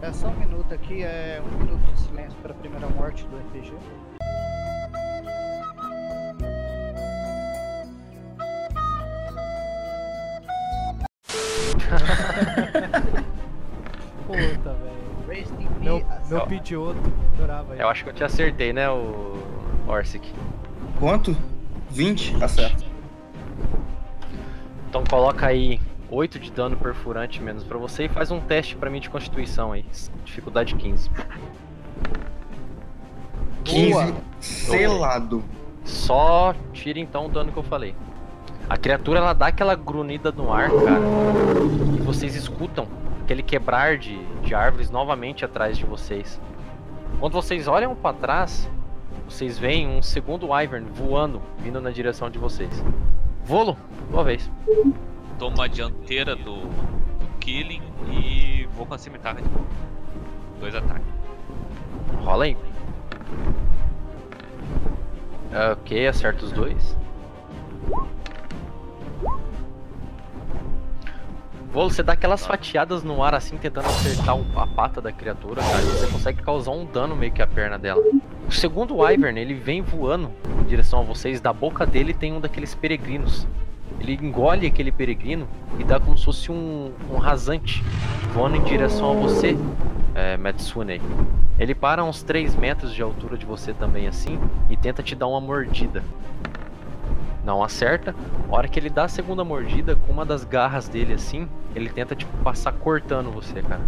É 0.00 0.12
só 0.12 0.28
um 0.28 0.34
minuto 0.34 0.72
aqui, 0.72 1.02
é 1.02 1.42
um 1.44 1.58
minuto 1.58 1.80
de 1.92 2.00
silêncio 2.00 2.38
para 2.40 2.52
a 2.52 2.54
primeira 2.54 2.86
morte 2.88 3.26
do 3.26 3.36
RPG. 3.36 3.72
Puta, 14.26 14.72
velho. 14.74 15.02
Meu, 15.80 16.04
meu 16.28 16.46
pedioto, 16.46 17.00
adorava 17.34 17.72
ele. 17.74 17.82
Eu 17.82 17.88
acho 17.88 18.04
que 18.04 18.10
eu 18.10 18.14
te 18.14 18.22
acertei, 18.22 18.72
né, 18.72 18.88
o 18.90 19.51
Orsic. 19.86 20.32
Quanto? 20.98 21.36
20? 21.90 22.42
Acerta. 22.42 22.84
Então 24.88 25.04
coloca 25.04 25.46
aí 25.46 25.80
8 26.10 26.38
de 26.38 26.52
dano 26.52 26.76
perfurante 26.76 27.42
menos 27.42 27.64
pra 27.64 27.78
você 27.78 28.04
e 28.04 28.08
faz 28.08 28.30
um 28.30 28.40
teste 28.40 28.76
pra 28.76 28.90
mim 28.90 29.00
de 29.00 29.08
constituição 29.08 29.72
aí. 29.72 29.84
Dificuldade 30.24 30.74
15. 30.74 31.10
15 33.64 34.14
selado. 34.40 35.42
Só 35.84 36.54
tira 36.72 36.98
então 36.98 37.26
o 37.26 37.28
dano 37.28 37.50
que 37.50 37.58
eu 37.58 37.62
falei. 37.62 37.94
A 38.68 38.76
criatura 38.76 39.18
ela 39.18 39.32
dá 39.32 39.48
aquela 39.48 39.74
grunhida 39.74 40.30
no 40.30 40.52
ar, 40.52 40.70
cara. 40.70 41.00
E 41.96 42.00
vocês 42.02 42.34
escutam 42.34 42.86
aquele 43.22 43.42
quebrar 43.42 43.98
de, 43.98 44.18
de 44.42 44.54
árvores 44.54 44.90
novamente 44.90 45.44
atrás 45.44 45.76
de 45.76 45.84
vocês. 45.84 46.40
Quando 47.18 47.32
vocês 47.32 47.66
olham 47.68 47.94
pra 47.94 48.12
trás, 48.12 48.68
vocês 49.32 49.58
veem 49.58 49.88
um 49.88 50.02
segundo 50.02 50.50
Wyvern 50.50 50.86
voando, 50.92 51.40
vindo 51.58 51.80
na 51.80 51.90
direção 51.90 52.28
de 52.28 52.38
vocês. 52.38 52.70
Volo, 53.44 53.78
tua 54.10 54.22
vez. 54.22 54.50
Tomo 55.38 55.60
a 55.62 55.66
dianteira 55.66 56.36
do, 56.36 56.60
do 56.60 57.38
Killing 57.40 57.82
e 58.12 58.68
vou 58.76 58.84
com 58.84 58.92
a 58.92 58.98
cimitarra 58.98 59.40
de 59.40 59.48
novo. 59.48 59.66
Dois 60.60 60.74
ataques. 60.74 61.06
Rola 62.22 62.44
aí. 62.44 62.56
Ok, 65.72 66.06
acerta 66.06 66.44
os 66.44 66.52
dois. 66.52 66.96
Volo, 71.72 71.90
você 71.90 72.02
dá 72.02 72.12
aquelas 72.12 72.44
fatiadas 72.44 73.02
no 73.02 73.24
ar 73.24 73.34
assim, 73.34 73.56
tentando 73.56 73.86
acertar 73.86 74.36
a 74.56 74.66
pata 74.66 75.00
da 75.00 75.10
criatura, 75.10 75.62
cara, 75.62 75.80
você 75.80 76.06
consegue 76.06 76.42
causar 76.42 76.72
um 76.72 76.84
dano 76.84 77.16
meio 77.16 77.32
que 77.32 77.40
à 77.40 77.46
perna 77.46 77.78
dela. 77.78 78.02
O 78.52 78.54
segundo 78.54 78.98
Wyvern, 78.98 79.40
ele 79.40 79.54
vem 79.54 79.80
voando 79.80 80.30
em 80.60 80.64
direção 80.64 81.00
a 81.00 81.02
vocês, 81.02 81.40
da 81.40 81.54
boca 81.54 81.86
dele 81.86 82.12
tem 82.12 82.34
um 82.34 82.38
daqueles 82.38 82.74
peregrinos. 82.74 83.46
Ele 83.98 84.12
engole 84.20 84.66
aquele 84.66 84.92
peregrino 84.92 85.48
e 85.78 85.84
dá 85.84 85.98
como 85.98 86.18
se 86.18 86.26
fosse 86.26 86.52
um, 86.52 86.92
um 87.10 87.16
rasante 87.16 87.82
voando 88.34 88.56
em 88.56 88.62
direção 88.62 89.12
a 89.12 89.14
você, 89.14 89.56
é, 90.14 90.36
Matsune. 90.36 91.00
Ele 91.58 91.74
para 91.74 92.02
a 92.02 92.04
uns 92.04 92.22
3 92.22 92.54
metros 92.54 92.94
de 92.94 93.00
altura 93.00 93.38
de 93.38 93.46
você 93.46 93.72
também 93.72 94.06
assim 94.06 94.38
e 94.68 94.76
tenta 94.76 95.02
te 95.02 95.14
dar 95.14 95.28
uma 95.28 95.40
mordida. 95.40 96.04
Não 97.42 97.64
acerta. 97.64 98.14
A 98.50 98.54
hora 98.54 98.68
que 98.68 98.78
ele 98.78 98.90
dá 98.90 99.04
a 99.04 99.08
segunda 99.08 99.42
mordida, 99.42 99.96
com 99.96 100.12
uma 100.12 100.26
das 100.26 100.44
garras 100.44 100.86
dele 100.88 101.14
assim, 101.14 101.48
ele 101.74 101.88
tenta 101.88 102.14
tipo 102.14 102.36
passar 102.44 102.72
cortando 102.72 103.30
você, 103.30 103.62
cara. 103.62 103.80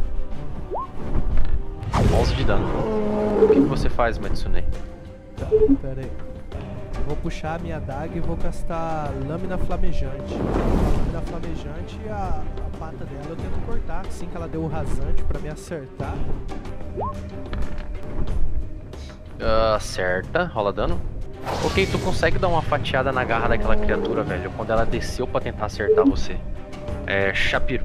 11 2.21 2.35
de 2.35 2.45
dano. 2.45 2.65
O 3.43 3.49
que, 3.49 3.55
que 3.55 3.61
você 3.61 3.89
faz, 3.89 4.19
Matsune? 4.19 4.65
Tá, 5.37 5.47
pera 5.81 6.01
aí. 6.01 6.11
Vou 7.07 7.17
puxar 7.17 7.57
a 7.57 7.59
minha 7.59 7.79
daga 7.79 8.17
e 8.17 8.21
vou 8.21 8.37
castar 8.37 9.13
lâmina 9.29 9.59
flamejante. 9.59 10.35
Lâmina 10.35 11.21
flamejante 11.27 12.01
e 12.05 12.09
a, 12.09 12.41
a 12.41 12.79
pata 12.79 13.05
dela 13.05 13.27
eu 13.29 13.37
tento 13.37 13.67
cortar 13.67 14.07
assim 14.07 14.27
que 14.27 14.37
ela 14.37 14.49
deu 14.49 14.63
o 14.63 14.69
rasante 14.69 15.23
pra 15.25 15.39
me 15.39 15.49
acertar. 15.49 16.15
Acerta, 19.75 20.45
rola 20.45 20.73
dano. 20.73 21.01
Ok, 21.63 21.87
tu 21.87 21.99
consegue 21.99 22.39
dar 22.39 22.49
uma 22.49 22.63
fatiada 22.63 23.13
na 23.13 23.23
garra 23.23 23.49
daquela 23.49 23.77
criatura, 23.77 24.23
velho, 24.23 24.51
quando 24.57 24.71
ela 24.71 24.87
desceu 24.87 25.27
pra 25.27 25.41
tentar 25.41 25.67
acertar 25.67 26.05
você. 26.07 26.39
É, 27.07 27.35
Shapiro. 27.35 27.85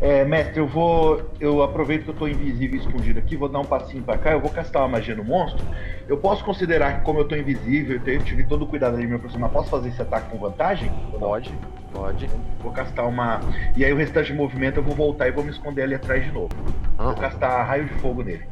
É, 0.00 0.24
mestre, 0.24 0.58
eu 0.58 0.66
vou. 0.66 1.30
Eu 1.38 1.62
aproveito 1.62 2.04
que 2.04 2.10
eu 2.10 2.14
tô 2.14 2.26
invisível 2.26 2.76
e 2.76 2.80
escondido 2.80 3.18
aqui, 3.18 3.36
vou 3.36 3.48
dar 3.48 3.60
um 3.60 3.64
passinho 3.64 4.02
pra 4.02 4.18
cá, 4.18 4.32
eu 4.32 4.40
vou 4.40 4.50
castar 4.50 4.82
uma 4.82 4.88
magia 4.88 5.14
no 5.14 5.24
monstro. 5.24 5.64
Eu 6.08 6.16
posso 6.16 6.44
considerar 6.44 6.98
que, 6.98 7.04
como 7.04 7.20
eu 7.20 7.24
tô 7.24 7.36
invisível, 7.36 8.00
eu 8.04 8.22
tive 8.22 8.44
todo 8.44 8.62
o 8.62 8.66
cuidado 8.66 8.96
ali, 8.96 9.06
meu 9.06 9.20
personagem, 9.20 9.54
posso 9.54 9.70
fazer 9.70 9.90
esse 9.90 10.02
ataque 10.02 10.30
com 10.30 10.38
vantagem? 10.38 10.90
Pode, 11.18 11.54
pode. 11.92 12.28
Vou 12.60 12.72
castar 12.72 13.06
uma. 13.06 13.40
E 13.76 13.84
aí 13.84 13.92
o 13.92 13.96
restante 13.96 14.32
de 14.32 14.34
movimento 14.34 14.78
eu 14.78 14.82
vou 14.82 14.94
voltar 14.94 15.28
e 15.28 15.30
vou 15.30 15.44
me 15.44 15.50
esconder 15.50 15.82
ali 15.82 15.94
atrás 15.94 16.24
de 16.24 16.32
novo. 16.32 16.50
Vou 16.96 17.06
Aham. 17.06 17.14
castar 17.14 17.66
raio 17.66 17.84
de 17.84 17.94
fogo 17.94 18.22
nele. 18.22 18.42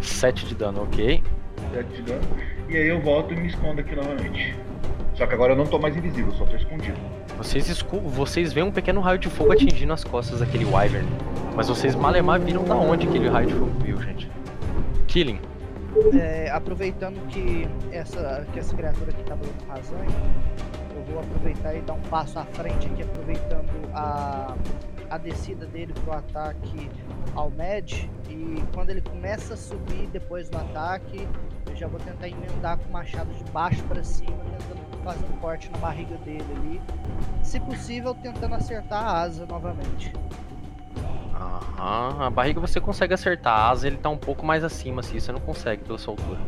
7 0.00 0.44
de 0.44 0.54
dano, 0.56 0.82
ok. 0.82 1.22
Sete 1.72 1.88
de 1.94 2.02
dano. 2.02 2.22
E 2.68 2.76
aí 2.76 2.88
eu 2.88 3.00
volto 3.00 3.32
e 3.32 3.36
me 3.36 3.46
escondo 3.46 3.80
aqui 3.80 3.94
novamente. 3.94 4.56
Só 5.14 5.26
que 5.26 5.34
agora 5.34 5.52
eu 5.52 5.56
não 5.56 5.66
tô 5.66 5.78
mais 5.78 5.96
invisível, 5.96 6.32
só 6.32 6.44
tô 6.44 6.56
escondido. 6.56 6.98
Vocês, 7.38 7.68
escu 7.68 8.00
vocês 8.00 8.52
veem 8.52 8.66
um 8.66 8.72
pequeno 8.72 9.00
raio 9.00 9.16
de 9.16 9.30
fogo 9.30 9.52
atingindo 9.52 9.92
as 9.92 10.02
costas 10.02 10.40
daquele 10.40 10.64
Wyvern. 10.64 11.06
Mas 11.54 11.68
vocês 11.68 11.94
malemar 11.94 12.40
viram 12.40 12.64
da 12.64 12.74
onde 12.74 13.06
aquele 13.06 13.28
raio 13.28 13.46
de 13.46 13.54
fogo 13.54 13.70
veio, 13.78 14.02
gente. 14.02 14.28
Killing. 15.06 15.40
É, 16.18 16.50
aproveitando 16.50 17.24
que 17.28 17.68
essa, 17.92 18.44
que 18.52 18.58
essa 18.58 18.74
criatura 18.74 19.12
aqui 19.12 19.22
tá 19.22 19.36
dando 19.36 19.68
rasante, 19.68 20.16
eu 20.96 21.04
vou 21.04 21.20
aproveitar 21.20 21.74
e 21.76 21.80
dar 21.82 21.92
um 21.92 22.00
passo 22.02 22.40
à 22.40 22.44
frente 22.44 22.88
aqui, 22.88 23.02
aproveitando 23.02 23.70
a, 23.94 24.56
a 25.08 25.18
descida 25.18 25.64
dele 25.66 25.92
pro 26.04 26.14
ataque 26.14 26.90
ao 27.36 27.52
Med. 27.52 28.10
E 28.28 28.60
quando 28.74 28.90
ele 28.90 29.00
começa 29.00 29.54
a 29.54 29.56
subir 29.56 30.08
depois 30.12 30.50
do 30.50 30.58
ataque, 30.58 31.26
eu 31.70 31.76
já 31.76 31.86
vou 31.86 32.00
tentar 32.00 32.28
emendar 32.28 32.78
com 32.78 32.88
o 32.88 32.92
machado 32.92 33.32
de 33.32 33.44
baixo 33.52 33.82
para 33.84 34.02
cima, 34.02 34.36
tentando 34.58 34.87
fazer 35.08 35.24
um 35.24 35.38
corte 35.38 35.70
na 35.70 35.78
barriga 35.78 36.18
dele 36.18 36.44
ali. 36.56 36.82
Se 37.42 37.58
possível, 37.60 38.14
tentando 38.14 38.54
acertar 38.54 39.02
a 39.02 39.22
asa 39.22 39.46
novamente. 39.46 40.12
Aham, 41.34 42.26
a 42.26 42.30
barriga 42.30 42.60
você 42.60 42.78
consegue 42.78 43.14
acertar, 43.14 43.54
a 43.58 43.70
asa 43.70 43.86
ele 43.86 43.96
tá 43.96 44.10
um 44.10 44.18
pouco 44.18 44.44
mais 44.44 44.62
acima, 44.62 45.00
assim, 45.00 45.18
você 45.18 45.32
não 45.32 45.40
consegue 45.40 45.82
pela 45.84 45.96
sua 45.96 46.12
altura. 46.12 46.40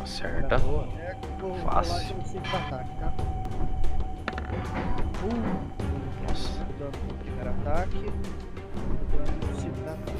Acerta. 0.00 0.58
Boa. 0.58 0.86
É, 0.98 1.16
vou 1.40 1.54
Fácil. 1.56 2.16
ataque, 2.54 2.90
tá? 3.00 3.12
Uh, 5.24 6.28
Nossa. 6.28 6.64
dano 6.78 6.92
no 7.08 7.14
primeiro 7.14 7.50
ataque. 7.50 8.12
Dano 9.10 9.32
no 9.48 9.60
segundo 9.60 9.88
ataque. 9.88 10.12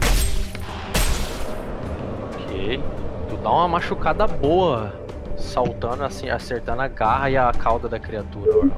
Ok. 2.42 2.82
Tu 3.28 3.36
dá 3.36 3.50
uma 3.50 3.68
machucada 3.68 4.26
boa, 4.26 5.05
saltando 5.36 6.04
assim, 6.04 6.28
acertando 6.28 6.82
a 6.82 6.88
garra 6.88 7.30
e 7.30 7.36
a 7.36 7.52
cauda 7.52 7.88
da 7.88 7.98
criatura. 7.98 8.70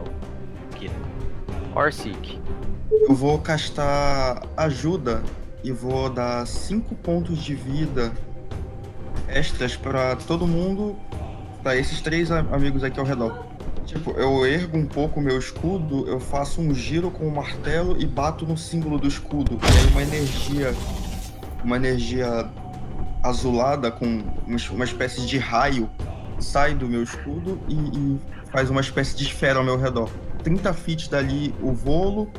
Orsic. 1.74 2.40
Eu 2.90 3.14
vou 3.14 3.38
castar 3.38 4.42
ajuda 4.56 5.22
e 5.62 5.70
vou 5.70 6.10
dar 6.10 6.46
5 6.46 6.94
pontos 6.96 7.38
de 7.38 7.54
vida 7.54 8.12
extras 9.28 9.76
pra 9.76 10.16
todo 10.16 10.46
mundo, 10.46 10.96
pra 11.62 11.76
esses 11.76 12.00
três 12.00 12.30
amigos 12.30 12.82
aqui 12.82 12.98
ao 12.98 13.06
redor. 13.06 13.46
Tipo, 13.84 14.10
eu 14.12 14.44
ergo 14.44 14.76
um 14.76 14.86
pouco 14.86 15.20
o 15.20 15.22
meu 15.22 15.38
escudo, 15.38 16.08
eu 16.08 16.18
faço 16.18 16.60
um 16.60 16.74
giro 16.74 17.10
com 17.10 17.26
o 17.26 17.34
martelo 17.34 18.00
e 18.00 18.06
bato 18.06 18.44
no 18.44 18.56
símbolo 18.56 18.98
do 18.98 19.06
escudo. 19.06 19.58
E 19.62 19.78
aí 19.78 19.92
uma 19.92 20.02
energia, 20.02 20.74
uma 21.64 21.76
energia 21.76 22.50
azulada 23.22 23.90
com 23.90 24.22
uma 24.46 24.84
espécie 24.84 25.24
de 25.26 25.38
raio 25.38 25.88
sai 26.38 26.74
do 26.74 26.88
meu 26.88 27.02
escudo 27.02 27.60
e, 27.68 27.74
e 27.74 28.20
faz 28.50 28.70
uma 28.70 28.80
espécie 28.80 29.16
de 29.16 29.24
esfera 29.24 29.58
ao 29.58 29.64
meu 29.64 29.78
redor. 29.78 30.10
30 30.42 30.72
feet 30.72 31.10
dali 31.10 31.54
o 31.60 31.72
volo, 31.72 32.30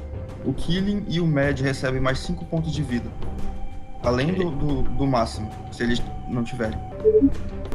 o 0.46 0.54
Killing 0.54 1.06
e 1.08 1.20
o 1.20 1.28
Mad 1.28 1.60
recebem 1.60 2.02
mais 2.02 2.20
5 2.20 2.46
pontos 2.46 2.72
de 2.72 2.82
vida. 2.82 3.10
Além 4.04 4.34
do, 4.34 4.50
do, 4.52 4.82
do 4.84 5.06
máximo, 5.06 5.50
se 5.72 5.84
eles 5.84 6.02
não 6.30 6.44
tiverem. 6.44 6.80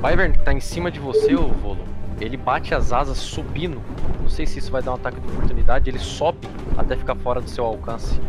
Wyvern 0.03 0.39
tá 0.39 0.53
em 0.53 0.61
cima 0.61 0.91
de 0.91 0.99
você, 0.99 1.35
ô 1.35 1.49
Volo. 1.49 1.85
Ele 2.20 2.37
bate 2.37 2.75
as 2.75 2.93
asas 2.93 3.18
subindo. 3.18 3.83
Não 4.20 4.29
sei 4.29 4.47
se 4.47 4.59
isso 4.59 4.70
vai 4.70 4.83
dar 4.83 4.93
um 4.93 4.95
ataque 4.95 5.20
de 5.20 5.27
oportunidade. 5.29 5.91
Ele 5.91 5.99
sobe 5.99 6.39
até 6.77 6.97
ficar 6.97 7.14
fora 7.16 7.41
do 7.41 7.51
seu 7.51 7.64
alcance. 7.64 8.20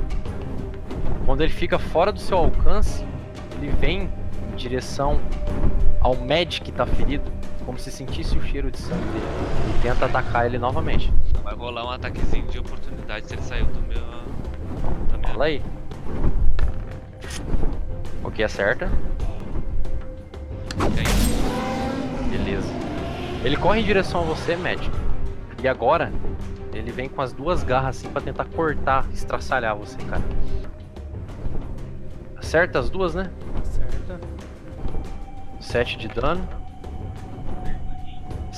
Quando 1.26 1.41
ele 1.41 1.52
fica 1.52 1.80
fora 1.80 2.12
do 2.12 2.20
seu 2.20 2.38
alcance, 2.38 3.06
ele 3.58 3.72
vem 3.72 4.10
em 4.52 4.56
direção 4.56 5.20
ao 6.02 6.16
Mad 6.16 6.60
que 6.60 6.72
tá 6.72 6.86
ferido, 6.86 7.32
como 7.66 7.80
se 7.80 7.91
sentisse 7.91 8.38
o 8.38 8.41
cheiro 8.43 8.70
de 8.70 8.78
sangue 8.78 9.03
dele. 9.05 9.26
E 9.70 9.82
tenta 9.82 10.05
atacar 10.05 10.45
ele 10.45 10.59
novamente. 10.59 11.11
Vai 11.43 11.55
rolar 11.55 11.86
um 11.86 11.91
ataquezinho 11.91 12.47
de 12.47 12.59
oportunidade 12.59 13.28
se 13.28 13.34
ele 13.34 13.41
saiu 13.41 13.66
do 13.66 13.82
meu. 13.82 14.01
Da 15.11 15.18
minha... 15.18 15.30
Fala 15.30 15.45
aí. 15.45 15.61
Ok, 18.24 18.45
acerta. 18.45 18.89
E 20.80 20.99
aí, 20.99 22.38
Beleza. 22.38 22.72
Ele 23.43 23.57
corre 23.57 23.82
em 23.82 23.84
direção 23.84 24.22
a 24.22 24.26
você, 24.26 24.55
Mad. 24.55 24.80
E 25.61 25.68
agora, 25.68 26.11
ele 26.74 26.91
vem 26.91 27.09
com 27.09 27.22
as 27.22 27.34
duas 27.34 27.63
garras 27.63 27.97
assim 27.97 28.09
pra 28.09 28.22
tentar 28.22 28.45
cortar, 28.45 29.07
estraçalhar 29.11 29.76
você, 29.76 29.97
cara. 29.97 30.22
Acerta 32.38 32.80
as 32.80 32.89
duas, 32.89 33.16
né? 33.16 33.32
Certa. 33.63 34.20
7 35.59 35.97
de 35.97 36.07
dano. 36.09 36.64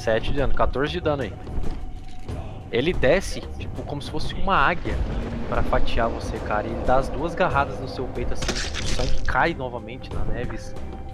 7 0.07 0.31
de 0.31 0.37
dano, 0.37 0.53
14 0.53 0.89
de 0.89 1.01
dano 1.01 1.23
aí. 1.23 1.33
Ele 2.71 2.93
desce, 2.93 3.41
tipo, 3.59 3.83
como 3.83 4.01
se 4.01 4.09
fosse 4.09 4.33
uma 4.35 4.55
águia 4.55 4.95
pra 5.49 5.61
fatiar 5.61 6.07
você, 6.07 6.37
cara. 6.39 6.65
E 6.65 6.71
ele 6.71 6.81
dá 6.85 6.95
as 6.95 7.09
duas 7.09 7.35
garradas 7.35 7.77
no 7.81 7.89
seu 7.89 8.05
peito 8.05 8.31
assim, 8.31 8.45
o 8.45 8.87
sangue 8.87 9.21
cai 9.23 9.53
novamente 9.53 10.09
na 10.13 10.23
neve 10.23 10.57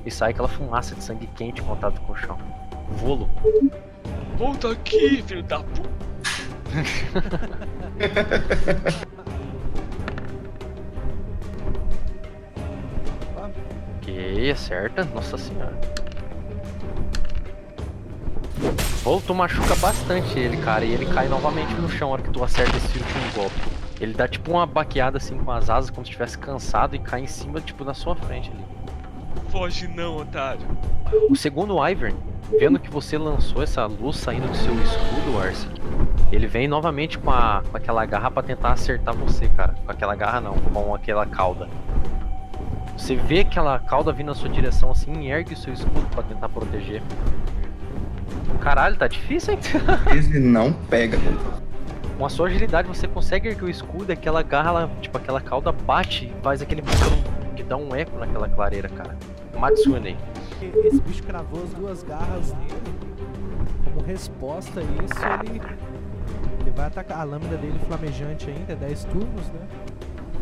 e 0.05 0.11
sai 0.11 0.29
aquela 0.29 0.47
fumaça 0.47 0.93
de 0.93 1.03
sangue 1.03 1.25
quente 1.35 1.59
em 1.59 1.65
contato 1.65 1.99
com 2.01 2.13
o 2.13 2.15
chão. 2.15 2.37
Volo. 2.89 3.27
Volta 4.37 4.73
aqui, 4.73 5.23
filho 5.23 5.41
da 5.41 5.59
puta. 5.59 5.89
Ok, 14.03 14.51
acerta. 14.51 15.05
Nossa 15.05 15.37
senhora. 15.37 15.79
Volo, 19.03 19.21
tu 19.25 19.33
machuca 19.35 19.75
bastante 19.75 20.39
ele, 20.39 20.57
cara. 20.57 20.85
E 20.85 20.93
ele 20.93 21.05
cai 21.05 21.27
novamente 21.27 21.73
no 21.75 21.89
chão 21.89 22.09
na 22.09 22.13
hora 22.13 22.21
que 22.23 22.29
tu 22.29 22.43
acerta 22.43 22.77
esse 22.77 22.97
último 22.97 23.31
golpe. 23.35 23.55
Ele 23.99 24.13
dá 24.13 24.27
tipo 24.27 24.51
uma 24.51 24.65
baqueada 24.65 25.17
assim 25.17 25.37
com 25.37 25.51
as 25.51 25.69
asas, 25.69 25.89
como 25.89 26.05
se 26.05 26.11
estivesse 26.11 26.37
cansado, 26.37 26.95
e 26.95 26.99
cai 26.99 27.21
em 27.21 27.27
cima, 27.27 27.61
tipo, 27.61 27.83
na 27.83 27.93
sua 27.93 28.15
frente 28.15 28.51
ali. 28.51 28.63
Foge 29.49 29.87
não, 29.87 30.17
otário. 30.17 30.65
O 31.29 31.35
segundo 31.35 31.77
Ivern, 31.87 32.15
vendo 32.59 32.79
que 32.79 32.89
você 32.89 33.17
lançou 33.17 33.61
essa 33.61 33.85
luz 33.85 34.17
saindo 34.17 34.47
do 34.47 34.57
seu 34.57 34.73
escudo, 34.73 35.39
Arce, 35.39 35.67
ele 36.31 36.47
vem 36.47 36.67
novamente 36.67 37.19
com, 37.19 37.29
a, 37.29 37.61
com 37.69 37.77
aquela 37.77 38.05
garra 38.05 38.31
pra 38.31 38.41
tentar 38.41 38.71
acertar 38.71 39.15
você, 39.15 39.47
cara. 39.49 39.75
Com 39.85 39.91
aquela 39.91 40.15
garra 40.15 40.41
não, 40.41 40.53
com 40.53 40.95
aquela 40.95 41.25
cauda. 41.25 41.69
Você 42.97 43.15
vê 43.15 43.41
aquela 43.41 43.77
cauda 43.79 44.11
vindo 44.11 44.27
na 44.27 44.35
sua 44.35 44.49
direção 44.49 44.91
assim 44.91 45.13
e 45.21 45.31
ergue 45.31 45.53
o 45.53 45.57
seu 45.57 45.73
escudo 45.73 46.05
pra 46.11 46.23
tentar 46.23 46.49
proteger. 46.49 47.01
Caralho, 48.63 48.95
tá 48.95 49.07
difícil, 49.07 49.53
hein? 49.53 49.59
Esse 50.17 50.39
não 50.39 50.71
pega. 50.71 51.17
Com 52.17 52.25
a 52.25 52.29
sua 52.29 52.47
agilidade 52.47 52.87
você 52.87 53.07
consegue 53.07 53.49
erguer 53.49 53.65
o 53.65 53.69
escudo 53.69 54.11
e 54.11 54.13
aquela 54.13 54.41
garra, 54.41 54.69
ela, 54.69 54.91
tipo, 55.01 55.17
aquela 55.17 55.41
cauda 55.41 55.71
bate 55.71 56.27
e 56.27 56.41
faz 56.41 56.61
aquele 56.61 56.81
que 57.55 57.63
dá 57.63 57.75
um 57.75 57.93
eco 57.93 58.17
naquela 58.17 58.47
clareira, 58.47 58.87
cara. 58.87 59.17
Matsune. 59.59 60.15
Esse 60.85 61.01
bicho 61.01 61.23
cravou 61.23 61.63
as 61.63 61.73
duas 61.73 62.03
garras 62.03 62.53
nele. 62.53 62.93
Como 63.83 64.01
resposta 64.05 64.79
a 64.79 64.83
isso, 64.83 65.49
ele, 65.49 65.61
ele 66.61 66.71
vai 66.71 66.85
atacar. 66.87 67.19
A 67.19 67.23
lâmina 67.23 67.57
dele 67.57 67.77
flamejante 67.85 68.49
ainda, 68.49 68.73
é 68.73 68.75
10 68.75 69.03
turnos, 69.05 69.47
né? 69.49 69.67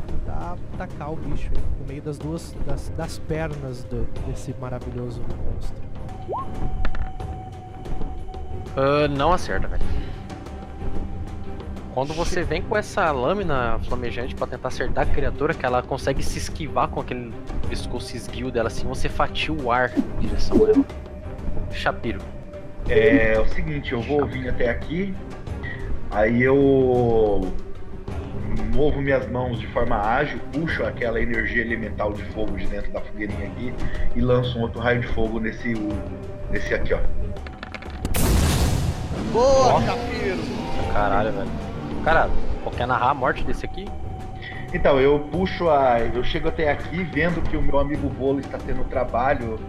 Tentar 0.08 0.58
atacar 0.76 1.12
o 1.12 1.16
bicho 1.16 1.50
aí, 1.56 1.62
no 1.80 1.88
meio 1.88 2.02
das 2.02 2.18
duas. 2.20 2.56
das, 2.68 2.90
das 2.96 3.18
pernas 3.18 3.84
do- 3.86 4.08
desse 4.28 4.54
maravilhoso 4.62 5.22
monstro. 5.22 5.82
Ah, 8.76 9.08
não 9.08 9.34
acerta, 9.34 9.68
velho. 9.68 9.84
Quando 11.94 12.14
você 12.14 12.42
vem 12.42 12.62
com 12.62 12.78
essa 12.78 13.12
lâmina 13.12 13.78
flamejante 13.88 14.34
pra 14.34 14.48
tentar 14.48 14.70
acertar 14.70 15.06
a 15.10 15.12
criatura, 15.12 15.54
que 15.54 15.66
ela 15.66 15.82
consegue 15.82 16.24
se 16.24 16.38
esquivar 16.38 16.88
com 16.88 17.02
aquele 17.02 17.34
pescoço 17.68 18.16
esguio 18.16 18.50
dela 18.50 18.68
assim, 18.68 18.88
você 18.88 19.10
fatia 19.10 19.54
o 19.54 19.70
ar 19.70 19.92
em 19.98 20.22
direção 20.22 20.66
a 20.66 20.70
ela. 20.70 20.86
Shapiro. 21.72 22.22
É 22.88 23.38
o 23.40 23.48
seguinte, 23.50 23.92
eu 23.92 24.02
vou 24.02 24.26
vir 24.26 24.50
até 24.50 24.70
aqui, 24.70 25.14
aí 26.12 26.42
eu 26.42 27.54
movo 28.74 29.02
minhas 29.02 29.30
mãos 29.30 29.60
de 29.60 29.68
forma 29.68 29.98
ágil, 29.98 30.40
puxo 30.54 30.84
aquela 30.84 31.22
energia 31.22 31.62
elemental 31.62 32.14
de 32.14 32.24
fogo 32.26 32.58
de 32.58 32.68
dentro 32.68 32.92
da 32.92 33.02
fogueirinha 33.02 33.48
aqui 33.48 33.74
e 34.16 34.22
lanço 34.22 34.58
um 34.58 34.62
outro 34.62 34.80
raio 34.80 35.02
de 35.02 35.08
fogo 35.08 35.40
nesse, 35.42 35.74
nesse 36.50 36.74
aqui, 36.74 36.94
ó. 36.94 37.00
Boa, 39.32 39.74
Ó. 39.76 39.82
Shapiro! 39.82 40.38
Caralho, 40.94 41.32
velho. 41.32 41.50
Cara, 42.04 42.30
quer 42.76 42.88
narrar 42.88 43.12
a 43.12 43.14
morte 43.14 43.44
desse 43.44 43.66
aqui? 43.66 43.88
Então, 44.74 45.00
eu 45.00 45.20
puxo 45.32 45.70
a. 45.70 46.00
Eu 46.00 46.24
chego 46.24 46.48
até 46.48 46.70
aqui 46.72 47.04
vendo 47.04 47.42
que 47.42 47.56
o 47.58 47.62
meu 47.62 47.80
amigo 47.80 48.10
Bolo 48.10 48.40
está 48.40 48.58
tendo 48.58 48.84
trabalho 48.86 49.60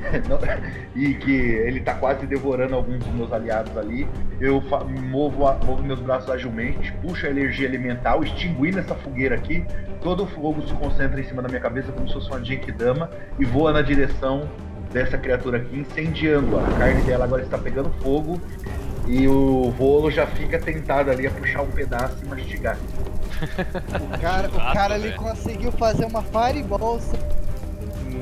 e 0.94 1.14
que 1.14 1.32
ele 1.32 1.78
está 1.80 1.94
quase 1.94 2.26
devorando 2.26 2.74
alguns 2.74 2.98
dos 3.04 3.14
meus 3.14 3.32
aliados 3.32 3.76
ali. 3.76 4.06
Eu 4.40 4.62
movo, 5.10 5.46
a- 5.46 5.58
movo 5.64 5.82
meus 5.82 6.00
braços 6.00 6.30
agilmente, 6.30 6.92
puxo 7.02 7.26
a 7.26 7.30
energia 7.30 7.66
elemental, 7.66 8.22
extinguindo 8.22 8.78
essa 8.78 8.94
fogueira 8.94 9.34
aqui. 9.34 9.64
Todo 10.02 10.24
o 10.24 10.26
fogo 10.26 10.66
se 10.66 10.72
concentra 10.74 11.20
em 11.20 11.24
cima 11.24 11.42
da 11.42 11.48
minha 11.48 11.60
cabeça 11.60 11.92
como 11.92 12.06
se 12.08 12.14
fosse 12.14 12.30
uma 12.30 12.42
Genkidama 12.44 13.10
e 13.38 13.44
voa 13.44 13.72
na 13.72 13.82
direção 13.82 14.48
dessa 14.92 15.18
criatura 15.18 15.58
aqui, 15.58 15.78
incendiando-a. 15.80 16.62
A 16.66 16.78
carne 16.78 17.02
dela 17.02 17.24
agora 17.24 17.42
está 17.42 17.58
pegando 17.58 17.90
fogo 18.02 18.40
e 19.06 19.28
o 19.28 19.70
Volo 19.70 20.10
já 20.10 20.26
fica 20.26 20.58
tentado 20.58 21.10
ali 21.10 21.26
a 21.26 21.30
puxar 21.30 21.62
um 21.62 21.70
pedaço 21.70 22.16
e 22.22 22.26
mastigar. 22.26 22.76
O 23.36 24.18
cara, 24.18 24.48
o 24.48 24.54
Exato, 24.54 24.72
cara 24.72 24.94
ele 24.94 25.08
velho. 25.08 25.20
conseguiu 25.20 25.72
fazer 25.72 26.06
uma 26.06 26.22
fireball. 26.22 26.98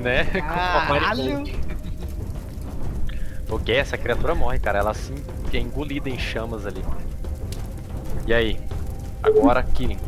Né? 0.02 0.24
Caralho! 0.42 1.44
Ok, 3.48 3.76
essa 3.76 3.96
criatura 3.96 4.34
morre, 4.34 4.58
cara. 4.58 4.80
Ela 4.80 4.90
assim 4.90 5.14
é 5.52 5.58
engolida 5.58 6.10
em 6.10 6.18
chamas 6.18 6.66
ali. 6.66 6.84
E 8.26 8.34
aí? 8.34 8.60
Agora 9.22 9.62
Killing. 9.62 9.98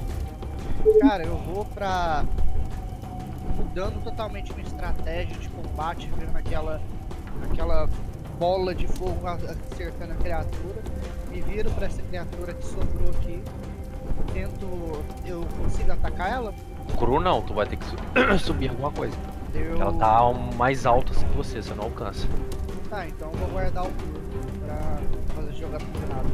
Cara, 1.00 1.24
eu 1.24 1.36
vou 1.36 1.64
pra. 1.64 2.24
mudando 3.56 4.02
totalmente 4.02 4.52
minha 4.54 4.66
estratégia 4.66 5.36
de 5.36 5.48
combate, 5.48 6.10
vendo 6.18 6.36
aquela. 6.36 6.80
aquela 7.50 7.88
bola 8.38 8.74
de 8.74 8.86
fogo 8.86 9.26
acertando 9.26 10.12
a 10.12 10.16
criatura. 10.16 10.82
Me 11.30 11.40
viro 11.40 11.70
pra 11.72 11.86
essa 11.86 12.02
criatura 12.02 12.52
que 12.54 12.64
sobrou 12.66 13.10
aqui. 13.10 13.42
Tento. 14.32 14.66
Eu 15.24 15.44
consigo 15.62 15.92
atacar 15.92 16.30
ela? 16.32 16.54
Cru 16.98 17.20
não, 17.20 17.42
tu 17.42 17.54
vai 17.54 17.66
ter 17.66 17.76
que 17.76 17.84
su- 17.84 17.96
subir 18.38 18.70
alguma 18.70 18.90
coisa. 18.90 19.16
Eu... 19.54 19.80
Ela 19.80 19.92
tá 19.94 20.32
mais 20.56 20.86
alta 20.86 21.12
assim 21.12 21.26
que 21.26 21.36
você, 21.36 21.62
você 21.62 21.74
não 21.74 21.84
alcança. 21.84 22.26
Tá, 22.90 23.06
então 23.06 23.30
eu 23.32 23.38
vou 23.38 23.48
guardar 23.48 23.84
o 23.84 23.90
pra 24.64 24.98
fazer 25.34 25.52
jogar 25.52 25.78
combinado. 25.80 26.28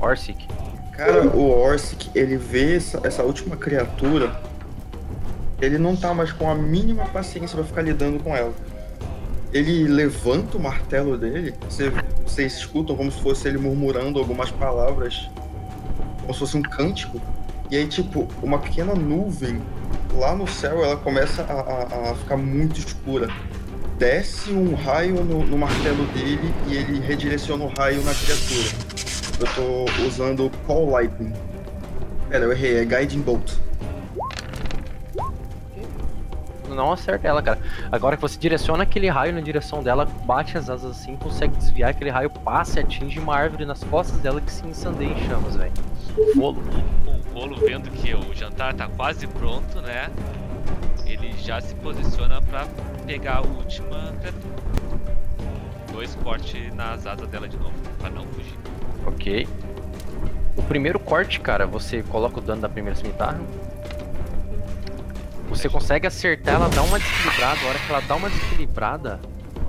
Orsic. 0.00 0.48
Cara, 0.96 1.26
o 1.28 1.50
Orsic, 1.50 2.10
ele 2.14 2.36
vê 2.36 2.76
essa, 2.76 3.00
essa 3.04 3.22
última 3.22 3.56
criatura, 3.56 4.38
ele 5.60 5.78
não 5.78 5.94
tá 5.96 6.12
mais 6.12 6.32
com 6.32 6.50
a 6.50 6.54
mínima 6.54 7.04
paciência 7.06 7.56
pra 7.56 7.64
ficar 7.64 7.82
lidando 7.82 8.22
com 8.22 8.34
ela. 8.36 8.52
Ele 9.52 9.84
levanta 9.88 10.56
o 10.56 10.60
martelo 10.60 11.16
dele, 11.18 11.54
você- 11.68 11.92
vocês 12.24 12.54
escutam 12.58 12.94
como 12.96 13.10
se 13.10 13.20
fosse 13.20 13.48
ele 13.48 13.58
murmurando 13.58 14.18
algumas 14.18 14.50
palavras, 14.50 15.28
como 16.20 16.32
se 16.32 16.38
fosse 16.40 16.56
um 16.56 16.62
cântico, 16.62 17.20
e 17.70 17.76
aí, 17.76 17.86
tipo, 17.88 18.28
uma 18.42 18.58
pequena 18.58 18.94
nuvem 18.94 19.60
lá 20.16 20.34
no 20.34 20.46
céu, 20.46 20.84
ela 20.84 20.96
começa 20.96 21.42
a, 21.42 22.08
a- 22.08 22.10
a 22.10 22.14
ficar 22.14 22.36
muito 22.36 22.78
escura. 22.78 23.28
Desce 23.98 24.52
um 24.52 24.74
raio 24.74 25.22
no, 25.24 25.44
no 25.44 25.58
martelo 25.58 26.04
dele 26.14 26.54
e 26.68 26.76
ele 26.76 27.00
redireciona 27.00 27.64
o 27.64 27.72
raio 27.76 28.02
na 28.02 28.14
criatura. 28.14 28.68
Eu 29.40 29.46
tô 29.86 30.02
usando 30.06 30.50
Call 30.66 30.88
Lightning. 30.90 31.32
Pera, 32.28 32.44
eu 32.44 32.52
errei, 32.52 32.78
é 32.78 32.84
Guiding 32.84 33.20
Bolt. 33.20 33.52
Não 36.80 36.92
acerta 36.92 37.28
ela, 37.28 37.42
cara. 37.42 37.58
Agora 37.92 38.16
que 38.16 38.22
você 38.22 38.38
direciona 38.38 38.84
aquele 38.84 39.06
raio 39.10 39.34
na 39.34 39.42
direção 39.42 39.82
dela, 39.82 40.06
bate 40.24 40.56
as 40.56 40.70
asas 40.70 40.92
assim, 40.92 41.14
consegue 41.14 41.54
desviar, 41.54 41.90
aquele 41.90 42.08
raio 42.08 42.30
passa 42.30 42.80
e 42.80 42.82
atinge 42.82 43.18
uma 43.20 43.36
árvore 43.36 43.66
nas 43.66 43.84
costas 43.84 44.18
dela 44.20 44.40
que 44.40 44.50
se 44.50 44.66
incendeia 44.66 45.12
em 45.12 45.28
chamas, 45.28 45.56
velho. 45.56 45.72
Volo. 46.34 46.62
O 47.06 47.38
Rolo 47.38 47.56
vendo 47.56 47.90
que 47.90 48.14
o 48.14 48.34
jantar 48.34 48.72
tá 48.72 48.88
quase 48.96 49.26
pronto, 49.26 49.82
né? 49.82 50.08
Ele 51.04 51.34
já 51.36 51.60
se 51.60 51.74
posiciona 51.74 52.40
pra 52.40 52.66
pegar 53.06 53.36
a 53.36 53.40
última 53.42 54.14
criatura. 54.18 54.54
Dois 55.92 56.14
cortes 56.14 56.74
nas 56.74 57.06
asas 57.06 57.28
dela 57.28 57.46
de 57.46 57.58
novo, 57.58 57.74
pra 57.98 58.08
não 58.08 58.24
fugir. 58.28 58.56
Ok. 59.06 59.46
O 60.56 60.62
primeiro 60.62 60.98
corte, 60.98 61.40
cara, 61.40 61.66
você 61.66 62.02
coloca 62.02 62.38
o 62.38 62.40
dano 62.40 62.62
da 62.62 62.70
primeira 62.70 62.96
cimitarra. 62.98 63.38
Você 65.50 65.68
consegue 65.68 66.06
acertar, 66.06 66.54
ela 66.54 66.68
dá 66.68 66.82
uma 66.82 66.98
desequilibrada. 66.98 67.60
A 67.60 67.68
hora 67.68 67.78
que 67.78 67.90
ela 67.92 68.00
dá 68.00 68.16
uma 68.16 68.30
desequilibrada, 68.30 69.20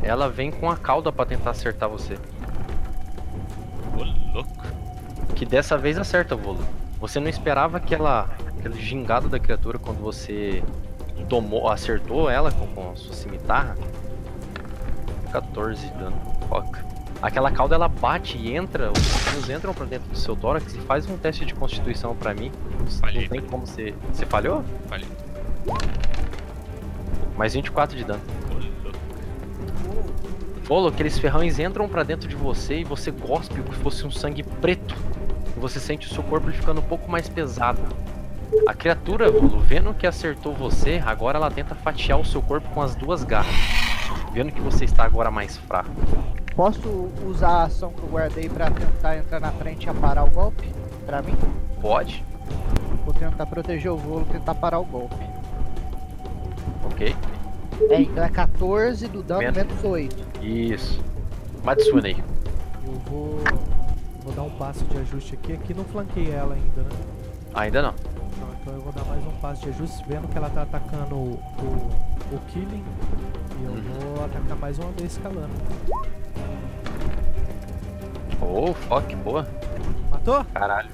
ela 0.03 0.29
vem 0.29 0.51
com 0.51 0.69
a 0.69 0.77
cauda 0.77 1.11
pra 1.11 1.25
tentar 1.25 1.49
acertar 1.49 1.89
você. 1.89 2.17
Ô, 3.97 4.33
louco. 4.33 4.63
Que 5.35 5.43
dessa 5.43 5.77
vez 5.77 5.97
acerta, 5.97 6.35
Volo. 6.35 6.63
Você 6.99 7.19
não 7.19 7.27
esperava 7.27 7.77
aquela, 7.77 8.29
aquele 8.59 8.79
gingado 8.79 9.27
da 9.27 9.39
criatura 9.39 9.79
quando 9.79 9.99
você 9.99 10.63
tomou, 11.27 11.67
acertou 11.67 12.29
ela 12.29 12.51
com, 12.51 12.67
com 12.67 12.91
a 12.91 12.95
sua 12.95 13.13
cimitarra? 13.13 13.75
14 15.31 15.87
de 15.87 15.93
dano. 15.93 16.21
Fuck. 16.47 16.79
Aquela 17.21 17.51
cauda 17.51 17.75
ela 17.75 17.87
bate 17.87 18.37
e 18.37 18.55
entra, 18.55 18.91
os 18.91 18.99
fios 18.99 19.49
entram 19.49 19.73
pra 19.73 19.85
dentro 19.85 20.09
do 20.09 20.17
seu 20.17 20.35
tórax 20.35 20.73
e 20.75 20.79
faz 20.81 21.07
um 21.07 21.17
teste 21.17 21.43
de 21.45 21.55
constituição 21.55 22.15
pra 22.15 22.33
mim. 22.33 22.51
Falhei. 22.99 23.23
Não 23.23 23.29
tem 23.29 23.41
como 23.41 23.65
você. 23.65 23.95
Você 24.11 24.25
falhou? 24.25 24.63
Falei. 24.87 25.07
Mais 27.37 27.53
24 27.53 27.97
de 27.97 28.03
dano. 28.03 28.21
Bolo, 30.67 30.87
aqueles 30.87 31.19
ferrões 31.19 31.59
entram 31.59 31.89
pra 31.89 32.03
dentro 32.03 32.29
de 32.29 32.35
você 32.35 32.79
e 32.79 32.83
você 32.83 33.11
gospe 33.11 33.59
o 33.59 33.63
que 33.63 33.75
fosse 33.75 34.05
um 34.05 34.11
sangue 34.11 34.41
preto. 34.41 34.95
E 35.57 35.59
você 35.59 35.79
sente 35.79 36.07
o 36.07 36.13
seu 36.13 36.23
corpo 36.23 36.49
ficando 36.51 36.79
um 36.79 36.83
pouco 36.83 37.11
mais 37.11 37.27
pesado. 37.27 37.81
A 38.67 38.73
criatura, 38.73 39.31
Bolo, 39.31 39.59
vendo 39.59 39.93
que 39.93 40.07
acertou 40.07 40.53
você, 40.53 41.01
agora 41.05 41.37
ela 41.37 41.51
tenta 41.51 41.75
fatiar 41.75 42.19
o 42.19 42.25
seu 42.25 42.41
corpo 42.41 42.69
com 42.69 42.81
as 42.81 42.95
duas 42.95 43.23
garras. 43.23 43.53
Vendo 44.33 44.51
que 44.51 44.61
você 44.61 44.85
está 44.85 45.03
agora 45.03 45.29
mais 45.29 45.57
fraco. 45.57 45.89
Posso 46.55 47.09
usar 47.25 47.49
a 47.49 47.63
ação 47.63 47.91
que 47.91 48.03
eu 48.03 48.09
guardei 48.09 48.47
pra 48.47 48.71
tentar 48.71 49.17
entrar 49.17 49.39
na 49.39 49.51
frente 49.51 49.85
e 49.85 49.89
aparar 49.89 50.23
o 50.23 50.29
golpe? 50.29 50.69
Pra 51.05 51.21
mim? 51.21 51.35
Pode? 51.81 52.23
Vou 53.03 53.13
tentar 53.13 53.45
proteger 53.45 53.91
o 53.91 53.97
voo, 53.97 54.25
tentar 54.25 54.55
parar 54.55 54.79
o 54.79 54.85
golpe. 54.85 55.15
Ok. 56.83 57.15
É, 57.89 58.01
então 58.01 58.23
é 58.23 58.29
14 58.29 59.07
do 59.07 59.23
dano 59.23 59.39
Menos. 59.41 59.57
menos 59.57 59.83
8. 59.83 60.43
Isso. 60.43 60.99
Matsune. 61.63 62.23
Eu 62.85 62.93
vou. 63.09 63.39
Vou 64.23 64.33
dar 64.33 64.43
um 64.43 64.49
passo 64.51 64.83
de 64.85 64.97
ajuste 64.99 65.33
aqui. 65.35 65.53
Aqui 65.53 65.73
não 65.73 65.83
flanquei 65.85 66.29
ela 66.31 66.53
ainda, 66.53 66.81
né? 66.83 66.89
Ainda 67.53 67.81
não. 67.81 67.93
Não, 68.39 68.53
então 68.61 68.73
eu 68.75 68.81
vou 68.81 68.93
dar 68.93 69.03
mais 69.05 69.25
um 69.25 69.31
passo 69.41 69.63
de 69.63 69.69
ajuste, 69.69 70.03
vendo 70.07 70.27
que 70.27 70.37
ela 70.37 70.49
tá 70.49 70.61
atacando 70.63 71.15
o, 71.15 71.39
o, 71.59 72.35
o 72.35 72.39
Killing. 72.49 72.83
E 73.59 73.63
eu 73.65 73.71
Uhum. 73.71 74.15
vou 74.15 74.25
atacar 74.25 74.57
mais 74.57 74.77
uma 74.77 74.91
vez 74.91 75.11
escalando. 75.13 75.49
Oh, 78.41 78.73
fuck, 78.73 79.15
boa. 79.17 79.47
Matou? 80.21 80.45
Caralho. 80.53 80.89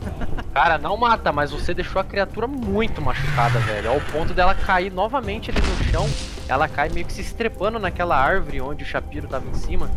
Cara, 0.53 0.78
não 0.78 0.95
mata, 0.95 1.32
mas 1.32 1.51
você 1.51 1.73
deixou 1.73 1.99
a 1.99 2.03
criatura 2.03 2.47
muito 2.47 3.01
machucada, 3.01 3.59
velho. 3.59 3.91
Ao 3.91 3.99
ponto 3.99 4.34
dela 4.34 4.55
cair 4.55 4.91
novamente 4.91 5.51
ali 5.51 5.59
no 5.59 5.84
chão. 5.91 6.07
Ela 6.47 6.67
cai 6.67 6.88
meio 6.89 7.05
que 7.05 7.11
se 7.11 7.21
estrepando 7.21 7.78
naquela 7.78 8.17
árvore 8.17 8.61
onde 8.61 8.84
o 8.84 8.88
Shapiro 8.88 9.28
tava 9.28 9.47
em 9.49 9.53
cima. 9.53 9.89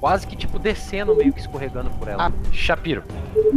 quase 0.00 0.26
que 0.26 0.34
tipo 0.36 0.58
descendo, 0.58 1.14
meio 1.14 1.32
que 1.32 1.40
escorregando 1.40 1.90
por 1.90 2.08
ela. 2.08 2.32
Shapiro. 2.50 3.04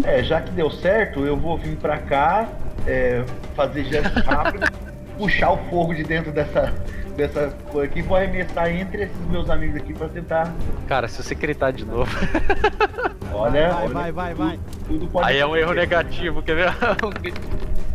É, 0.04 0.22
já 0.22 0.42
que 0.42 0.52
deu 0.52 0.70
certo, 0.70 1.26
eu 1.26 1.38
vou 1.38 1.58
vir 1.58 1.78
pra 1.78 1.98
cá, 2.00 2.48
é, 2.86 3.24
fazer 3.56 3.86
gesto 3.86 4.20
rápido, 4.22 4.68
puxar 5.18 5.52
o 5.52 5.58
fogo 5.70 5.94
de 5.94 6.04
dentro 6.04 6.32
dessa, 6.32 6.74
dessa 7.16 7.50
coisa 7.72 7.92
aqui 7.92 8.02
vou 8.02 8.18
arremessar 8.18 8.70
entre 8.70 9.04
esses 9.04 9.28
meus 9.30 9.50
amigos 9.50 9.76
aqui 9.78 9.94
pra 9.94 10.08
tentar. 10.10 10.54
Cara, 10.88 11.08
se 11.08 11.22
você 11.22 11.36
gritar 11.36 11.72
de 11.72 11.86
novo, 11.86 12.12
Olha, 13.34 13.70
vai, 13.72 13.84
olha, 13.86 13.94
vai, 13.94 14.12
vai, 14.12 14.34
vai. 14.34 14.60
tudo 14.88 15.08
pode 15.08 15.28
aí 15.30 15.40
é 15.40 15.46
um 15.46 15.56
erro 15.56 15.74
negativo, 15.74 16.42
quer 16.42 16.56
ver? 16.56 16.74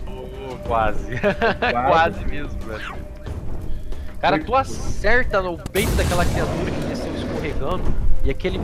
Oh, 0.09 0.57
quase. 0.67 1.21
Quase 1.89 2.25
mesmo, 2.25 2.59
velho. 2.61 2.95
Cara, 4.21 4.39
tu 4.39 4.55
acerta 4.55 5.43
no 5.43 5.59
peito 5.59 5.91
daquela 5.93 6.25
criatura 6.25 6.71
que 6.71 6.81
desceu 6.89 7.13
escorregando 7.15 7.83
e 8.25 8.31
aquele 8.31 8.59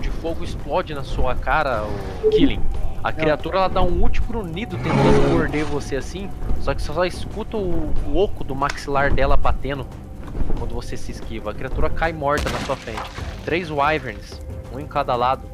de 0.00 0.10
fogo 0.10 0.42
explode 0.42 0.94
na 0.94 1.04
sua 1.04 1.34
cara, 1.34 1.84
o 1.84 2.30
Killing. 2.30 2.62
A 3.02 3.12
criatura 3.12 3.58
ela 3.58 3.68
dá 3.68 3.80
um 3.80 4.02
último 4.02 4.26
grunhido 4.26 4.76
tentando 4.76 5.30
morder 5.30 5.64
você 5.64 5.96
assim, 5.96 6.30
só 6.60 6.74
que 6.74 6.82
você 6.82 6.92
só 6.92 7.04
escuta 7.06 7.56
o, 7.56 7.92
o 8.06 8.16
oco 8.16 8.44
do 8.44 8.54
maxilar 8.54 9.10
dela 9.12 9.38
batendo 9.38 9.86
quando 10.58 10.74
você 10.74 10.98
se 10.98 11.10
esquiva. 11.10 11.50
A 11.50 11.54
criatura 11.54 11.88
cai 11.88 12.12
morta 12.12 12.50
na 12.50 12.58
sua 12.60 12.76
frente. 12.76 13.00
Três 13.44 13.70
wyverns, 13.70 14.38
um 14.74 14.78
em 14.78 14.86
cada 14.86 15.16
lado, 15.16 15.48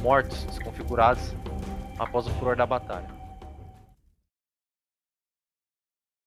mortos, 0.00 0.44
desconfigurados, 0.44 1.34
após 1.98 2.26
o 2.26 2.30
furor 2.30 2.56
da 2.56 2.64
batalha. 2.64 3.17